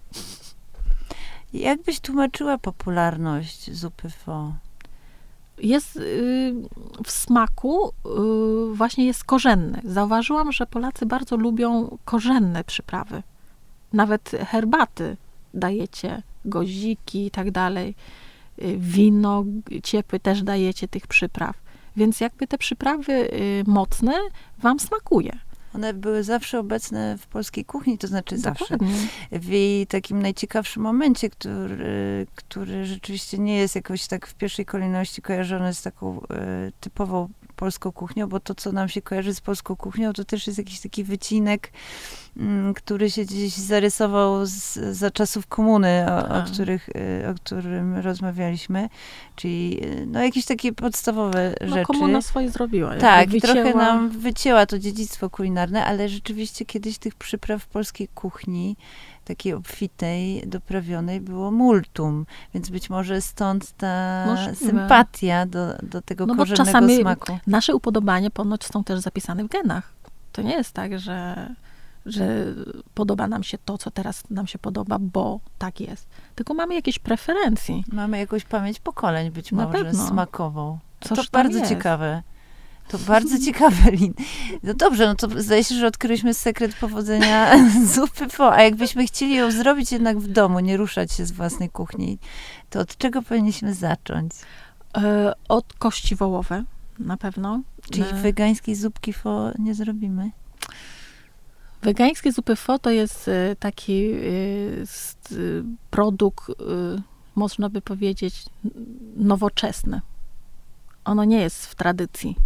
Jak 1.52 1.82
byś 1.82 2.00
tłumaczyła 2.00 2.58
popularność 2.58 3.72
zupy 3.72 4.10
pho? 4.10 4.52
Jest 5.58 5.96
y, 5.96 6.54
w 7.04 7.10
smaku, 7.10 7.88
y, 7.88 8.74
właśnie 8.74 9.06
jest 9.06 9.24
korzenny. 9.24 9.80
Zauważyłam, 9.84 10.52
że 10.52 10.66
Polacy 10.66 11.06
bardzo 11.06 11.36
lubią 11.36 11.98
korzenne 12.04 12.64
przyprawy. 12.64 13.22
Nawet 13.92 14.30
herbaty 14.30 15.16
dajecie, 15.54 16.22
goziki 16.44 17.26
i 17.26 17.30
tak 17.30 17.50
dalej. 17.50 17.94
Wino 18.76 19.44
ciepłe 19.82 20.20
też 20.20 20.42
dajecie 20.42 20.88
tych 20.88 21.06
przypraw. 21.06 21.56
Więc 21.96 22.20
jakby 22.20 22.46
te 22.46 22.58
przyprawy 22.58 23.12
y, 23.12 23.64
mocne 23.66 24.12
wam 24.58 24.80
smakuje. 24.80 25.38
One 25.74 25.94
były 25.94 26.22
zawsze 26.22 26.58
obecne 26.60 27.18
w 27.18 27.26
polskiej 27.26 27.64
kuchni, 27.64 27.98
to 27.98 28.06
znaczy 28.06 28.36
Dokładnie. 28.36 28.88
zawsze 28.88 29.08
w 29.32 29.48
jej 29.48 29.86
takim 29.86 30.22
najciekawszym 30.22 30.82
momencie, 30.82 31.30
który, 31.30 32.26
który 32.34 32.86
rzeczywiście 32.86 33.38
nie 33.38 33.56
jest 33.56 33.74
jakoś 33.74 34.06
tak 34.06 34.26
w 34.26 34.34
pierwszej 34.34 34.64
kolejności 34.64 35.22
kojarzony 35.22 35.74
z 35.74 35.82
taką 35.82 36.20
y, 36.20 36.72
typową 36.80 37.28
polską 37.56 37.92
kuchnią, 37.92 38.26
bo 38.26 38.40
to, 38.40 38.54
co 38.54 38.72
nam 38.72 38.88
się 38.88 39.02
kojarzy 39.02 39.34
z 39.34 39.40
polską 39.40 39.76
kuchnią, 39.76 40.12
to 40.12 40.24
też 40.24 40.46
jest 40.46 40.58
jakiś 40.58 40.80
taki 40.80 41.04
wycinek, 41.04 41.72
który 42.76 43.10
się 43.10 43.24
gdzieś 43.24 43.52
zarysował 43.52 44.46
z, 44.46 44.74
za 44.74 45.10
czasów 45.10 45.46
komuny, 45.46 46.06
o, 46.08 46.18
o, 46.18 46.28
tak. 46.28 46.46
których, 46.46 46.88
y, 46.88 47.28
o 47.30 47.34
którym 47.34 47.96
rozmawialiśmy. 47.96 48.88
Czyli 49.36 49.84
y, 49.84 50.06
no, 50.06 50.22
jakieś 50.22 50.44
takie 50.44 50.72
podstawowe 50.72 51.54
no, 51.60 51.68
rzeczy. 51.68 51.86
komuna 51.86 52.22
swoje 52.22 52.50
zrobiła. 52.50 52.96
Tak, 52.96 53.28
wycięła... 53.28 53.54
trochę 53.54 53.74
nam 53.74 54.10
wycięła 54.10 54.66
to 54.66 54.78
dziedzictwo 54.78 55.30
kulinarne, 55.30 55.84
ale 55.84 56.08
rzeczywiście 56.08 56.64
kiedyś 56.64 56.98
tych 56.98 57.14
przypraw 57.14 57.62
w 57.62 57.66
polskiej 57.66 58.08
kuchni 58.08 58.76
takiej 59.24 59.52
obfitej, 59.52 60.42
doprawionej 60.46 61.20
było 61.20 61.50
multum, 61.50 62.26
więc 62.54 62.70
być 62.70 62.90
może 62.90 63.20
stąd 63.20 63.72
ta 63.72 64.24
Możliwe. 64.26 64.54
sympatia 64.54 65.46
do, 65.46 65.74
do 65.82 66.02
tego 66.02 66.26
no 66.26 66.36
korzennego 66.36 66.64
czasami 66.72 66.96
smaku. 67.00 67.38
Nasze 67.46 67.74
upodobania 67.74 68.30
ponoć 68.30 68.64
są 68.64 68.84
też 68.84 69.00
zapisane 69.00 69.44
w 69.44 69.48
genach. 69.48 69.92
To 70.32 70.42
nie 70.42 70.52
jest 70.52 70.72
tak, 70.72 70.98
że, 70.98 71.48
że 72.06 72.54
podoba 72.94 73.28
nam 73.28 73.42
się 73.42 73.58
to, 73.58 73.78
co 73.78 73.90
teraz 73.90 74.22
nam 74.30 74.46
się 74.46 74.58
podoba, 74.58 74.98
bo 75.00 75.40
tak 75.58 75.80
jest. 75.80 76.08
Tylko 76.34 76.54
mamy 76.54 76.74
jakieś 76.74 76.98
preferencje. 76.98 77.80
Mamy 77.92 78.18
jakąś 78.18 78.44
pamięć 78.44 78.80
pokoleń 78.80 79.30
być 79.30 79.52
Na 79.52 79.66
może 79.66 79.84
pewno. 79.84 80.06
smakową. 80.08 80.78
To, 81.00 81.16
to 81.16 81.22
bardzo 81.32 81.58
jest. 81.58 81.70
ciekawe. 81.70 82.22
To 82.88 82.98
bardzo 82.98 83.38
ciekawe, 83.46 83.90
Lin. 83.90 84.14
No 84.62 84.74
dobrze, 84.74 85.06
no 85.06 85.14
to 85.14 85.42
zdaje 85.42 85.64
się, 85.64 85.74
że 85.74 85.86
odkryliśmy 85.86 86.34
sekret 86.34 86.74
powodzenia 86.74 87.56
zupy 87.94 88.26
po. 88.36 88.52
A 88.52 88.62
jakbyśmy 88.62 89.06
chcieli 89.06 89.34
ją 89.34 89.50
zrobić 89.50 89.92
jednak 89.92 90.18
w 90.18 90.28
domu, 90.28 90.60
nie 90.60 90.76
ruszać 90.76 91.12
się 91.12 91.26
z 91.26 91.32
własnej 91.32 91.70
kuchni, 91.70 92.18
to 92.70 92.80
od 92.80 92.96
czego 92.96 93.22
powinniśmy 93.22 93.74
zacząć? 93.74 94.32
E, 94.96 95.32
od 95.48 95.72
kości 95.72 96.16
wołowe, 96.16 96.64
na 96.98 97.16
pewno. 97.16 97.60
Czyli 97.90 98.04
e... 98.10 98.14
wegańskiej 98.14 98.74
zupki 98.74 99.12
fo 99.12 99.50
nie 99.58 99.74
zrobimy? 99.74 100.30
Wegańskie 101.84 102.32
zupy 102.32 102.56
fo 102.56 102.78
to 102.78 102.90
jest 102.90 103.28
y, 103.28 103.56
taki 103.58 104.12
y, 104.12 104.84
produkt, 105.90 106.52
można 107.34 107.68
by 107.68 107.80
powiedzieć, 107.80 108.44
nowoczesny. 109.16 110.00
Ono 111.04 111.24
nie 111.24 111.40
jest 111.40 111.66
w 111.66 111.74
tradycji. 111.74 112.36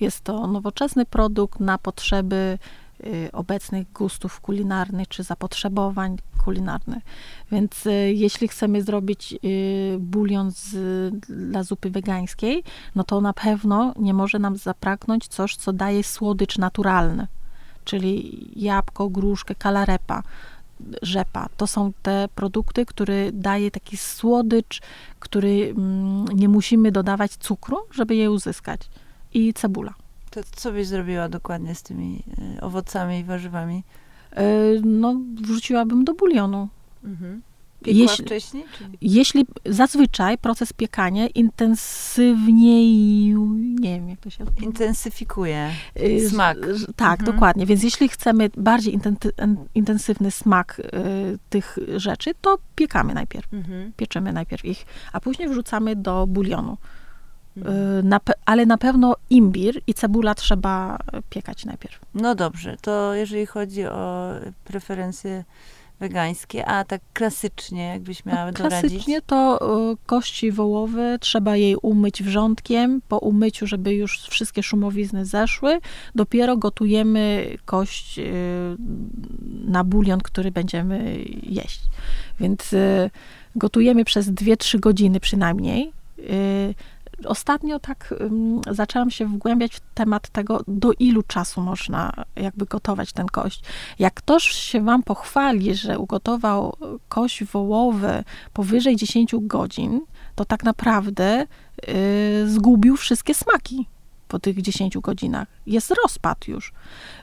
Jest 0.00 0.20
to 0.20 0.46
nowoczesny 0.46 1.06
produkt 1.06 1.60
na 1.60 1.78
potrzeby 1.78 2.58
Y, 3.06 3.32
obecnych 3.32 3.92
gustów 3.92 4.40
kulinarnych 4.40 5.08
czy 5.08 5.22
zapotrzebowań 5.22 6.16
kulinarnych. 6.44 7.02
Więc 7.52 7.86
y, 7.86 7.90
jeśli 8.14 8.48
chcemy 8.48 8.82
zrobić 8.82 9.34
y, 9.44 9.96
bulion 9.98 10.50
z, 10.50 10.74
dla 11.28 11.62
zupy 11.62 11.90
wegańskiej, 11.90 12.62
no 12.94 13.04
to 13.04 13.20
na 13.20 13.32
pewno 13.32 13.94
nie 13.98 14.14
może 14.14 14.38
nam 14.38 14.56
zapragnąć 14.56 15.28
coś, 15.28 15.56
co 15.56 15.72
daje 15.72 16.04
słodycz 16.04 16.58
naturalny, 16.58 17.26
czyli 17.84 18.48
jabłko, 18.56 19.08
gruszkę, 19.08 19.54
kalarepa 19.54 20.22
rzepa. 21.02 21.48
To 21.56 21.66
są 21.66 21.92
te 22.02 22.28
produkty, 22.34 22.86
które 22.86 23.32
daje 23.32 23.70
taki 23.70 23.96
słodycz, 23.96 24.82
który 25.18 25.74
mm, 25.76 26.24
nie 26.24 26.48
musimy 26.48 26.92
dodawać 26.92 27.36
cukru, 27.36 27.78
żeby 27.92 28.14
je 28.14 28.30
uzyskać. 28.30 28.80
I 29.34 29.54
cebula. 29.54 29.94
To 30.30 30.40
co 30.56 30.72
byś 30.72 30.86
zrobiła 30.86 31.28
dokładnie 31.28 31.74
z 31.74 31.82
tymi 31.82 32.22
y, 32.56 32.60
owocami 32.60 33.18
i 33.18 33.24
warzywami? 33.24 33.84
E, 34.32 34.44
no, 34.84 35.16
wrzuciłabym 35.42 36.04
do 36.04 36.14
bulionu. 36.14 36.68
Mhm. 37.04 37.42
Piekła 37.82 38.02
jeśli, 38.02 38.24
wcześniej? 38.24 38.64
Czy? 38.78 38.84
Jeśli 39.00 39.46
zazwyczaj 39.66 40.38
proces 40.38 40.72
piekania 40.72 41.26
intensywniej, 41.26 42.86
nie 43.80 43.94
wiem 43.94 44.08
jak 44.08 44.20
to 44.20 44.30
się 44.30 44.44
Intensyfikuje 44.62 45.70
y, 46.02 46.30
smak. 46.30 46.58
tak, 46.96 47.20
mhm. 47.20 47.34
dokładnie. 47.36 47.66
Więc 47.66 47.82
jeśli 47.82 48.08
chcemy 48.08 48.50
bardziej 48.56 48.98
intensywny 49.74 50.30
smak 50.30 50.80
y, 50.80 51.38
tych 51.50 51.78
rzeczy, 51.96 52.30
to 52.40 52.58
piekamy 52.76 53.14
najpierw. 53.14 53.52
Mhm. 53.52 53.92
Pieczemy 53.96 54.32
najpierw 54.32 54.64
ich, 54.64 54.86
a 55.12 55.20
później 55.20 55.48
wrzucamy 55.48 55.96
do 55.96 56.26
bulionu. 56.26 56.76
Y, 57.56 57.62
na, 58.02 58.20
ale 58.46 58.66
na 58.66 58.78
pewno 58.78 59.16
imbir 59.30 59.82
i 59.86 59.94
cebula 59.94 60.34
trzeba 60.34 60.98
piekać 61.30 61.64
najpierw. 61.64 62.00
No 62.14 62.34
dobrze, 62.34 62.76
to 62.80 63.14
jeżeli 63.14 63.46
chodzi 63.46 63.86
o 63.86 64.30
preferencje 64.64 65.44
wegańskie, 66.00 66.66
a 66.66 66.84
tak 66.84 67.00
klasycznie, 67.12 67.88
jakbyś 67.88 68.24
miała 68.24 68.46
no, 68.46 68.52
doradzić? 68.52 68.80
Klasycznie 68.80 69.22
to 69.22 69.60
y, 69.92 69.96
kości 70.06 70.52
wołowe, 70.52 71.18
trzeba 71.20 71.56
jej 71.56 71.76
umyć 71.76 72.22
wrzątkiem, 72.22 73.02
po 73.08 73.18
umyciu, 73.18 73.66
żeby 73.66 73.94
już 73.94 74.20
wszystkie 74.28 74.62
szumowizny 74.62 75.24
zeszły, 75.24 75.80
dopiero 76.14 76.56
gotujemy 76.56 77.50
kość 77.64 78.18
y, 78.18 78.32
na 79.64 79.84
bulion, 79.84 80.20
który 80.20 80.50
będziemy 80.50 81.24
jeść. 81.42 81.80
Więc 82.40 82.74
gotujemy 83.56 84.04
przez 84.04 84.28
2-3 84.28 84.80
godziny 84.80 85.20
przynajmniej 85.20 85.92
ostatnio 87.26 87.78
tak 87.78 88.14
um, 88.20 88.60
zaczęłam 88.70 89.10
się 89.10 89.26
wgłębiać 89.26 89.76
w 89.76 89.80
temat 89.94 90.28
tego, 90.28 90.64
do 90.68 90.92
ilu 90.98 91.22
czasu 91.22 91.60
można 91.60 92.12
jakby 92.36 92.66
gotować 92.66 93.12
ten 93.12 93.26
kość. 93.26 93.62
Jak 93.98 94.14
ktoś 94.14 94.44
się 94.44 94.84
wam 94.84 95.02
pochwali, 95.02 95.74
że 95.74 95.98
ugotował 95.98 96.76
kość 97.08 97.44
wołowy 97.44 98.24
powyżej 98.52 98.96
10 98.96 99.34
godzin, 99.40 100.00
to 100.34 100.44
tak 100.44 100.64
naprawdę 100.64 101.46
y, 101.88 102.50
zgubił 102.50 102.96
wszystkie 102.96 103.34
smaki 103.34 103.86
po 104.28 104.38
tych 104.38 104.62
10 104.62 104.98
godzinach. 104.98 105.48
Jest 105.66 105.94
rozpad 106.02 106.48
już. 106.48 106.72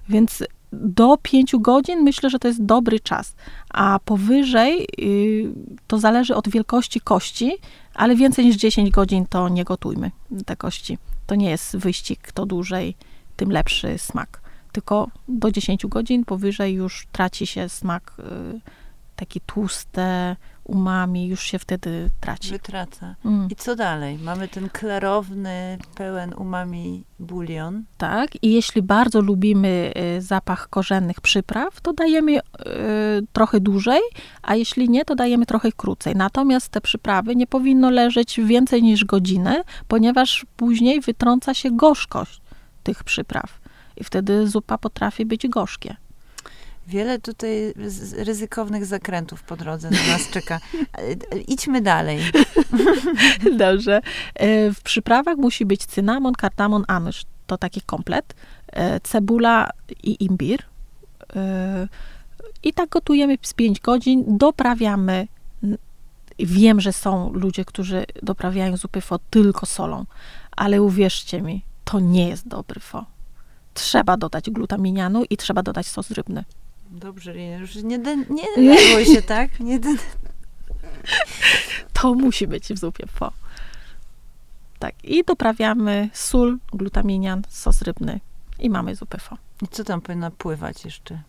Więc 0.09 0.43
do 0.71 1.17
5 1.21 1.55
godzin 1.59 2.03
myślę, 2.03 2.29
że 2.29 2.39
to 2.39 2.47
jest 2.47 2.65
dobry 2.65 2.99
czas, 2.99 3.35
a 3.69 3.99
powyżej 4.05 4.87
y, 4.99 5.53
to 5.87 5.99
zależy 5.99 6.35
od 6.35 6.49
wielkości 6.49 7.01
kości, 7.01 7.57
ale 7.93 8.15
więcej 8.15 8.45
niż 8.45 8.55
10 8.55 8.89
godzin 8.89 9.25
to 9.29 9.49
nie 9.49 9.63
gotujmy 9.63 10.11
te 10.45 10.55
kości. 10.55 10.97
To 11.27 11.35
nie 11.35 11.49
jest 11.49 11.77
wyścig, 11.77 12.19
kto 12.21 12.45
dłużej, 12.45 12.95
tym 13.35 13.51
lepszy 13.51 13.97
smak. 13.97 14.41
Tylko 14.71 15.07
do 15.27 15.51
10 15.51 15.85
godzin 15.85 16.25
powyżej 16.25 16.73
już 16.73 17.07
traci 17.11 17.47
się 17.47 17.69
smak 17.69 18.13
y, 18.19 18.59
taki 19.15 19.41
tłuste, 19.41 20.35
umami, 20.67 21.27
już 21.27 21.41
się 21.41 21.59
wtedy 21.59 22.09
traci. 22.19 22.51
Wytraca. 22.51 23.15
Mm. 23.25 23.47
I 23.51 23.55
co 23.55 23.75
dalej? 23.75 24.17
Mamy 24.17 24.47
ten 24.47 24.69
klarowny, 24.69 25.77
pełen 25.95 26.33
umami 26.33 27.03
bulion. 27.19 27.83
Tak, 27.97 28.43
i 28.43 28.53
jeśli 28.53 28.81
bardzo 28.81 29.21
lubimy 29.21 29.93
y, 30.17 30.21
zapach 30.21 30.69
korzennych 30.69 31.21
przypraw, 31.21 31.81
to 31.81 31.93
dajemy 31.93 32.39
y, 32.39 32.41
trochę 33.33 33.59
dłużej, 33.59 34.01
a 34.41 34.55
jeśli 34.55 34.89
nie, 34.89 35.05
to 35.05 35.15
dajemy 35.15 35.45
trochę 35.45 35.71
krócej. 35.71 36.15
Natomiast 36.15 36.69
te 36.69 36.81
przyprawy 36.81 37.35
nie 37.35 37.47
powinno 37.47 37.89
leżeć 37.89 38.39
więcej 38.43 38.83
niż 38.83 39.05
godzinę, 39.05 39.63
ponieważ 39.87 40.45
później 40.57 41.01
wytrąca 41.01 41.53
się 41.53 41.71
gorzkość 41.71 42.41
tych 42.83 43.03
przypraw. 43.03 43.59
I 43.97 44.03
wtedy 44.03 44.47
zupa 44.47 44.77
potrafi 44.77 45.25
być 45.25 45.47
gorzkie. 45.47 45.95
Wiele 46.87 47.19
tutaj 47.19 47.73
ryzykownych 48.17 48.85
zakrętów 48.85 49.43
po 49.43 49.57
drodze 49.57 49.89
na 49.89 50.07
nas 50.07 50.29
czeka. 50.29 50.59
Idźmy 51.47 51.81
dalej. 51.81 52.19
Dobrze. 53.57 54.01
E, 54.35 54.71
w 54.73 54.81
przyprawach 54.81 55.37
musi 55.37 55.65
być 55.65 55.85
cynamon, 55.85 56.33
kardamon, 56.33 56.83
anyż. 56.87 57.25
To 57.47 57.57
taki 57.57 57.81
komplet. 57.81 58.35
E, 58.67 58.99
cebula 58.99 59.69
i 60.03 60.25
imbir. 60.25 60.63
E, 61.35 61.87
I 62.63 62.73
tak 62.73 62.89
gotujemy 62.89 63.37
z 63.41 63.53
5 63.53 63.79
godzin. 63.79 64.37
Doprawiamy. 64.37 65.27
Wiem, 66.39 66.81
że 66.81 66.93
są 66.93 67.33
ludzie, 67.33 67.65
którzy 67.65 68.05
doprawiają 68.23 68.77
zupy 68.77 69.01
fo 69.01 69.19
tylko 69.29 69.65
solą, 69.65 70.05
ale 70.51 70.81
uwierzcie 70.81 71.41
mi, 71.41 71.63
to 71.85 71.99
nie 71.99 72.29
jest 72.29 72.47
dobry 72.47 72.79
fo. 72.79 73.05
Trzeba 73.73 74.17
dodać 74.17 74.49
glutaminianu 74.49 75.23
i 75.29 75.37
trzeba 75.37 75.63
dodać 75.63 75.87
sos 75.87 76.11
rybny. 76.11 76.43
Dobrze, 76.91 77.57
już 77.59 77.75
nie, 77.75 77.97
nie 78.29 78.45
denerwuj 78.55 79.05
się, 79.05 79.21
tak? 79.35 79.59
Nie 79.59 79.79
den... 79.79 79.97
To 81.93 82.13
musi 82.13 82.47
być 82.47 82.67
w 82.67 82.77
zupie 82.77 83.05
po. 83.19 83.31
Tak, 84.79 85.03
i 85.03 85.23
doprawiamy 85.23 86.09
sól, 86.13 86.57
glutaminian, 86.73 87.41
sos 87.49 87.81
rybny 87.81 88.19
i 88.59 88.69
mamy 88.69 88.95
zupę 88.95 89.17
fo. 89.17 89.37
I 89.61 89.67
co 89.67 89.83
tam 89.83 90.01
powinno 90.01 90.31
pływać 90.31 90.85
jeszcze? 90.85 91.21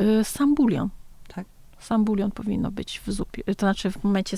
Yy, 0.00 0.24
sam 0.24 0.54
bulion 0.54 0.88
sam 1.80 2.04
bulion 2.04 2.30
powinno 2.30 2.70
być 2.70 3.00
w 3.06 3.12
zupie. 3.12 3.44
To 3.44 3.52
znaczy 3.66 3.90
w 3.90 4.04
momencie 4.04 4.36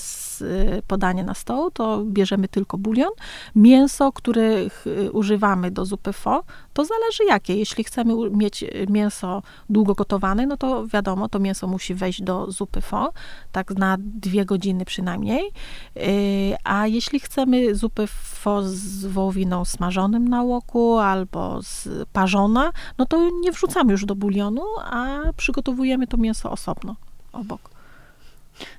podania 0.86 1.24
na 1.24 1.34
stoł, 1.34 1.70
to 1.70 2.04
bierzemy 2.04 2.48
tylko 2.48 2.78
bulion. 2.78 3.10
Mięso, 3.54 4.12
których 4.12 4.86
y, 4.86 5.12
używamy 5.12 5.70
do 5.70 5.84
zupy 5.84 6.12
fo, 6.12 6.44
to 6.72 6.84
zależy 6.84 7.24
jakie. 7.24 7.56
Jeśli 7.56 7.84
chcemy 7.84 8.30
mieć 8.30 8.64
mięso 8.88 9.42
długo 9.70 9.94
gotowane, 9.94 10.46
no 10.46 10.56
to 10.56 10.86
wiadomo, 10.86 11.28
to 11.28 11.38
mięso 11.38 11.66
musi 11.66 11.94
wejść 11.94 12.22
do 12.22 12.50
zupy 12.50 12.80
fo, 12.80 13.12
tak 13.52 13.70
na 13.70 13.96
dwie 13.98 14.44
godziny 14.44 14.84
przynajmniej. 14.84 15.50
Y, 15.96 16.56
a 16.64 16.86
jeśli 16.86 17.20
chcemy 17.20 17.74
zupy 17.74 18.06
fo 18.06 18.62
z 18.62 19.06
wołowiną 19.06 19.64
smażonym 19.64 20.28
na 20.28 20.42
łoku 20.42 20.98
albo 20.98 21.62
z 21.62 21.88
parzona, 22.12 22.72
no 22.98 23.06
to 23.06 23.30
nie 23.40 23.52
wrzucamy 23.52 23.92
już 23.92 24.04
do 24.04 24.14
bulionu, 24.14 24.62
a 24.84 25.20
przygotowujemy 25.36 26.06
to 26.06 26.16
mięso 26.16 26.50
osobno 26.50 26.96
obok. 27.32 27.70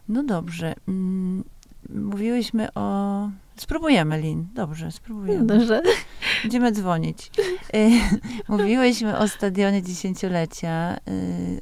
No 0.09 0.23
dobrze. 0.23 0.75
Mm, 0.87 1.43
mówiłyśmy 1.89 2.73
o. 2.73 3.29
Spróbujemy, 3.55 4.21
Lin. 4.21 4.47
Dobrze, 4.53 4.91
spróbujemy. 4.91 5.45
Dobrze. 5.45 5.81
Będziemy 6.43 6.71
dzwonić. 6.71 7.31
Y, 7.75 7.89
mówiłyśmy 8.57 9.17
o 9.17 9.27
stadionie 9.27 9.83
dziesięciolecia 9.83 10.95
y, 10.95 11.59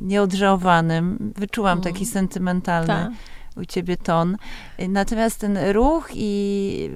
nieodżałowanym. 0.00 1.32
Wyczułam 1.36 1.80
taki 1.80 2.02
mm. 2.02 2.12
sentymentalny. 2.12 2.86
Ta 2.86 3.10
u 3.56 3.64
ciebie 3.64 3.96
ton. 3.96 4.36
Y, 4.80 4.88
natomiast 4.88 5.40
ten 5.40 5.58
ruch 5.72 6.10
i 6.14 6.90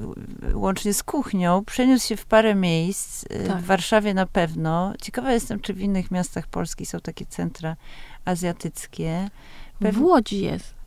łącznie 0.54 0.94
z 0.94 1.02
kuchnią 1.02 1.64
przeniósł 1.64 2.08
się 2.08 2.16
w 2.16 2.26
parę 2.26 2.54
miejsc. 2.54 3.24
Tak. 3.28 3.58
W 3.58 3.64
Warszawie 3.64 4.14
na 4.14 4.26
pewno. 4.26 4.92
Ciekawa 5.02 5.32
jestem, 5.32 5.60
czy 5.60 5.74
w 5.74 5.80
innych 5.80 6.10
miastach 6.10 6.46
Polski 6.46 6.86
są 6.86 7.00
takie 7.00 7.26
centra 7.26 7.76
azjatyckie. 8.24 9.30
Pew... 9.78 9.94
W 9.94 10.02
Łodzi 10.02 10.40
jest. 10.40 10.77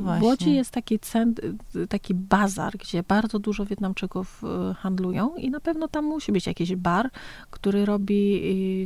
No 0.00 0.18
w 0.18 0.22
Łodzi 0.22 0.54
jest 0.54 0.70
taki, 0.70 0.98
cent, 0.98 1.40
taki 1.88 2.14
bazar, 2.14 2.76
gdzie 2.76 3.02
bardzo 3.02 3.38
dużo 3.38 3.66
Wietnamczyków 3.66 4.42
y, 4.70 4.74
handlują 4.74 5.34
i 5.36 5.50
na 5.50 5.60
pewno 5.60 5.88
tam 5.88 6.04
musi 6.04 6.32
być 6.32 6.46
jakiś 6.46 6.76
bar, 6.76 7.10
który 7.50 7.84
robi 7.84 8.34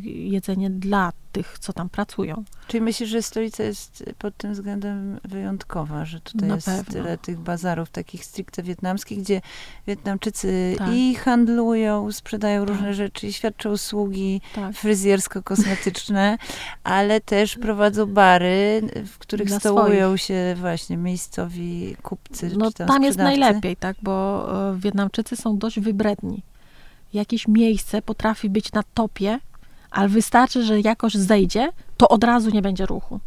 y, 0.06 0.10
jedzenie 0.10 0.70
dla 0.70 1.12
tych, 1.32 1.58
co 1.58 1.72
tam 1.72 1.88
pracują. 1.88 2.44
Czyli 2.66 2.80
myślisz, 2.80 3.08
że 3.10 3.22
stolica 3.22 3.62
jest 3.64 4.04
pod 4.18 4.36
tym 4.36 4.52
względem 4.52 5.20
wyjątkowa, 5.24 6.04
że 6.04 6.20
tutaj 6.20 6.48
Na 6.48 6.54
jest 6.54 6.66
pewno. 6.66 6.92
tyle 6.92 7.18
tych 7.18 7.38
bazarów 7.38 7.90
takich 7.90 8.24
stricte 8.24 8.62
wietnamskich, 8.62 9.18
gdzie 9.18 9.40
Wietnamczycy 9.86 10.74
Tak. 10.78 10.88
i 10.94 11.14
handlują, 11.14 12.12
sprzedają 12.12 12.60
Tak. 12.60 12.68
różne 12.68 12.94
rzeczy, 12.94 13.26
i 13.26 13.32
świadczą 13.32 13.70
usługi 13.70 14.40
Tak. 14.54 14.74
fryzjersko-kosmetyczne, 14.74 16.38
ale 16.84 17.20
też 17.20 17.56
prowadzą 17.58 18.06
bary, 18.06 18.82
w 19.06 19.18
których 19.18 19.48
Dla 19.48 19.60
stołują 19.60 20.16
się 20.16 20.54
właśnie 20.58 20.97
miejscowi 21.02 21.96
kupcy 22.02 22.50
No 22.56 22.70
czy 22.70 22.76
tam 22.76 22.88
tam 22.88 23.02
jest 23.02 23.18
najlepiej, 23.18 23.76
tak, 23.76 23.96
bo 24.02 24.46
e, 24.70 24.78
Wietnamczycy 24.78 25.36
są 25.36 25.58
dość 25.58 25.80
wybredni. 25.80 26.42
Jakieś 27.12 27.48
miejsce 27.48 28.02
potrafi 28.02 28.50
być 28.50 28.72
na 28.72 28.82
topie, 28.94 29.40
ale 29.90 30.08
wystarczy, 30.08 30.64
że 30.64 30.80
jakoś 30.80 31.14
zejdzie, 31.14 31.72
to 31.96 32.08
od 32.08 32.24
razu 32.24 32.50
nie 32.50 32.62
będzie 32.62 32.86
ruchu. 32.86 33.20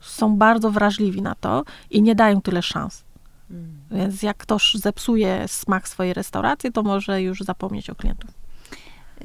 Są 0.00 0.36
bardzo 0.36 0.70
wrażliwi 0.70 1.22
na 1.22 1.34
to 1.34 1.64
i 1.90 2.02
nie 2.02 2.14
dają 2.14 2.40
tyle 2.40 2.62
szans. 2.62 3.04
Mm. 3.50 3.80
Więc 3.90 4.22
jak 4.22 4.36
ktoś 4.36 4.74
zepsuje 4.74 5.44
smak 5.48 5.88
swojej 5.88 6.14
restauracji, 6.14 6.72
to 6.72 6.82
może 6.82 7.22
już 7.22 7.40
zapomnieć 7.40 7.90
o 7.90 7.94
klientów. 7.94 8.41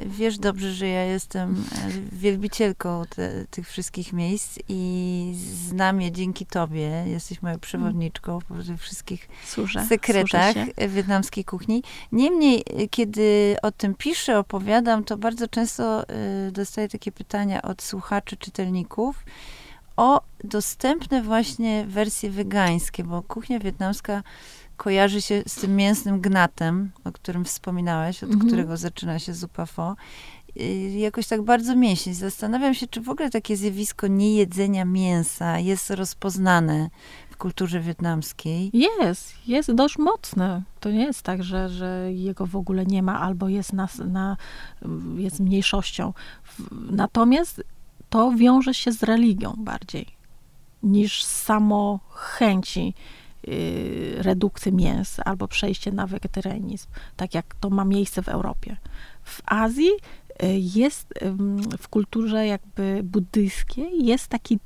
Wiesz 0.06 0.38
dobrze, 0.38 0.74
że 0.74 0.88
ja 0.88 1.04
jestem 1.04 1.66
e, 1.76 1.90
wielbicielką 2.12 3.04
te, 3.10 3.46
tych 3.46 3.70
wszystkich 3.70 4.14
miejsc 4.14 4.60
i 4.70 5.34
znam 5.68 6.02
je 6.02 6.12
dzięki 6.12 6.46
tobie. 6.46 7.04
Jesteś 7.08 7.42
moją 7.42 7.60
przewodniczką 7.60 8.40
po 8.48 8.56
tych 8.56 8.82
wszystkich 8.82 9.30
Służę. 9.46 9.86
sekretach 9.90 10.54
służę 10.54 10.88
wietnamskiej 10.88 11.46
kuchni. 11.46 11.84
Niemniej, 12.12 12.64
y, 12.82 12.88
kiedy 12.88 13.56
o 13.62 13.72
tym 13.72 13.96
piszę, 13.96 14.40
opowiadam, 14.40 15.04
to 15.04 15.18
bardzo 15.18 15.48
często 15.48 16.04
y, 16.48 16.52
dostaję 16.52 16.90
takie 16.90 17.12
pytania 17.12 17.62
od 17.62 17.82
słuchaczy, 17.82 18.38
czytelników 18.38 19.26
o 19.98 20.22
dostępne 20.44 21.22
właśnie 21.22 21.86
wersje 21.88 22.30
wegańskie, 22.30 23.04
bo 23.04 23.22
kuchnia 23.22 23.60
wietnamska 23.60 24.24
kojarzy 24.78 25.22
się 25.22 25.44
z 25.48 25.56
tym 25.56 25.76
mięsnym 25.76 26.22
gnatem, 26.22 26.92
o 27.04 27.12
którym 27.12 27.46
wspominałaś, 27.46 28.24
od 28.24 28.30
Mhm. 28.32 28.48
którego 28.48 28.78
zaczyna 28.78 29.20
się 29.20 29.34
zupa 29.34 29.66
fo. 29.66 29.96
Y, 30.58 30.90
Jakoś 30.98 31.28
tak 31.28 31.42
bardzo 31.42 31.76
mięśnie. 31.76 32.16
Zastanawiam 32.16 32.74
się, 32.74 32.88
czy 32.88 33.02
w 33.02 33.10
ogóle 33.10 33.30
takie 33.30 33.58
zjawisko 33.58 34.08
niejedzenia 34.08 34.86
mięsa 34.86 35.60
jest 35.60 35.90
rozpoznane 35.90 36.90
w 37.30 37.38
kulturze 37.38 37.80
wietnamskiej. 37.80 38.72
Jest, 38.74 39.34
jest 39.48 39.72
dość 39.72 39.98
mocny. 39.98 40.64
To 40.80 40.92
nie 40.92 41.04
jest 41.04 41.22
tak, 41.22 41.44
że, 41.44 41.70
że 41.70 42.14
jego 42.14 42.46
w 42.46 42.56
ogóle 42.56 42.86
nie 42.86 43.04
ma 43.04 43.20
albo 43.20 43.50
jest, 43.50 43.74
na, 43.74 43.88
na, 44.06 44.38
jest 45.18 45.40
mniejszością. 45.40 46.14
Natomiast 46.92 47.64
to 48.10 48.32
wiąże 48.32 48.74
się 48.74 48.92
z 48.92 49.04
religią 49.04 49.54
bardziej 49.58 50.18
niż 50.84 51.24
samo 51.24 52.00
chęci 52.14 52.94
redukcji 54.18 54.74
mięsa 54.74 55.24
albo 55.24 55.48
przejście 55.48 55.92
na 55.92 56.08
wegetarianizm, 56.08 56.88
tak 57.16 57.34
jak 57.34 57.56
to 57.60 57.70
ma 57.70 57.86
miejsce 57.86 58.22
w 58.22 58.30
Europie. 58.30 58.78
W 59.24 59.42
Azji 59.46 59.90
y, 60.44 60.48
jest 60.58 61.14
w 61.80 61.88
kulturze 61.88 62.48
jakby 62.48 63.02
buddyjskiej 63.04 64.06
jest 64.06 64.28
taki 64.28 64.60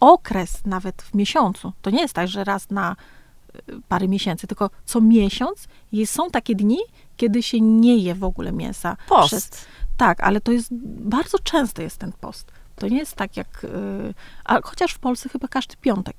okres 0.00 0.66
nawet 0.66 1.02
w 1.02 1.14
miesiącu. 1.14 1.72
To 1.82 1.90
nie 1.90 2.00
jest 2.00 2.14
tak, 2.14 2.28
że 2.28 2.44
raz 2.44 2.70
na 2.70 2.96
y, 3.68 3.80
parę 3.88 4.08
miesięcy, 4.08 4.46
tylko 4.46 4.70
co 4.84 5.00
miesiąc 5.00 5.68
jest, 5.92 6.12
są 6.12 6.30
takie 6.30 6.54
dni, 6.54 6.78
kiedy 7.16 7.42
się 7.42 7.60
nie 7.60 7.96
je 7.96 8.14
w 8.14 8.24
ogóle 8.24 8.52
mięsa. 8.52 8.96
Post. 9.08 9.28
Przez, 9.28 9.50
tak, 9.96 10.20
ale 10.20 10.40
to 10.40 10.52
jest 10.52 10.68
bardzo 11.00 11.38
często 11.38 11.82
jest 11.82 11.98
ten 11.98 12.12
post. 12.12 12.52
To 12.76 12.88
nie 12.88 12.98
jest 12.98 13.16
tak 13.16 13.36
jak. 13.36 13.64
y, 13.64 14.14
a 14.44 14.60
chociaż 14.62 14.92
w 14.92 14.98
Polsce 14.98 15.28
chyba 15.28 15.48
każdy 15.48 15.76
piątek 15.76 16.16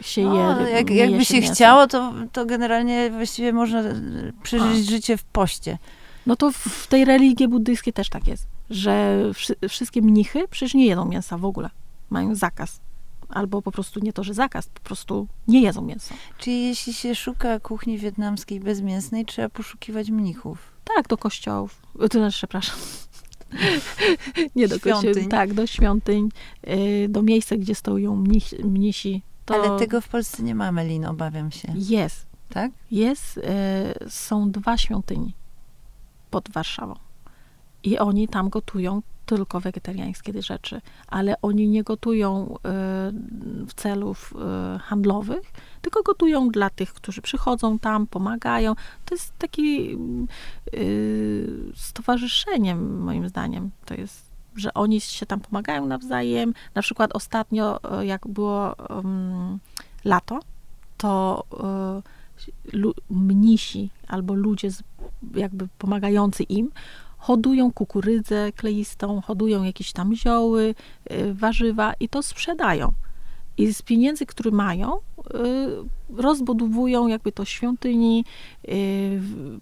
się 0.00 0.24
No, 0.24 0.60
je. 0.60 0.70
jak, 0.70 0.90
nie 0.90 0.96
jakby 0.96 1.24
się 1.24 1.34
mięsa. 1.34 1.54
chciało, 1.54 1.86
to, 1.86 2.12
to 2.32 2.46
generalnie 2.46 3.10
właściwie 3.10 3.52
można 3.52 3.80
e, 3.80 3.94
przeżyć 4.42 4.90
życie 4.90 5.16
w 5.16 5.24
poście. 5.24 5.78
No 6.26 6.36
to 6.36 6.52
w- 6.52 6.86
tej 6.86 7.04
religii 7.04 7.48
buddyjskiej 7.48 7.92
też 7.92 8.08
tak 8.08 8.26
jest, 8.26 8.46
że 8.70 9.22
wszy, 9.34 9.54
wszystkie 9.68 10.02
mnichy 10.02 10.48
przecież 10.50 10.74
nie 10.74 10.86
jedzą 10.86 11.04
mięsa 11.04 11.38
w 11.38 11.44
ogóle. 11.44 11.70
Mają 12.10 12.34
zakaz. 12.34 12.80
Albo 13.28 13.62
po 13.62 13.72
prostu 13.72 14.00
nie 14.00 14.12
to, 14.12 14.24
że 14.24 14.34
zakaz, 14.34 14.66
po 14.66 14.80
prostu 14.80 15.26
nie 15.48 15.62
jedzą 15.62 15.82
mięsa. 15.82 16.14
Czyli 16.38 16.66
jeśli 16.68 16.94
się 16.94 17.14
szuka 17.14 17.60
kuchni 17.60 17.98
wietnamskiej 17.98 18.60
bezmięsnej, 18.60 19.24
trzeba 19.26 19.48
poszukiwać 19.48 20.10
mnichów. 20.10 20.58
Tak, 20.96 21.08
do 21.08 21.16
kościołów. 21.18 21.82
To 22.10 22.18
znaczy, 22.18 22.36
przepraszam. 22.36 22.76
nie 24.56 24.68
do 24.68 24.78
Świątyń. 24.78 25.04
kościołów. 25.12 25.30
Tak, 25.30 25.54
do 25.54 25.66
świątyń, 25.66 26.28
y, 26.68 27.06
do 27.08 27.22
miejsca, 27.22 27.56
gdzie 27.56 27.74
stoją 27.74 28.16
mnich, 28.16 28.52
mnisi. 28.64 29.22
To 29.44 29.54
Ale 29.54 29.78
tego 29.78 30.00
w 30.00 30.08
Polsce 30.08 30.42
nie 30.42 30.54
mamy, 30.54 30.84
Lin, 30.84 31.06
obawiam 31.06 31.50
się. 31.50 31.74
jest. 31.76 32.26
Tak? 32.48 32.72
Jest, 32.90 33.36
y, 33.38 33.42
są 34.10 34.50
dwa 34.50 34.76
świątyni 34.78 35.34
pod 36.30 36.50
Warszawą. 36.50 36.94
I 37.82 37.98
oni 37.98 38.28
tam 38.28 38.48
gotują 38.48 39.02
tylko 39.26 39.60
wegetariańskie 39.60 40.42
rzeczy, 40.42 40.80
ale 41.06 41.34
oni 41.42 41.68
nie 41.68 41.82
gotują 41.82 42.54
y, 42.56 42.58
w 43.66 43.74
celów 43.76 44.34
y, 44.76 44.78
handlowych, 44.78 45.52
tylko 45.82 46.02
gotują 46.02 46.48
dla 46.48 46.70
tych, 46.70 46.92
którzy 46.92 47.22
przychodzą 47.22 47.78
tam, 47.78 48.06
pomagają. 48.06 48.74
To 49.04 49.14
jest 49.14 49.38
taki 49.38 49.98
y, 50.74 51.72
stowarzyszeniem, 51.74 53.00
moim 53.00 53.28
zdaniem. 53.28 53.70
To 53.84 53.94
jest, 53.94 54.31
że 54.56 54.74
oni 54.74 55.00
się 55.00 55.26
tam 55.26 55.40
pomagają 55.40 55.86
nawzajem. 55.86 56.54
Na 56.74 56.82
przykład 56.82 57.10
ostatnio, 57.14 57.80
y, 58.00 58.06
jak 58.06 58.26
było 58.28 58.76
um, 58.90 59.58
lato, 60.04 60.40
to 60.96 61.44
lu, 62.72 62.94
mnisi 63.10 63.90
albo 64.08 64.34
ludzie 64.34 64.70
z, 64.70 64.82
jakby 65.34 65.68
pomagający 65.78 66.42
im 66.42 66.70
hodują 67.18 67.72
kukurydzę 67.72 68.52
kleistą, 68.52 69.20
hodują 69.20 69.62
jakieś 69.62 69.92
tam 69.92 70.14
zioły, 70.14 70.74
y, 71.12 71.34
warzywa 71.34 71.94
i 72.00 72.08
to 72.08 72.22
sprzedają. 72.22 72.92
I 73.56 73.74
z 73.74 73.82
pieniędzy, 73.82 74.26
które 74.26 74.50
mają, 74.50 74.98
rozbudowują 76.16 77.06
jakby 77.06 77.32
to 77.32 77.44
świątyni, 77.44 78.24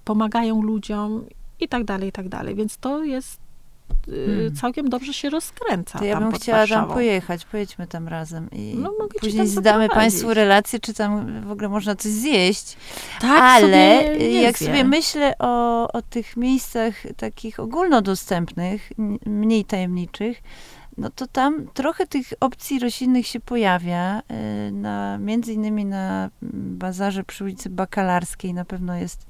pomagają 0.05 0.62
ludziom 0.62 1.24
i 1.61 1.68
tak 1.68 1.84
dalej, 1.84 2.09
i 2.09 2.12
tak 2.12 2.28
dalej. 2.28 2.55
Więc 2.55 2.76
to 2.76 3.05
jest 3.05 3.39
Hmm. 4.07 4.57
całkiem 4.57 4.88
dobrze 4.88 5.12
się 5.14 5.30
rozkręca. 5.30 5.99
To 5.99 6.05
ja 6.05 6.14
tam 6.14 6.22
bym 6.22 6.32
chciała 6.32 6.59
tam 6.59 6.68
Warszawą. 6.68 6.95
pojechać. 6.95 7.45
Pojedźmy 7.45 7.86
tam 7.86 8.09
razem. 8.09 8.49
I 8.53 8.74
No, 8.78 8.93
później 9.20 9.36
tam 9.36 9.47
zdamy. 9.47 9.88
Państwu 9.88 10.34
relację, 10.34 10.80
czy 10.80 10.95
tam 10.95 11.43
w 11.43 11.51
ogóle 11.51 11.68
można 11.68 11.97
coś 11.97 12.12
zjeść. 12.12 12.76
Tak, 13.20 13.43
Ale 13.43 14.03
sobie 14.03 14.43
jak 14.43 14.59
sobie 14.59 14.84
myślę 14.84 15.34
o, 15.38 15.88
o 15.93 16.03
tych 16.03 16.36
miejscach 16.36 16.95
takich 17.16 17.61
ogólnodostępnych, 17.61 18.91
mniej 19.26 19.64
tajemniczych, 19.64 20.43
no 20.99 21.11
to 21.11 21.26
tam 21.26 21.66
trochę 21.74 22.07
tych 22.07 22.26
opcji 22.41 22.78
roślinnych 22.78 23.26
się 23.26 23.41
pojawia. 23.41 24.22
y, 24.68 24.72
Na, 24.72 25.18
między 25.18 25.53
innymi 25.53 25.84
na 25.84 26.30
mm, 26.43 26.78
bazarze 26.78 27.24
przy 27.24 27.45
ulicy 27.45 27.70
Bakalarskiej 27.70 28.55
na 28.55 28.64
pewno 28.64 28.95
jest 28.97 29.26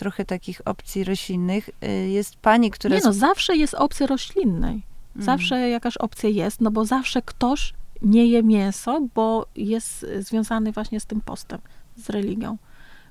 trochę 0.00 0.24
takich 0.24 0.60
opcji 0.64 1.04
roślinnych. 1.04 1.70
Y, 1.84 2.08
Jest 2.08 2.36
pani, 2.36 2.70
która... 2.70 2.96
Nie 2.96 3.02
no, 3.04 3.12
zawsze 3.12 3.56
jest 3.56 3.74
opcja 3.74 4.06
roślinnej. 4.06 4.82
Mm. 5.16 5.24
Zawsze 5.24 5.68
jakaś 5.68 5.96
opcja 5.96 6.28
jest, 6.28 6.60
no 6.60 6.70
bo 6.70 6.84
zawsze 6.84 7.22
ktoś 7.22 7.74
nie 8.02 8.26
je 8.26 8.42
mięso, 8.42 9.00
bo 9.14 9.46
jest 9.56 10.02
y, 10.02 10.22
związany 10.22 10.72
właśnie 10.72 11.00
z 11.00 11.06
tym 11.06 11.20
postem, 11.20 11.60
z 11.96 12.10
religią. 12.10 12.56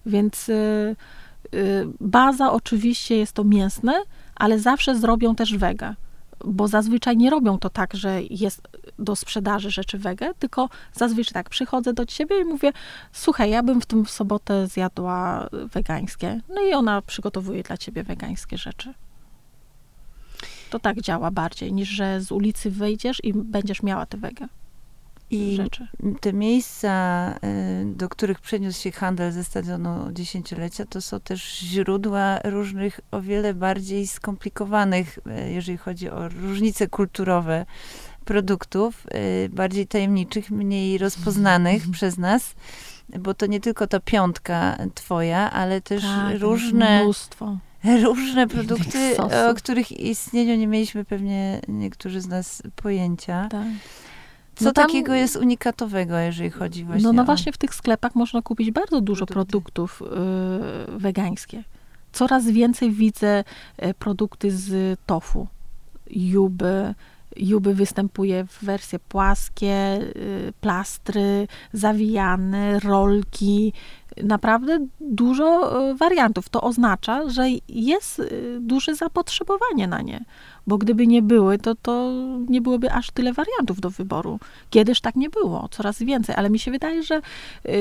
Więc 0.06 0.50
y, 0.50 0.96
y, 1.54 1.88
baza 2.00 2.52
oczywiście 2.52 3.18
jest 3.18 3.34
to 3.34 3.44
mięsne, 3.44 3.94
ale 4.36 4.60
zawsze 4.60 4.96
zrobią 4.96 5.36
też 5.36 5.58
wege. 5.58 5.96
Bo 6.46 6.68
zazwyczaj 6.68 7.18
nie 7.18 7.30
robią 7.30 7.60
to 7.60 7.70
tak, 7.70 7.94
że 7.94 8.22
jest 8.30 8.62
do 9.00 9.16
sprzedaży 9.16 9.72
rzeczy 9.72 9.98
wege, 9.98 10.34
tylko 10.40 10.70
zazwyczaj 10.94 11.34
tak, 11.34 11.50
przychodzę 11.50 11.94
do 11.94 12.06
ciebie 12.06 12.42
i 12.42 12.46
mówię, 12.46 12.72
słuchaj, 13.12 13.52
ja 13.52 13.64
bym 13.64 13.82
w 13.82 13.86
tym 13.86 14.06
sobotę 14.06 14.68
zjadła 14.68 15.50
wegańskie. 15.52 16.42
No 16.50 16.62
i 16.62 16.74
ona 16.74 17.02
przygotowuje 17.02 17.64
dla 17.64 17.78
ciebie 17.78 18.04
wegańskie 18.04 18.58
rzeczy. 18.58 18.94
To 20.70 20.80
tak 20.80 21.02
działa 21.02 21.32
bardziej, 21.32 21.74
niż 21.74 21.90
że 21.90 22.22
z 22.22 22.32
ulicy 22.32 22.72
wyjdziesz 22.72 23.24
i 23.24 23.34
będziesz 23.34 23.84
miała 23.84 24.06
te 24.06 24.18
wege 24.18 24.48
I 25.32 25.56
rzeczy. 25.56 25.88
te 26.22 26.34
miejsca, 26.34 27.34
y, 27.84 27.86
do 27.86 28.10
których 28.10 28.40
przeniósł 28.40 28.82
się 28.82 28.92
handel 28.92 29.32
ze 29.32 29.44
stadionu 29.44 30.12
dziesięciolecia, 30.12 30.86
to 30.86 31.02
są 31.02 31.20
też 31.20 31.60
źródła 31.60 32.40
różnych, 32.44 33.00
o 33.12 33.22
wiele 33.22 33.54
bardziej 33.54 34.08
skomplikowanych, 34.08 35.20
y, 35.48 35.52
jeżeli 35.52 35.78
chodzi 35.78 36.10
o 36.10 36.30
różnice 36.30 36.88
kulturowe 36.88 37.66
produktów, 38.26 39.08
y, 39.46 39.50
bardziej 39.50 39.88
tajemniczych, 39.88 40.52
mniej 40.52 40.98
rozpoznanych 40.98 41.84
przez 41.92 42.18
nas, 42.18 42.56
bo 43.20 43.34
to 43.34 43.46
nie 43.46 43.60
tylko 43.60 43.88
ta 43.88 44.00
piątka 44.00 44.78
twoja, 44.96 45.52
ale 45.52 45.82
też 45.82 46.04
Tak, 46.04 46.40
różne 46.42 47.04
Mnóstwo. 47.04 47.58
różne 48.04 48.48
produkty, 48.48 49.18
o 49.52 49.54
których 49.56 49.92
istnieniu 49.92 50.56
nie 50.56 50.68
mieliśmy 50.68 51.06
pewnie 51.06 51.62
niektórzy 51.68 52.22
z 52.22 52.28
nas 52.28 52.62
pojęcia. 52.76 53.48
Tak. 53.52 53.68
Co 54.60 54.66
no 54.66 54.74
tam, 54.74 54.86
takiego 54.86 55.14
jest 55.14 55.36
unikatowego, 55.36 56.18
jeżeli 56.18 56.50
chodzi 56.50 56.86
właśnie 56.86 57.04
No, 57.04 57.14
no 57.14 57.22
o... 57.22 57.26
właśnie 57.26 57.52
w 57.52 57.58
tych 57.58 57.76
sklepach 57.76 58.16
można 58.16 58.42
kupić 58.42 58.72
bardzo 58.72 59.02
dużo 59.02 59.26
produktów 59.26 60.02
y, 60.02 61.00
wegańskich. 61.00 61.60
Coraz 62.12 62.46
więcej 62.46 62.92
widzę 62.92 63.44
y, 63.84 63.94
produkty 63.94 64.52
z 64.52 65.00
tofu, 65.06 65.48
juby, 66.10 66.94
Juby 67.36 67.74
występuje 67.74 68.46
w 68.46 68.64
wersje 68.64 69.00
płaskie, 69.00 70.00
y, 70.16 70.54
plastry, 70.62 71.48
zawijane, 71.74 72.80
rolki. 72.80 73.74
Naprawdę 74.24 74.80
dużo 75.02 75.80
y, 75.92 75.96
wariantów. 75.96 76.50
To 76.50 76.62
oznacza, 76.62 77.30
że 77.30 77.46
jest 77.70 78.20
y, 78.20 78.58
duże 78.62 78.96
zapotrzebowanie 78.96 79.88
na 79.88 80.02
nie, 80.02 80.26
bo 80.68 80.78
gdyby 80.78 81.08
nie 81.08 81.22
były, 81.22 81.58
to, 81.58 81.76
to 81.76 82.12
nie 82.48 82.62
byłoby 82.62 82.92
aż 82.92 83.12
tyle 83.12 83.34
wariantów 83.34 83.82
do 83.82 83.90
wyboru. 83.90 84.40
Kiedyś 84.70 85.02
tak 85.02 85.16
nie 85.16 85.30
było, 85.30 85.68
coraz 85.72 86.00
więcej, 86.00 86.36
ale 86.36 86.50
mi 86.50 86.60
się 86.60 86.72
wydaje, 86.72 87.04
że 87.04 87.22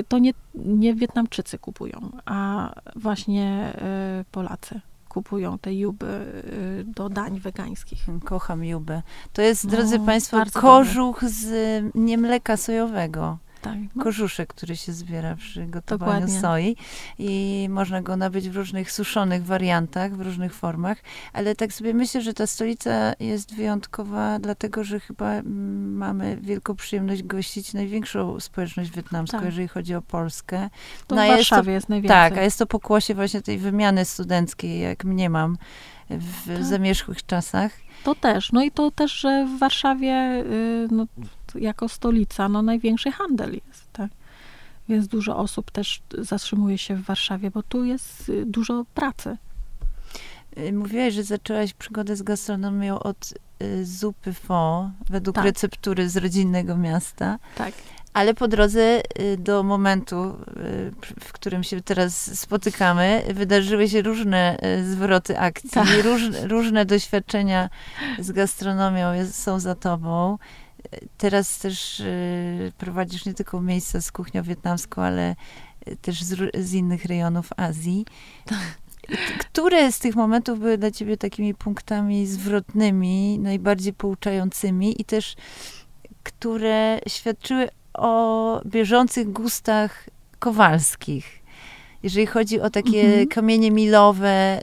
to 0.08 0.18
nie, 0.18 0.32
nie 0.54 0.94
Wietnamczycy 0.94 1.58
kupują, 1.58 2.10
a 2.24 2.70
właśnie 2.96 3.72
Polacy 4.32 4.80
kupują 5.08 5.58
te 5.58 5.74
juby 5.74 6.06
y, 6.06 6.84
do 6.84 7.08
dań 7.08 7.40
wegańskich. 7.40 8.06
Kocham 8.24 8.64
jubę. 8.64 9.02
To 9.32 9.42
jest, 9.42 9.64
no, 9.64 9.70
drodzy 9.70 9.98
Państwo, 9.98 10.42
kożuch 10.52 11.16
dobre. 11.16 11.28
z 11.28 11.84
niemleka 11.94 12.56
sojowego 12.56 13.38
tak. 13.62 13.76
No. 13.94 14.04
Korzuszek, 14.04 14.48
który 14.48 14.76
się 14.76 14.92
zbiera 14.92 15.36
przy 15.36 15.66
gotowaniu 15.66 16.26
Dokładnie. 16.26 16.40
soi 16.40 16.76
i 17.18 17.66
można 17.70 18.02
go 18.02 18.16
nabyć 18.16 18.48
w 18.48 18.56
różnych 18.56 18.92
suszonych 18.92 19.44
wariantach, 19.44 20.16
w 20.16 20.20
różnych 20.20 20.54
formach, 20.54 20.98
ale 21.32 21.54
tak 21.54 21.72
sobie 21.72 21.94
myślę, 21.94 22.22
że 22.22 22.34
ta 22.34 22.46
stolica 22.46 23.12
jest 23.20 23.54
wyjątkowa, 23.54 24.38
dlatego, 24.38 24.84
że 24.84 25.00
chyba 25.00 25.32
mm, 25.32 25.96
mamy 25.96 26.38
wielką 26.40 26.76
przyjemność 26.76 27.22
gościć 27.22 27.74
największą 27.74 28.40
społeczność 28.40 28.90
wietnamską, 28.90 29.38
tak. 29.38 29.46
jeżeli 29.46 29.68
chodzi 29.68 29.94
o 29.94 30.02
Polskę. 30.02 30.70
To 31.06 31.14
no, 31.14 31.24
w 31.24 31.28
Warszawie 31.28 31.38
jest, 31.38 31.66
to, 31.66 31.70
jest 31.70 31.88
najwięcej. 31.88 32.16
Tak, 32.16 32.38
a 32.38 32.42
jest 32.42 32.58
to 32.58 32.66
pokłosie 32.66 33.14
właśnie 33.14 33.42
tej 33.42 33.58
wymiany 33.58 34.04
studenckiej, 34.04 34.80
jak 34.80 35.04
mnie 35.04 35.30
mam 35.30 35.58
w 36.10 36.46
tak. 36.46 36.64
zamierzchłych 36.64 37.26
czasach. 37.26 37.72
To 38.04 38.14
też. 38.14 38.52
No 38.52 38.62
i 38.62 38.70
to 38.70 38.90
też, 38.90 39.12
że 39.12 39.46
w 39.46 39.58
Warszawie 39.58 40.44
y, 40.46 40.88
no, 40.90 41.06
jako 41.54 41.88
stolica 41.88 42.48
no, 42.48 42.62
największy 42.62 43.12
handel 43.12 43.52
jest. 43.66 43.92
Tak? 43.92 44.10
Więc 44.88 45.08
dużo 45.08 45.36
osób 45.36 45.70
też 45.70 46.02
zatrzymuje 46.18 46.78
się 46.78 46.96
w 46.96 47.02
Warszawie, 47.02 47.50
bo 47.50 47.62
tu 47.62 47.84
jest 47.84 48.28
y, 48.28 48.46
dużo 48.46 48.84
pracy. 48.94 49.36
Y, 50.58 50.72
mówiłaś, 50.72 51.14
że 51.14 51.22
zaczęłaś 51.22 51.74
przygodę 51.74 52.16
z 52.16 52.22
gastronomią 52.22 52.98
od 52.98 53.34
zupy 53.82 54.32
fo, 54.32 54.90
według 55.10 55.34
tak. 55.34 55.44
receptury 55.44 56.08
z 56.08 56.16
rodzinnego 56.16 56.76
miasta. 56.76 57.38
Tak. 57.54 57.72
Ale 58.14 58.34
po 58.34 58.48
drodze 58.48 59.00
y, 59.20 59.36
do 59.36 59.62
momentu, 59.62 60.16
y, 60.24 60.92
w 61.20 61.32
którym 61.32 61.62
się 61.64 61.80
teraz 61.80 62.38
spotykamy, 62.38 63.22
wydarzyły 63.34 63.88
się 63.88 64.02
różne 64.02 64.56
y, 64.80 64.84
zwroty 64.84 65.38
akcji, 65.38 65.70
tak. 65.70 65.88
różne, 66.04 66.46
różne 66.46 66.84
doświadczenia 66.84 67.70
z 68.18 68.32
gastronomią 68.32 69.06
są 69.32 69.60
za 69.60 69.74
tobą. 69.74 70.38
Teraz 71.18 71.58
też 71.58 72.02
prowadzisz 72.78 73.24
nie 73.24 73.34
tylko 73.34 73.60
miejsca 73.60 74.00
z 74.00 74.12
kuchnią 74.12 74.42
wietnamską, 74.42 75.02
ale 75.02 75.36
też 76.02 76.22
z, 76.22 76.56
z 76.56 76.72
innych 76.72 77.04
rejonów 77.04 77.50
Azji. 77.56 78.06
Tak. 78.44 78.58
Które 79.38 79.92
z 79.92 79.98
tych 79.98 80.16
momentów 80.16 80.58
były 80.58 80.78
dla 80.78 80.90
ciebie 80.90 81.16
takimi 81.16 81.54
punktami 81.54 82.26
zwrotnymi, 82.26 83.38
najbardziej 83.38 83.92
pouczającymi 83.92 85.00
i 85.00 85.04
też 85.04 85.36
które 86.22 87.00
świadczyły 87.08 87.68
o 87.94 88.60
bieżących 88.66 89.32
gustach 89.32 90.08
kowalskich. 90.38 91.38
Jeżeli 92.02 92.26
chodzi 92.26 92.60
o 92.60 92.70
takie 92.70 93.00
mhm. 93.00 93.28
kamienie 93.28 93.70
milowe 93.70 94.60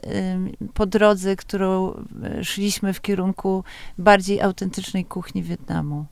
po 0.74 0.86
drodze, 0.86 1.36
którą 1.36 1.94
e, 2.22 2.44
szliśmy 2.44 2.92
w 2.92 3.00
kierunku 3.00 3.64
bardziej 3.98 4.40
autentycznej 4.40 5.04
kuchni 5.04 5.42
Wietnamu. 5.42 6.06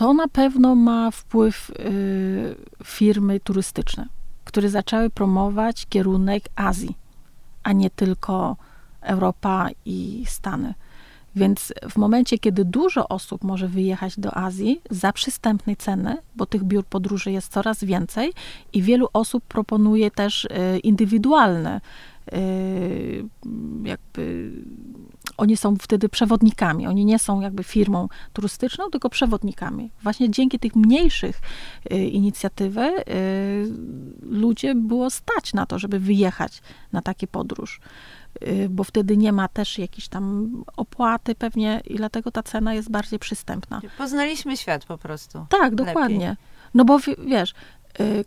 To 0.00 0.14
na 0.14 0.28
pewno 0.28 0.74
ma 0.74 1.10
wpływ 1.10 1.70
y, 1.70 2.56
firmy 2.84 3.40
turystyczne, 3.40 4.06
które 4.44 4.68
zaczęły 4.68 5.10
promować 5.10 5.86
kierunek 5.86 6.48
Azji, 6.56 6.96
a 7.62 7.72
nie 7.72 7.90
tylko 7.90 8.56
Europa 9.00 9.68
i 9.84 10.24
Stany. 10.28 10.74
Więc 11.36 11.72
w 11.90 11.96
momencie, 11.96 12.38
kiedy 12.38 12.64
dużo 12.64 13.08
osób 13.08 13.44
może 13.44 13.68
wyjechać 13.68 14.20
do 14.20 14.36
Azji 14.36 14.80
za 14.90 15.12
przystępnej 15.12 15.76
ceny, 15.76 16.16
bo 16.36 16.46
tych 16.46 16.64
biur 16.64 16.84
podróży 16.84 17.32
jest 17.32 17.52
coraz 17.52 17.84
więcej 17.84 18.32
i 18.72 18.82
wielu 18.82 19.08
osób 19.12 19.44
proponuje 19.44 20.10
też 20.10 20.48
e, 20.50 20.78
indywidualne 20.78 21.80
jakby 23.84 24.52
oni 25.36 25.56
są 25.56 25.76
wtedy 25.76 26.08
przewodnikami. 26.08 26.86
Oni 26.86 27.04
nie 27.04 27.18
są 27.18 27.40
jakby 27.40 27.64
firmą 27.64 28.08
turystyczną, 28.32 28.90
tylko 28.90 29.10
przewodnikami. 29.10 29.90
Właśnie 30.02 30.30
dzięki 30.30 30.58
tych 30.58 30.76
mniejszych 30.76 31.40
y, 31.92 31.96
inicjatywy 31.96 32.80
y, 32.80 33.04
ludzie 34.22 34.74
było 34.74 35.10
stać 35.10 35.54
na 35.54 35.66
to, 35.66 35.78
żeby 35.78 35.98
wyjechać 35.98 36.62
na 36.92 37.02
takie 37.02 37.26
podróż. 37.26 37.80
Bo 38.70 38.84
wtedy 38.84 39.16
nie 39.16 39.32
ma 39.32 39.48
też 39.48 39.78
jakiejś 39.78 40.08
tam 40.08 40.52
opłaty 40.76 41.34
pewnie 41.34 41.80
i 41.84 41.96
dlatego 41.96 42.30
ta 42.30 42.42
cena 42.42 42.74
jest 42.74 42.90
bardziej 42.90 43.18
przystępna. 43.18 43.80
Poznaliśmy 43.98 44.56
świat 44.56 44.84
po 44.84 44.98
prostu. 44.98 45.46
Tak, 45.48 45.74
dokładnie. 45.74 46.28
Lepiej. 46.28 46.44
No 46.74 46.84
bo 46.84 46.98
wiesz, 47.26 47.54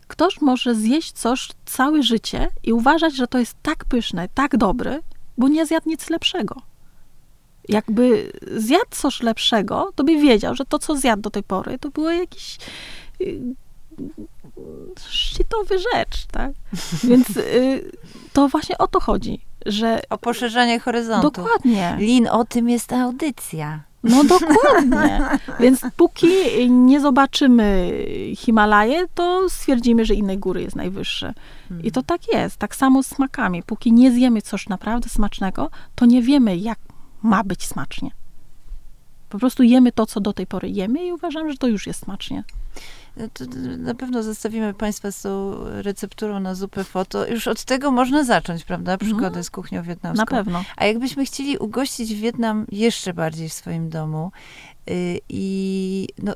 ktoś 0.06 0.40
może 0.40 0.74
zjeść 0.74 1.12
coś 1.12 1.48
całe 1.64 2.02
życie 2.02 2.50
i 2.62 2.72
uważać, 2.72 3.16
że 3.16 3.26
to 3.26 3.38
jest 3.38 3.56
tak 3.62 3.84
pyszne, 3.84 4.28
tak 4.34 4.56
dobre, 4.56 5.00
bo 5.38 5.48
nie 5.48 5.66
zjadł 5.66 5.88
nic 5.88 6.10
lepszego. 6.10 6.56
Jakby 7.68 8.32
zjadł 8.56 8.90
coś 8.90 9.22
lepszego, 9.22 9.92
to 9.94 10.04
by 10.04 10.16
wiedział, 10.16 10.54
że 10.54 10.64
to, 10.64 10.78
co 10.78 10.96
zjadł 10.96 11.22
do 11.22 11.30
tej 11.30 11.42
pory, 11.42 11.78
to 11.78 11.90
było 11.90 12.10
jakiś 12.10 12.58
y, 13.20 13.40
szczytowy 15.00 15.78
rzecz, 15.78 16.26
tak? 16.32 16.52
Więc 17.08 17.26
to 18.32 18.48
właśnie 18.48 18.78
o 18.78 18.88
to 18.88 19.00
chodzi 19.00 19.40
że... 19.66 20.00
O 20.10 20.18
poszerzenie 20.18 20.80
horyzontu. 20.80 21.30
Dokładnie. 21.30 21.96
Lin, 21.98 22.28
o 22.28 22.44
tym 22.44 22.68
jest 22.68 22.92
audycja. 22.92 23.80
No 24.04 24.24
dokładnie. 24.24 25.20
Więc 25.60 25.80
póki 25.96 26.26
nie 26.70 27.00
zobaczymy 27.00 27.92
Himalaje, 28.36 29.06
to 29.14 29.50
stwierdzimy, 29.50 30.04
że 30.04 30.14
innej 30.14 30.38
góry 30.38 30.62
jest 30.62 30.76
najwyższe. 30.76 31.34
I 31.82 31.92
to 31.92 32.02
tak 32.02 32.32
jest. 32.32 32.56
Tak 32.56 32.76
samo 32.76 33.02
z 33.02 33.06
smakami. 33.06 33.62
Póki 33.62 33.92
nie 33.92 34.12
zjemy 34.12 34.42
coś 34.42 34.68
naprawdę 34.68 35.08
smacznego, 35.08 35.70
to 35.94 36.06
nie 36.06 36.22
wiemy, 36.22 36.56
jak 36.56 36.78
ma 37.22 37.44
być 37.44 37.66
smacznie. 37.66 38.10
Po 39.28 39.38
prostu 39.38 39.62
jemy 39.62 39.92
to, 39.92 40.06
co 40.06 40.20
do 40.20 40.32
tej 40.32 40.46
pory 40.46 40.68
jemy 40.68 41.04
i 41.06 41.12
uważam, 41.12 41.50
że 41.50 41.58
to 41.58 41.66
już 41.66 41.86
jest 41.86 42.00
smacznie. 42.00 42.44
No 43.16 43.26
na 43.78 43.94
pewno 43.94 44.22
zostawimy 44.22 44.74
Państwa 44.74 45.10
z 45.10 45.22
tą 45.22 45.54
recepturą 45.64 46.40
na 46.40 46.54
zupę 46.54 46.84
foto. 46.84 47.26
Już 47.26 47.48
od 47.48 47.64
tego 47.64 47.90
można 47.90 48.24
zacząć, 48.24 48.64
prawda? 48.64 48.92
Mhm. 48.92 49.10
Przygodę 49.10 49.34
mm. 49.34 49.44
z 49.44 49.50
kuchnią 49.50 49.82
wietnamską. 49.82 50.20
Na 50.22 50.26
pewno. 50.26 50.64
A 50.76 50.84
jakbyśmy 50.84 51.24
chcieli 51.24 51.58
ugościć 51.58 52.14
Wietnam 52.14 52.66
jeszcze 52.72 53.14
bardziej 53.14 53.48
w 53.48 53.52
swoim 53.52 53.90
domu 53.90 54.32
yy, 54.86 54.94
i 55.28 56.08
no, 56.22 56.34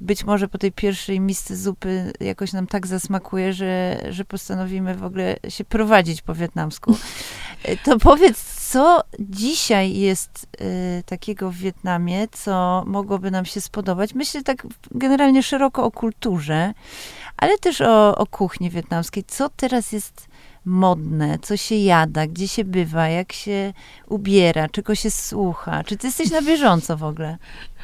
być 0.00 0.24
może 0.24 0.48
po 0.48 0.58
tej 0.58 0.72
pierwszej 0.72 1.20
misce 1.20 1.56
zupy 1.56 2.12
jakoś 2.20 2.52
nam 2.52 2.66
tak 2.66 2.86
zasmakuje, 2.86 3.52
że, 3.52 4.00
że 4.10 4.24
postanowimy 4.24 4.94
w 4.94 5.04
ogóle 5.04 5.36
się 5.48 5.64
prowadzić 5.64 6.22
po 6.22 6.34
wietnamsku. 6.34 6.96
Y, 7.68 7.76
to 7.84 7.98
powiedz, 7.98 8.59
co 8.72 9.02
dzisiaj 9.18 9.96
jest 9.96 10.46
y, 10.60 11.02
takiego 11.06 11.50
w 11.50 11.54
Wietnamie, 11.54 12.28
co 12.28 12.84
mogłoby 12.86 13.30
nam 13.30 13.44
się 13.44 13.60
spodobać? 13.60 14.14
Myślę 14.14 14.42
tak 14.42 14.66
generalnie 14.90 15.42
szeroko 15.42 15.84
o 15.84 15.90
kulturze, 15.90 16.74
ale 17.36 17.58
też 17.58 17.80
o, 17.80 18.18
o 18.18 18.26
kuchni 18.26 18.70
wietnamskiej. 18.70 19.24
Co 19.26 19.48
teraz 19.48 19.92
jest 19.92 20.28
modne, 20.64 21.38
co 21.42 21.56
się 21.56 21.74
jada, 21.74 22.26
gdzie 22.26 22.48
się 22.48 22.64
bywa, 22.64 23.08
jak 23.08 23.32
się 23.32 23.72
ubiera, 24.08 24.68
czego 24.68 24.94
się 24.94 25.10
słucha? 25.10 25.84
Czy 25.84 25.96
ty 25.96 26.06
jesteś 26.06 26.30
na 26.30 26.42
bieżąco 26.42 26.96
w 26.96 27.04
ogóle? 27.04 27.38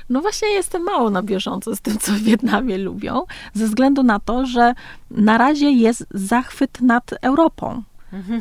No 0.09 0.21
właśnie 0.21 0.49
jestem 0.49 0.83
mało 0.83 1.11
na 1.11 1.23
bieżąco 1.23 1.77
z 1.77 1.81
tym, 1.81 1.99
co 1.99 2.13
w 2.13 2.19
Wietnamie 2.19 2.79
lubią, 2.79 3.23
ze 3.55 3.67
względu 3.67 4.03
na 4.03 4.21
to, 4.21 4.47
że 4.47 4.75
na 5.11 5.39
razie 5.39 5.71
jest 5.71 6.07
zachwyt 6.11 6.81
nad 6.81 7.15
Europą. 7.23 7.83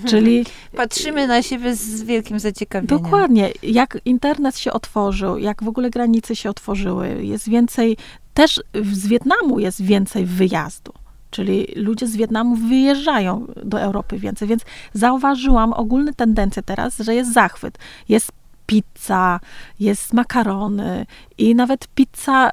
Czyli 0.08 0.46
patrzymy 0.76 1.28
na 1.28 1.42
siebie 1.42 1.76
z 1.76 2.04
wielkim 2.04 2.40
zaciekawieniem. 2.40 3.04
Dokładnie. 3.04 3.52
Jak 3.64 3.98
internet 4.06 4.58
się 4.58 4.74
otworzył, 4.74 5.38
jak 5.38 5.64
w 5.64 5.68
ogóle 5.68 5.90
granice 5.90 6.36
się 6.36 6.50
otworzyły, 6.50 7.26
jest 7.26 7.50
więcej, 7.50 7.98
też 8.34 8.64
z 8.92 9.08
Wietnamu 9.08 9.60
jest 9.60 9.82
więcej 9.82 10.26
wyjazdu. 10.26 10.94
Czyli 11.32 11.68
ludzie 11.76 12.08
z 12.08 12.16
Wietnamu 12.16 12.56
wyjeżdżają 12.56 13.48
do 13.64 13.82
Europy 13.82 14.20
więcej, 14.20 14.48
więc 14.48 14.62
zauważyłam 14.94 15.74
ogólne 15.74 16.14
tendencje 16.14 16.64
teraz, 16.64 16.98
że 16.98 17.16
jest 17.16 17.34
zachwyt. 17.34 17.78
Jest 18.10 18.32
pizza, 18.66 19.40
jest 19.80 20.14
makarony 20.14 21.06
i 21.38 21.56
nawet 21.56 21.88
pizza, 21.88 22.50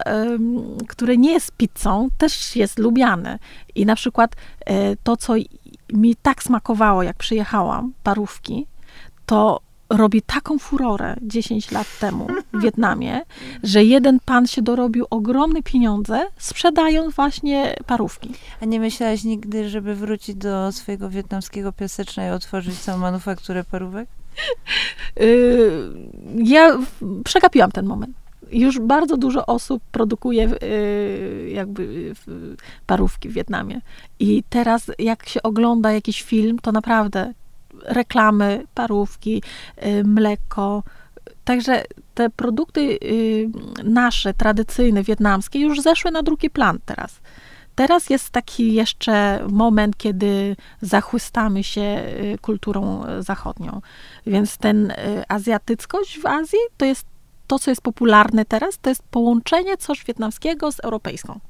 które 0.88 1.16
nie 1.16 1.32
jest 1.32 1.52
pizzą, 1.52 2.08
też 2.18 2.56
jest 2.56 2.78
lubiane. 2.78 3.38
I 3.74 3.86
na 3.86 3.94
przykład 3.94 4.36
e, 4.66 4.96
to, 4.96 5.16
co 5.16 5.34
mi 5.92 6.16
tak 6.16 6.42
smakowało, 6.42 7.02
jak 7.02 7.16
przyjechałam, 7.16 7.92
parówki, 8.02 8.66
to 9.26 9.60
robi 9.92 10.22
taką 10.22 10.58
furorę 10.58 11.16
10 11.22 11.70
lat 11.70 11.98
temu 11.98 12.26
w 12.52 12.62
Wietnamie, 12.62 13.20
że 13.62 13.84
jeden 13.84 14.20
pan 14.24 14.46
się 14.46 14.62
dorobił 14.62 15.06
ogromne 15.10 15.62
pieniądze, 15.62 16.26
sprzedając 16.38 17.14
właśnie 17.14 17.76
parówki. 17.86 18.32
A 18.60 18.64
nie 18.64 18.80
myślałaś 18.80 19.24
nigdy, 19.24 19.68
żeby 19.68 19.94
wrócić 19.94 20.36
do 20.36 20.72
swojego 20.72 21.10
wietnamskiego 21.10 21.72
piaseczna 21.72 22.26
i 22.26 22.30
otworzyć 22.30 22.78
całą 22.78 22.98
manufakturę 22.98 23.64
parówek? 23.64 24.08
Y, 25.20 25.92
ja 26.36 26.78
przegapiłam 27.24 27.72
ten 27.72 27.86
moment. 27.86 28.21
Już 28.52 28.78
bardzo 28.78 29.16
dużo 29.16 29.46
osób 29.46 29.82
produkuje 29.92 30.50
y, 30.62 31.50
jakby 31.54 32.14
parówki 32.86 33.28
w 33.28 33.32
Wietnamie. 33.32 33.80
I 34.18 34.42
teraz, 34.48 34.90
jak 34.98 35.28
się 35.28 35.42
ogląda 35.42 35.92
jakiś 35.92 36.22
film, 36.22 36.58
to 36.58 36.72
naprawdę 36.72 37.32
reklamy, 37.84 38.66
parówki, 38.74 39.42
y, 39.86 40.04
mleko. 40.04 40.82
Także 41.44 41.82
te 42.14 42.30
produkty 42.30 42.98
nasze, 43.84 44.34
tradycyjne, 44.34 45.02
wietnamskie, 45.02 45.60
już 45.60 45.80
zeszły 45.80 46.10
na 46.10 46.22
drugi 46.22 46.50
plan 46.50 46.78
teraz. 46.86 47.20
Teraz 47.74 48.10
jest 48.10 48.30
taki 48.30 48.74
jeszcze 48.74 49.44
moment, 49.50 49.96
kiedy 49.96 50.56
zachłystamy 50.82 51.64
się 51.64 51.80
y, 51.80 52.38
kulturą 52.40 53.06
y, 53.06 53.22
zachodnią. 53.22 53.80
Więc 54.26 54.56
ten 54.58 54.90
y, 54.90 54.94
azjatyckość 55.28 56.18
w 56.18 56.26
Azji 56.26 56.58
to 56.76 56.84
jest 56.84 57.06
to, 57.52 57.58
co 57.58 57.70
jest 57.70 57.82
popularne 57.82 58.44
teraz, 58.44 58.78
to 58.78 58.88
jest 58.88 59.02
połączenie 59.02 59.76
coś 59.76 60.04
wietnamskiego 60.04 60.72
z 60.72 60.80
europejską. 60.80 61.40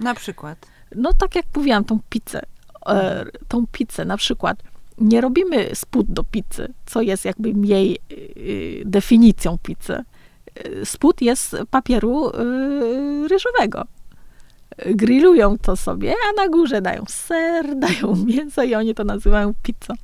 Na 0.00 0.14
przykład? 0.14 0.66
No 0.96 1.12
tak 1.12 1.34
jak 1.34 1.44
mówiłam, 1.56 1.84
tą 1.84 1.98
pizzę. 2.10 2.42
E, 2.86 3.24
tą 3.48 3.66
pizzę 3.72 4.04
na 4.04 4.16
przykład 4.16 4.62
nie 4.98 5.20
robimy 5.20 5.70
spód 5.74 6.06
do 6.08 6.24
pizzy, 6.24 6.72
co 6.86 7.02
jest 7.02 7.24
jakby 7.24 7.52
jej 7.66 7.98
definicją 8.84 9.58
pizzy. 9.62 10.04
Spód 10.84 11.22
jest 11.22 11.56
papieru 11.70 12.30
ryżowego 13.30 13.84
grillują 14.86 15.58
to 15.58 15.76
sobie, 15.76 16.14
a 16.30 16.42
na 16.42 16.48
górze 16.48 16.82
dają 16.82 17.04
ser, 17.08 17.74
dają 17.86 18.16
mięso 18.26 18.62
i 18.62 18.74
oni 18.74 18.94
to 18.94 19.04
nazywają 19.04 19.54
pizzą. 19.62 19.94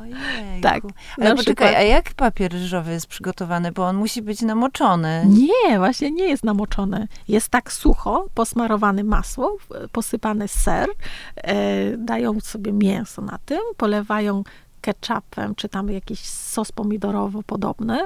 Ojejku. 0.00 0.62
Tak. 0.62 0.82
Ale 1.20 1.30
poczekaj, 1.30 1.36
przykład... 1.36 1.74
a 1.74 1.82
jak 1.82 2.14
papier 2.14 2.52
ryżowy 2.52 2.92
jest 2.92 3.06
przygotowany? 3.06 3.72
Bo 3.72 3.86
on 3.86 3.96
musi 3.96 4.22
być 4.22 4.42
namoczony. 4.42 5.26
Nie, 5.28 5.78
właśnie 5.78 6.10
nie 6.10 6.24
jest 6.24 6.44
namoczony. 6.44 7.08
Jest 7.28 7.48
tak 7.48 7.72
sucho, 7.72 8.26
posmarowany 8.34 9.04
masło, 9.04 9.56
posypany 9.92 10.48
ser, 10.48 10.88
e, 11.36 11.96
dają 11.96 12.40
sobie 12.40 12.72
mięso 12.72 13.22
na 13.22 13.38
tym, 13.44 13.60
polewają 13.76 14.42
ketchupem, 14.80 15.54
czy 15.54 15.68
tam 15.68 15.88
jakiś 15.88 16.20
sos 16.20 16.72
pomidorowo 16.72 17.42
podobny 17.42 17.98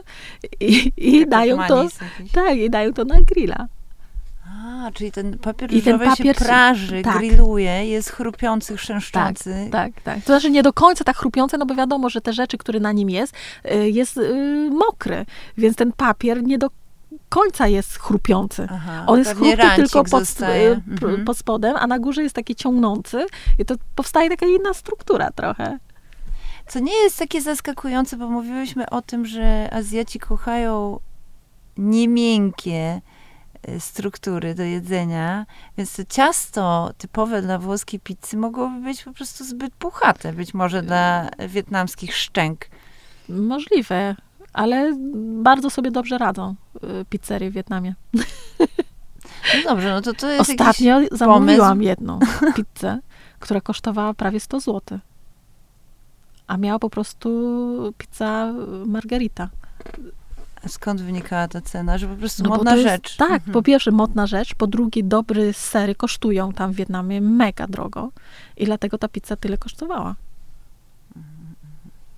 i, 0.60 0.92
i 0.96 1.26
dają 1.26 1.58
to, 1.68 1.88
tak, 2.32 2.56
i 2.56 2.70
dają 2.70 2.92
to 2.92 3.04
na 3.04 3.20
grilla. 3.20 3.66
A, 4.70 4.90
czyli 4.90 5.12
ten 5.12 5.38
papier 5.38 5.72
I 5.72 5.82
ten 5.82 5.98
papier 5.98 6.38
się 6.38 6.44
praży, 6.44 7.02
tak. 7.02 7.18
grilluje, 7.18 7.86
jest 7.86 8.10
chrupiący, 8.10 8.76
chrzęszczący. 8.76 9.68
Tak, 9.70 9.94
tak, 9.94 10.02
tak. 10.02 10.18
To 10.18 10.26
znaczy 10.26 10.50
nie 10.50 10.62
do 10.62 10.72
końca 10.72 11.04
tak 11.04 11.16
chrupiący, 11.16 11.58
no 11.58 11.66
bo 11.66 11.74
wiadomo, 11.74 12.10
że 12.10 12.20
te 12.20 12.32
rzeczy, 12.32 12.58
które 12.58 12.80
na 12.80 12.92
nim 12.92 13.10
jest, 13.10 13.34
y, 13.72 13.90
jest 13.90 14.16
yy, 14.16 14.70
mokry, 14.70 15.26
więc 15.58 15.76
ten 15.76 15.92
papier 15.92 16.42
nie 16.42 16.58
do 16.58 16.68
końca 17.28 17.66
jest 17.66 17.98
chrupiący. 17.98 18.66
Aha, 18.70 19.04
On 19.06 19.18
jest 19.18 19.36
chrupki 19.36 19.66
tylko 19.76 20.04
pod, 20.04 20.22
y, 20.22 20.80
mhm. 20.90 21.24
pod 21.24 21.38
spodem, 21.38 21.76
a 21.76 21.86
na 21.86 21.98
górze 21.98 22.22
jest 22.22 22.34
taki 22.34 22.54
ciągnący 22.54 23.26
i 23.58 23.64
to 23.64 23.74
powstaje 23.94 24.30
taka 24.30 24.46
inna 24.46 24.74
struktura 24.74 25.30
trochę. 25.30 25.78
Co 26.66 26.78
nie 26.78 26.94
jest 26.94 27.18
takie 27.18 27.40
zaskakujące, 27.40 28.16
bo 28.16 28.28
mówiłyśmy 28.28 28.90
o 28.90 29.02
tym, 29.02 29.26
że 29.26 29.68
Azjaci 29.72 30.18
kochają 30.18 31.00
niemiękkie, 31.76 33.00
Y, 33.06 33.19
struktury 33.78 34.54
do 34.54 34.62
jedzenia, 34.62 35.46
więc 35.78 35.96
to 35.96 36.02
ciasto 36.08 36.90
typowe 36.98 37.42
dla 37.42 37.58
włoskiej 37.58 38.00
pizzy 38.00 38.36
mogłoby 38.36 38.80
być 38.80 39.04
po 39.04 39.12
prostu 39.12 39.44
zbyt 39.44 39.74
puchate, 39.74 40.32
być 40.32 40.54
może 40.54 40.82
dla 40.82 41.28
wietnamskich 41.48 42.16
szczęk. 42.16 42.66
Możliwe, 43.28 44.16
ale 44.52 44.96
bardzo 45.42 45.70
sobie 45.70 45.90
dobrze 45.90 46.18
radzą 46.18 46.54
y, 46.76 47.04
pizzerie 47.04 47.50
w 47.50 47.54
Wietnamie. 47.54 47.94
No 49.54 49.70
dobrze, 49.70 49.90
no 49.92 50.00
to 50.02 50.14
to 50.14 50.28
jest 50.28 50.50
Ostatnio 50.50 51.00
zamówiłam 51.12 51.68
pomysł. 51.70 51.88
jedną 51.88 52.18
pizzę, 52.56 52.98
która 53.38 53.60
kosztowała 53.60 54.14
prawie 54.14 54.40
100 54.40 54.60
zł. 54.60 54.98
A 56.46 56.56
miała 56.56 56.78
po 56.78 56.90
prostu 56.90 57.30
pizza 57.98 58.52
margarita. 58.86 59.48
Skąd 60.68 61.02
wynikała 61.02 61.48
ta 61.48 61.60
cena? 61.60 61.98
Że 61.98 62.06
po 62.06 62.16
prostu 62.16 62.42
no 62.42 62.48
modna 62.48 62.76
jest, 62.76 62.88
rzecz. 62.88 63.16
Tak, 63.16 63.30
mhm. 63.30 63.52
po 63.52 63.62
pierwsze 63.62 63.90
modna 63.90 64.26
rzecz, 64.26 64.54
po 64.54 64.66
drugie 64.66 65.02
dobre 65.04 65.52
sery 65.52 65.94
kosztują 65.94 66.52
tam 66.52 66.72
w 66.72 66.76
Wietnamie 66.76 67.20
mega 67.20 67.66
drogo 67.66 68.10
i 68.56 68.64
dlatego 68.64 68.98
ta 68.98 69.08
pizza 69.08 69.36
tyle 69.36 69.58
kosztowała. 69.58 70.14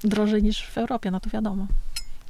Drożej 0.05 0.43
niż 0.43 0.67
w 0.67 0.79
Europie, 0.79 1.11
no 1.11 1.21
to 1.21 1.31
wiadomo. 1.31 1.67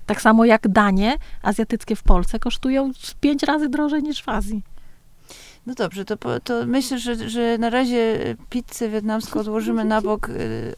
Tak 0.07 0.23
samo 0.23 0.45
jak 0.45 0.69
danie 0.69 1.17
azjatyckie 1.43 1.97
w 1.97 2.03
Polsce 2.03 2.39
kosztują 2.39 2.91
pięć 3.21 3.43
razy 3.43 3.69
drożej 3.69 4.03
niż 4.03 4.23
w 4.23 4.29
Azji. 4.29 4.63
No 5.67 5.75
dobrze, 5.75 6.05
to, 6.05 6.17
to 6.41 6.67
myślę, 6.67 6.99
że, 6.99 7.31
że 7.31 7.59
na 7.59 7.71
razie 7.71 8.19
pizzę 8.51 8.89
wietnamską 8.89 9.41
odłożymy 9.41 9.85
na 9.85 10.03
bok, 10.03 10.29
y, 10.29 10.75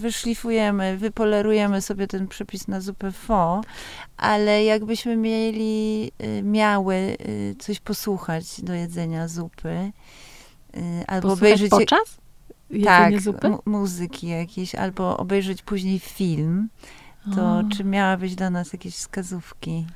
wyszlifujemy, 0.00 0.96
wypolerujemy 0.96 1.82
sobie 1.82 2.06
ten 2.06 2.28
przepis 2.28 2.68
na 2.68 2.80
zupę 2.80 3.12
pho, 3.12 3.60
ale 4.16 4.64
jakbyśmy 4.64 5.16
mieli, 5.16 6.10
y, 6.22 6.42
miały 6.42 7.16
coś 7.58 7.80
posłuchać 7.80 8.60
do 8.60 8.72
jedzenia 8.72 9.28
zupy, 9.28 9.92
albo 11.06 11.28
posłuchać 11.28 11.38
obejrzeć... 11.38 11.70
podczas? 11.70 12.18
tak, 12.84 13.20
zupy? 13.20 13.50
muzyki 13.66 14.28
jakieś, 14.28 14.74
albo 14.74 15.16
obejrzeć 15.16 15.62
później 15.62 15.98
film, 15.98 16.68
to 17.34 17.62
czy 17.76 17.84
miałabyś 17.84 18.34
dla 18.34 18.50
nas 18.50 18.72
jakieś 18.72 18.94
wskazówki? 18.94 19.86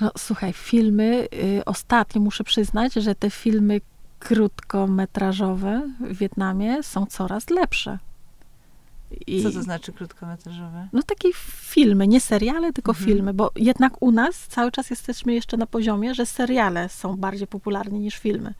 No, 0.00 0.12
słuchaj, 0.18 0.52
filmy, 0.52 1.28
y, 1.58 1.64
ostatnio 1.64 2.20
muszę 2.20 2.44
przyznać, 2.44 2.94
że 2.94 3.14
te 3.14 3.30
filmy 3.30 3.80
krótkometrażowe 4.18 5.82
w 6.00 6.16
Wietnamie 6.16 6.82
są 6.82 7.06
coraz 7.06 7.50
lepsze. 7.50 7.98
I, 9.26 9.42
Co 9.42 9.50
to 9.50 9.62
znaczy 9.62 9.92
krótkometrażowe? 9.92 10.88
No 10.92 11.02
takie 11.02 11.28
filmy, 11.46 12.08
nie 12.08 12.20
seriale, 12.20 12.72
tylko 12.72 12.92
mhm. 12.92 13.06
filmy, 13.06 13.34
bo 13.34 13.50
jednak 13.56 14.02
u 14.02 14.10
nas 14.10 14.46
cały 14.48 14.72
czas 14.72 14.90
jesteśmy 14.90 15.34
jeszcze 15.34 15.56
na 15.56 15.66
poziomie, 15.66 16.14
że 16.14 16.26
seriale 16.26 16.88
są 16.88 17.16
bardziej 17.16 17.46
popularne 17.46 17.98
niż 17.98 18.18
filmy 18.18 18.54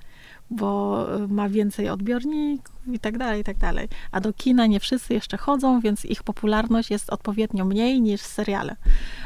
bo 0.50 1.06
y, 1.16 1.28
ma 1.28 1.48
więcej 1.48 1.88
odbiorników 1.88 2.74
i 2.92 2.98
tak 2.98 3.18
dalej, 3.18 3.40
i 3.40 3.44
tak 3.44 3.56
dalej. 3.58 3.88
A 4.12 4.20
do 4.20 4.32
kina 4.32 4.66
nie 4.66 4.80
wszyscy 4.80 5.14
jeszcze 5.14 5.36
chodzą, 5.36 5.80
więc 5.80 6.04
ich 6.04 6.22
popularność 6.22 6.90
jest 6.90 7.10
odpowiednio 7.10 7.64
mniej 7.64 8.00
niż 8.00 8.20
seriale. 8.20 8.76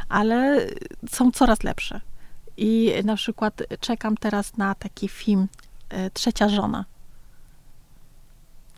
Ale 0.09 0.67
są 1.11 1.31
coraz 1.31 1.63
lepsze. 1.63 2.01
I 2.57 2.93
na 3.05 3.17
przykład 3.17 3.63
czekam 3.81 4.17
teraz 4.17 4.57
na 4.57 4.75
taki 4.75 5.09
film 5.09 5.49
y, 5.93 6.11
Trzecia 6.11 6.49
żona. 6.49 6.85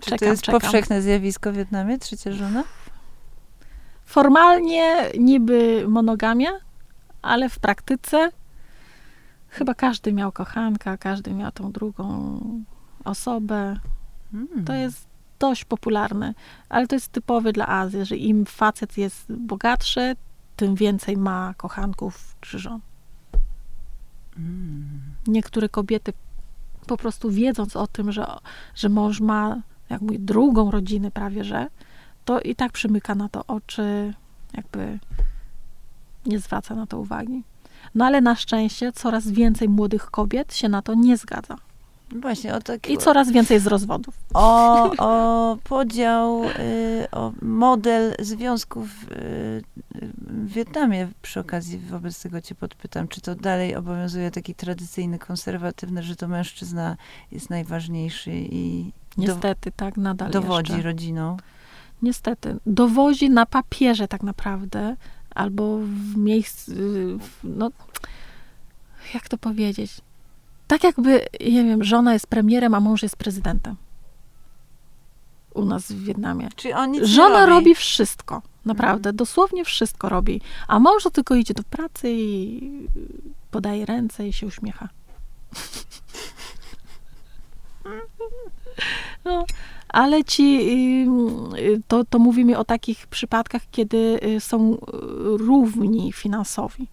Czekam, 0.00 0.18
Czy 0.18 0.24
to 0.24 0.30
jest 0.30 0.42
czekam. 0.42 0.60
powszechne 0.60 1.02
zjawisko 1.02 1.52
w 1.52 1.56
Wietnamie, 1.56 1.98
trzecia 1.98 2.32
żona? 2.32 2.64
Formalnie 4.04 4.96
niby 5.18 5.84
monogamia, 5.88 6.50
ale 7.22 7.48
w 7.48 7.58
praktyce 7.58 8.30
Chyba 9.50 9.74
każdy 9.74 10.12
miał 10.12 10.32
kochanka, 10.32 10.96
każdy 10.96 11.34
miał 11.34 11.52
tą 11.52 11.72
drugą 11.72 12.40
osobę. 13.04 13.76
Hmm. 14.32 14.64
To 14.64 14.74
jest 14.74 15.06
dość 15.38 15.64
popularne, 15.64 16.34
ale 16.68 16.86
to 16.86 16.96
jest 16.96 17.12
typowe 17.12 17.52
dla 17.52 17.68
Azji, 17.68 18.04
że 18.04 18.16
im 18.16 18.46
facet 18.46 18.98
jest 18.98 19.32
bogatszy, 19.32 20.16
tym 20.56 20.74
więcej 20.74 21.16
ma 21.16 21.54
kochanków 21.56 22.36
czy 22.40 22.58
żon. 22.58 22.80
Hmm. 24.34 25.00
Niektóre 25.26 25.68
kobiety 25.68 26.12
po 26.86 26.96
prostu 26.96 27.30
wiedząc 27.30 27.76
o 27.76 27.86
tym, 27.86 28.12
że, 28.12 28.26
że 28.74 28.88
mąż 28.88 29.20
ma, 29.20 29.62
jak 29.90 30.00
mój, 30.00 30.18
drugą 30.18 30.70
rodzinę 30.70 31.10
prawie, 31.10 31.44
że 31.44 31.66
to 32.24 32.40
i 32.40 32.54
tak 32.54 32.72
przymyka 32.72 33.14
na 33.14 33.28
to 33.28 33.46
oczy, 33.46 34.14
jakby 34.52 34.98
nie 36.26 36.38
zwraca 36.38 36.74
na 36.74 36.86
to 36.86 36.98
uwagi. 36.98 37.44
No 37.94 38.04
ale 38.04 38.20
na 38.20 38.36
szczęście 38.36 38.92
coraz 38.92 39.28
więcej 39.28 39.68
młodych 39.68 40.10
kobiet 40.10 40.54
się 40.54 40.68
na 40.68 40.82
to 40.82 40.94
nie 40.94 41.16
zgadza. 41.16 41.56
Właśnie, 42.20 42.54
o 42.54 42.60
taki... 42.60 42.92
I 42.92 42.98
coraz 42.98 43.32
więcej 43.32 43.60
z 43.60 43.66
rozwodów. 43.66 44.14
O, 44.34 44.90
o 45.06 45.56
podział, 45.64 46.44
y, 46.44 47.10
o 47.12 47.32
model 47.42 48.14
związków 48.18 48.88
y, 49.10 49.62
w 50.26 50.52
Wietnamie 50.52 51.08
przy 51.22 51.40
okazji 51.40 51.78
wobec 51.78 52.22
tego 52.22 52.40
cię 52.40 52.54
podpytam, 52.54 53.08
czy 53.08 53.20
to 53.20 53.34
dalej 53.34 53.76
obowiązuje 53.76 54.30
taki 54.30 54.54
tradycyjny, 54.54 55.18
konserwatywny, 55.18 56.02
że 56.02 56.16
to 56.16 56.28
mężczyzna 56.28 56.96
jest 57.32 57.50
najważniejszy 57.50 58.30
i 58.34 58.92
Niestety, 59.16 59.72
tak, 59.72 59.96
nadal 59.96 60.30
dowodzi 60.30 60.72
jeszcze. 60.72 60.88
rodziną. 60.88 61.36
Niestety. 62.02 62.56
Dowozi 62.66 63.30
na 63.30 63.46
papierze 63.46 64.08
tak 64.08 64.22
naprawdę, 64.22 64.96
albo 65.40 65.78
w 65.78 66.16
miejscu, 66.16 66.72
w- 67.18 67.44
no, 67.44 67.70
jak 69.14 69.28
to 69.28 69.38
powiedzieć? 69.38 70.00
Tak 70.66 70.84
jakby, 70.84 71.26
nie 71.40 71.64
wiem, 71.64 71.84
żona 71.84 72.12
jest 72.12 72.26
premierem, 72.26 72.74
a 72.74 72.80
mąż 72.80 73.02
jest 73.02 73.16
prezydentem. 73.16 73.76
U 75.54 75.64
nas 75.64 75.92
w 75.92 76.04
Wietnamie. 76.04 76.48
Czyli 76.56 76.74
on 76.74 76.90
nic 76.90 77.04
Żona 77.04 77.40
robi. 77.46 77.50
robi 77.50 77.74
wszystko, 77.74 78.42
naprawdę, 78.64 79.12
dosłownie 79.12 79.64
wszystko 79.64 80.08
robi, 80.08 80.40
a 80.68 80.78
mąż 80.78 81.02
to 81.02 81.10
tylko 81.10 81.34
idzie 81.34 81.54
do 81.54 81.62
pracy 81.62 82.10
i 82.12 82.88
podaje 83.50 83.86
ręce 83.86 84.28
i 84.28 84.32
się 84.32 84.46
uśmiecha. 84.46 84.88
No, 89.24 89.44
ale 89.92 90.24
ci, 90.24 90.60
y, 91.58 91.82
to, 91.88 92.04
to 92.04 92.18
mówimy 92.18 92.58
o 92.58 92.64
takich 92.64 93.06
przypadkach, 93.06 93.62
kiedy 93.70 94.20
y, 94.24 94.40
są 94.40 94.78
równi 95.22 96.12
finansowi. 96.12 96.88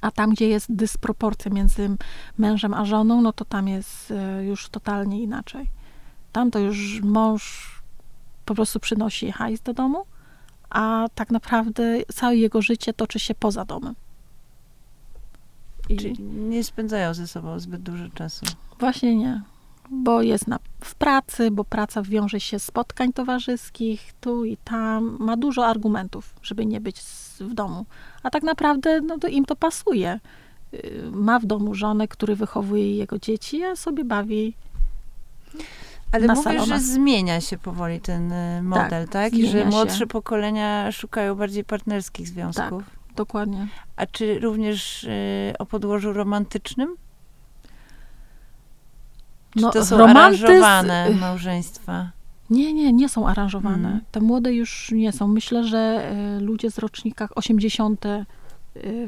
A 0.00 0.10
tam, 0.10 0.30
gdzie 0.30 0.48
jest 0.48 0.74
dysproporcja 0.74 1.50
między 1.50 1.96
mężem 2.38 2.74
a 2.74 2.84
żoną, 2.84 3.22
no 3.22 3.32
to 3.32 3.44
tam 3.44 3.68
jest 3.68 4.10
y, 4.10 4.44
już 4.44 4.68
totalnie 4.68 5.22
inaczej. 5.22 5.70
Tam 6.32 6.50
to 6.50 6.58
już 6.58 7.00
mąż 7.02 7.72
po 8.44 8.54
prostu 8.54 8.80
przynosi 8.80 9.32
hajs 9.32 9.60
do 9.60 9.74
domu, 9.74 10.04
a 10.70 11.06
tak 11.14 11.30
naprawdę 11.30 11.82
całe 12.14 12.36
jego 12.36 12.62
życie 12.62 12.92
toczy 12.92 13.18
się 13.18 13.34
poza 13.34 13.64
domem. 13.64 13.94
I 15.88 15.96
Czyli 15.96 16.22
nie 16.22 16.64
spędzają 16.64 17.14
ze 17.14 17.26
sobą 17.26 17.58
zbyt 17.58 17.82
dużo 17.82 18.08
czasu. 18.14 18.46
właśnie 18.80 19.16
nie, 19.16 19.42
bo 19.90 20.22
jest 20.22 20.48
na, 20.48 20.58
w 20.80 20.94
pracy, 20.94 21.50
bo 21.50 21.64
praca 21.64 22.02
wiąże 22.02 22.40
się 22.40 22.58
z 22.58 22.62
spotkań 22.62 23.12
towarzyskich, 23.12 24.12
tu 24.20 24.44
i 24.44 24.56
tam. 24.56 25.16
Ma 25.20 25.36
dużo 25.36 25.66
argumentów, 25.66 26.34
żeby 26.42 26.66
nie 26.66 26.80
być 26.80 26.98
z, 27.02 27.42
w 27.42 27.54
domu. 27.54 27.86
A 28.22 28.30
tak 28.30 28.42
naprawdę 28.42 29.00
no, 29.00 29.18
to 29.18 29.28
im 29.28 29.44
to 29.44 29.56
pasuje. 29.56 30.20
Y, 30.74 31.02
Ma 31.12 31.38
w 31.38 31.46
domu 31.46 31.74
żonę, 31.74 32.08
który 32.08 32.36
wychowuje 32.36 32.96
jego 32.96 33.18
dzieci, 33.18 33.64
a 33.64 33.76
sobie 33.76 34.04
bawi 34.04 34.54
Ale 36.12 36.26
Na 36.26 36.34
mówisz, 36.34 36.64
że 36.68 36.78
zmienia 36.80 37.40
się 37.40 37.58
powoli 37.58 38.00
ten 38.00 38.32
y, 38.32 38.62
model, 38.62 39.08
tak? 39.08 39.32
I 39.32 39.36
zmienia 39.36 39.52
że 39.52 39.58
się. 39.58 39.64
młodsze 39.76 40.06
pokolenia 40.06 40.92
szukają 40.92 41.34
bardziej 41.34 41.64
partnerskich 41.64 42.28
związków. 42.28 42.82
dokładnie. 43.16 43.68
A 43.96 44.06
czy 44.06 44.38
również 44.38 45.04
y, 45.04 45.54
o 45.58 45.66
podłożu 45.66 46.12
romantycznym? 46.12 46.96
Czy 49.54 49.60
No, 49.60 49.70
to 49.70 49.84
są 49.84 49.98
romantyzm- 49.98 50.14
aranżowane 50.44 51.10
małżeństwa? 51.20 52.10
Nie, 52.50 52.72
nie, 52.72 52.92
nie 52.92 53.08
są 53.08 53.28
aranżowane. 53.28 53.76
Mhm. 53.88 54.00
Te 54.12 54.20
młode 54.20 54.52
już 54.52 54.90
nie 54.92 55.12
są. 55.12 55.28
Myślę, 55.28 55.64
że 55.64 56.12
y, 56.38 56.40
ludzie 56.40 56.70
z 56.70 56.78
rocznikach 56.78 57.30
80. 57.38 58.06
y, 58.06 58.24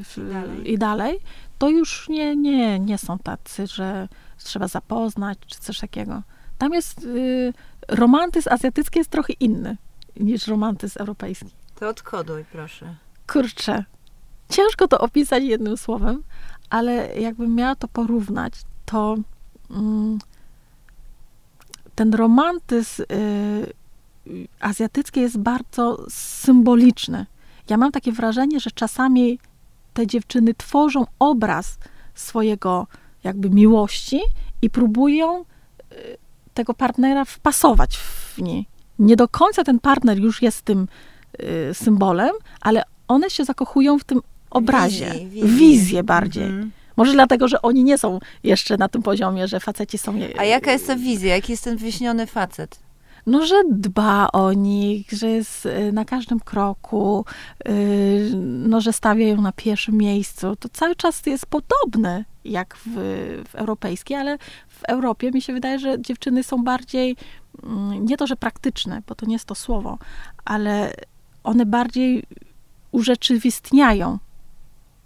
w, 0.04 0.30
Dalej. 0.32 0.72
i 0.72 0.78
dalej, 0.78 1.18
to 1.58 1.68
już 1.68 2.08
nie, 2.08 2.36
nie, 2.36 2.78
nie 2.80 2.98
są 2.98 3.18
tacy, 3.18 3.66
że 3.66 4.08
trzeba 4.38 4.68
zapoznać, 4.68 5.38
czy 5.46 5.58
coś 5.60 5.78
takiego. 5.80 6.22
Tam 6.58 6.72
jest, 6.72 7.04
y, 7.04 7.52
romantyzm 7.88 8.48
azjatycki 8.52 8.98
jest 8.98 9.10
trochę 9.10 9.32
inny 9.32 9.76
niż 10.20 10.46
romantyzm 10.46 10.98
europejski. 11.00 11.50
To 11.80 11.88
odkoduj, 11.88 12.44
proszę. 12.52 12.94
Kurczę, 13.32 13.84
ciężko 14.48 14.88
to 14.88 14.98
opisać 14.98 15.42
jednym 15.44 15.76
słowem, 15.76 16.22
ale 16.70 17.16
jakbym 17.20 17.54
miała 17.54 17.74
to 17.74 17.88
porównać, 17.88 18.54
to 18.84 19.16
mm, 19.70 20.18
ten 21.96 22.14
romantyzm 22.14 23.02
y, 23.02 23.74
azjatycki 24.60 25.20
jest 25.20 25.38
bardzo 25.38 26.06
symboliczny. 26.10 27.26
Ja 27.70 27.76
mam 27.76 27.92
takie 27.92 28.12
wrażenie, 28.12 28.60
że 28.60 28.70
czasami 28.70 29.38
te 29.94 30.06
dziewczyny 30.06 30.54
tworzą 30.54 31.06
obraz 31.18 31.78
swojego 32.14 32.86
jakby 33.24 33.50
miłości 33.50 34.20
i 34.62 34.70
próbują 34.70 35.40
y, 35.40 35.44
tego 36.54 36.74
partnera 36.74 37.24
wpasować 37.24 37.96
w 37.96 38.38
niej. 38.42 38.66
Nie 38.98 39.16
do 39.16 39.28
końca 39.28 39.64
ten 39.64 39.80
partner 39.80 40.18
już 40.18 40.42
jest 40.42 40.62
tym 40.62 40.88
y, 41.40 41.74
symbolem, 41.74 42.34
ale 42.60 42.82
one 43.08 43.30
się 43.30 43.44
zakochują 43.44 43.98
w 43.98 44.04
tym 44.04 44.20
obrazie. 44.50 45.14
Wizję, 45.44 46.02
bardziej. 46.02 46.44
Mhm. 46.44 46.70
Może 46.96 47.12
dlatego, 47.12 47.48
że 47.48 47.62
oni 47.62 47.84
nie 47.84 47.98
są 47.98 48.18
jeszcze 48.42 48.76
na 48.76 48.88
tym 48.88 49.02
poziomie, 49.02 49.48
że 49.48 49.60
faceci 49.60 49.98
są... 49.98 50.14
A 50.38 50.44
jaka 50.44 50.72
jest 50.72 50.86
ta 50.86 50.96
wizja? 50.96 51.34
Jaki 51.34 51.52
jest 51.52 51.64
ten 51.64 51.76
wyśniony 51.76 52.26
facet? 52.26 52.86
No, 53.26 53.46
że 53.46 53.62
dba 53.70 54.28
o 54.32 54.52
nich, 54.52 55.12
że 55.12 55.28
jest 55.28 55.66
y, 55.66 55.92
na 55.92 56.04
każdym 56.04 56.40
kroku, 56.40 57.24
y, 57.68 58.30
no, 58.42 58.80
że 58.80 58.92
stawia 58.92 59.28
ją 59.28 59.42
na 59.42 59.52
pierwszym 59.52 59.94
miejscu. 59.94 60.56
To 60.56 60.68
cały 60.68 60.96
czas 60.96 61.26
jest 61.26 61.46
podobne 61.46 62.24
jak 62.44 62.76
w, 62.76 62.90
w 63.48 63.54
europejskiej, 63.54 64.16
ale 64.16 64.38
w 64.68 64.84
Europie 64.84 65.30
mi 65.30 65.42
się 65.42 65.52
wydaje, 65.52 65.78
że 65.78 66.02
dziewczyny 66.02 66.42
są 66.42 66.64
bardziej, 66.64 67.16
mm, 67.62 68.06
nie 68.06 68.16
to, 68.16 68.26
że 68.26 68.36
praktyczne, 68.36 69.02
bo 69.06 69.14
to 69.14 69.26
nie 69.26 69.32
jest 69.32 69.44
to 69.44 69.54
słowo, 69.54 69.98
ale 70.44 70.92
one 71.44 71.66
bardziej 71.66 72.22
urzeczywistniają 72.92 74.18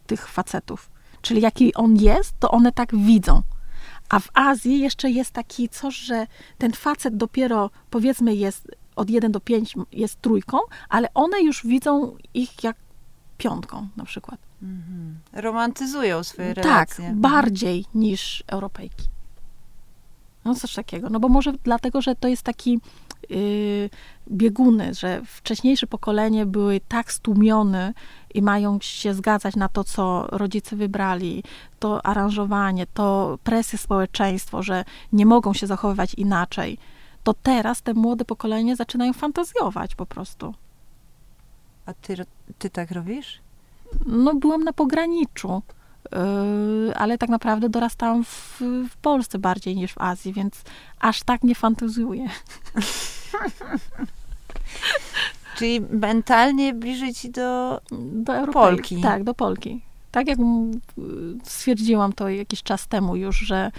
tych 0.07 0.29
facetów. 0.29 0.91
Czyli 1.23 1.41
jaki 1.41 1.75
on 1.75 1.97
jest, 1.97 2.35
to 2.41 2.51
one 2.51 2.73
tak 2.73 2.97
widzą. 2.97 3.43
A 4.09 4.21
w 4.21 4.29
Azji 4.35 4.81
jeszcze 4.81 5.11
jest 5.11 5.31
taki 5.31 5.69
coś, 5.69 5.97
że 5.97 6.27
ten 6.59 6.73
facet 6.73 7.17
dopiero 7.17 7.71
powiedzmy 7.91 8.35
jest 8.35 8.69
od 8.97 9.11
1 9.11 9.33
do 9.33 9.41
5 9.41 9.75
jest 9.93 10.21
trójką, 10.21 10.59
ale 10.89 11.15
one 11.15 11.43
już 11.43 11.67
widzą 11.67 12.17
ich 12.35 12.65
jak 12.65 12.77
piątką 13.39 13.89
na 13.97 14.05
przykład. 14.05 14.41
Mhm. 14.63 15.19
Romantyzują 15.33 16.25
swoje 16.25 16.55
Tak, 16.55 16.65
relacje. 16.65 17.05
Mhm. 17.05 17.21
bardziej 17.21 17.85
niż 17.95 18.45
Europejki. 18.47 19.05
No 20.45 20.55
coś 20.55 20.75
takiego. 20.75 21.11
No 21.11 21.21
bo 21.21 21.29
może 21.29 21.53
dlatego, 21.65 22.03
że 22.03 22.15
to 22.17 22.29
jest 22.29 22.43
taki 22.43 22.81
bieguny, 24.31 24.95
że 24.95 25.23
wcześniejsze 25.25 25.87
pokolenie 25.87 26.47
były 26.47 26.81
tak 26.89 27.13
stłumione 27.13 27.95
i 28.35 28.43
mają 28.43 28.79
się 28.81 29.15
zgadzać 29.15 29.57
na 29.57 29.69
to, 29.69 29.85
co 29.85 30.27
rodzice 30.33 30.77
wybrali, 30.77 31.45
to 31.79 32.07
aranżowanie, 32.07 32.87
to 32.95 33.39
presję 33.45 33.79
społeczeństwo, 33.79 34.63
że 34.63 34.85
nie 35.13 35.27
mogą 35.27 35.55
się 35.55 35.67
zachowywać 35.67 36.15
inaczej. 36.15 36.79
To 37.23 37.35
teraz 37.35 37.83
te 37.83 37.95
młode 37.95 38.25
pokolenie 38.25 38.77
zaczynają 38.77 39.13
fantazjować 39.13 39.95
po 39.95 40.07
prostu. 40.07 40.55
A 41.87 41.95
ty, 41.95 42.17
ty 42.59 42.71
tak 42.71 42.91
robisz? 42.91 43.41
No, 44.07 44.35
byłam 44.35 44.65
na 44.65 44.73
pograniczu, 44.73 45.63
ale 46.95 47.19
tak 47.19 47.31
naprawdę 47.31 47.69
dorastałam 47.69 48.25
w, 48.25 48.61
w 48.91 48.97
Polsce 48.97 49.39
bardziej 49.39 49.77
niż 49.77 49.93
w 49.93 50.01
Azji, 50.01 50.33
więc 50.33 50.63
aż 51.01 51.23
tak 51.23 51.43
nie 51.43 51.55
fantazjuję. 51.55 52.29
Czyli 55.57 55.81
mentalnie 55.81 56.75
bliżej 56.75 57.15
ci 57.15 57.31
do... 57.31 57.81
Do 58.13 58.47
Polki. 58.47 59.01
Tak, 59.01 59.25
do 59.25 59.35
Polki. 59.35 59.83
Tak 60.11 60.29
jak 60.29 60.39
mm, 60.39 60.81
stwierdziłam 61.45 62.13
to 62.13 62.29
jakiś 62.29 62.63
czas 62.63 62.87
temu 62.87 63.17
już, 63.17 63.39
że 63.39 63.73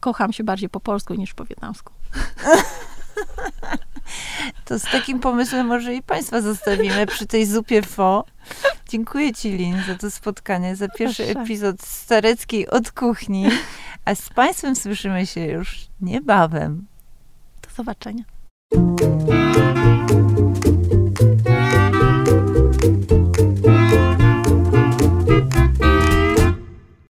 kocham 0.00 0.32
się 0.32 0.44
bardziej 0.44 0.68
po 0.68 0.80
polsku 0.80 1.14
niż 1.14 1.34
po 1.34 1.44
wietnamsku. 1.44 1.92
To 4.64 4.78
z 4.78 4.82
takim 4.82 5.20
pomysłem 5.20 5.66
może 5.66 5.94
i 5.94 6.02
państwa 6.02 6.40
zostawimy 6.40 7.06
przy 7.06 7.26
tej 7.26 7.46
zupie 7.46 7.82
fo. 7.82 8.24
Dziękuję 8.88 9.32
ci, 9.32 9.50
Lin, 9.50 9.82
za 9.86 9.94
to 9.94 10.10
spotkanie, 10.10 10.76
za 10.76 10.88
pierwszy 10.88 11.24
Proszę. 11.24 11.40
epizod 11.40 11.82
Stareckiej 11.82 12.68
od 12.68 12.92
kuchni. 12.92 13.46
A 14.04 14.14
z 14.14 14.28
państwem 14.28 14.76
słyszymy 14.76 15.26
się 15.26 15.46
już 15.46 15.86
niebawem. 16.00 16.86
Do 17.62 17.74
zobaczenia. 17.76 18.24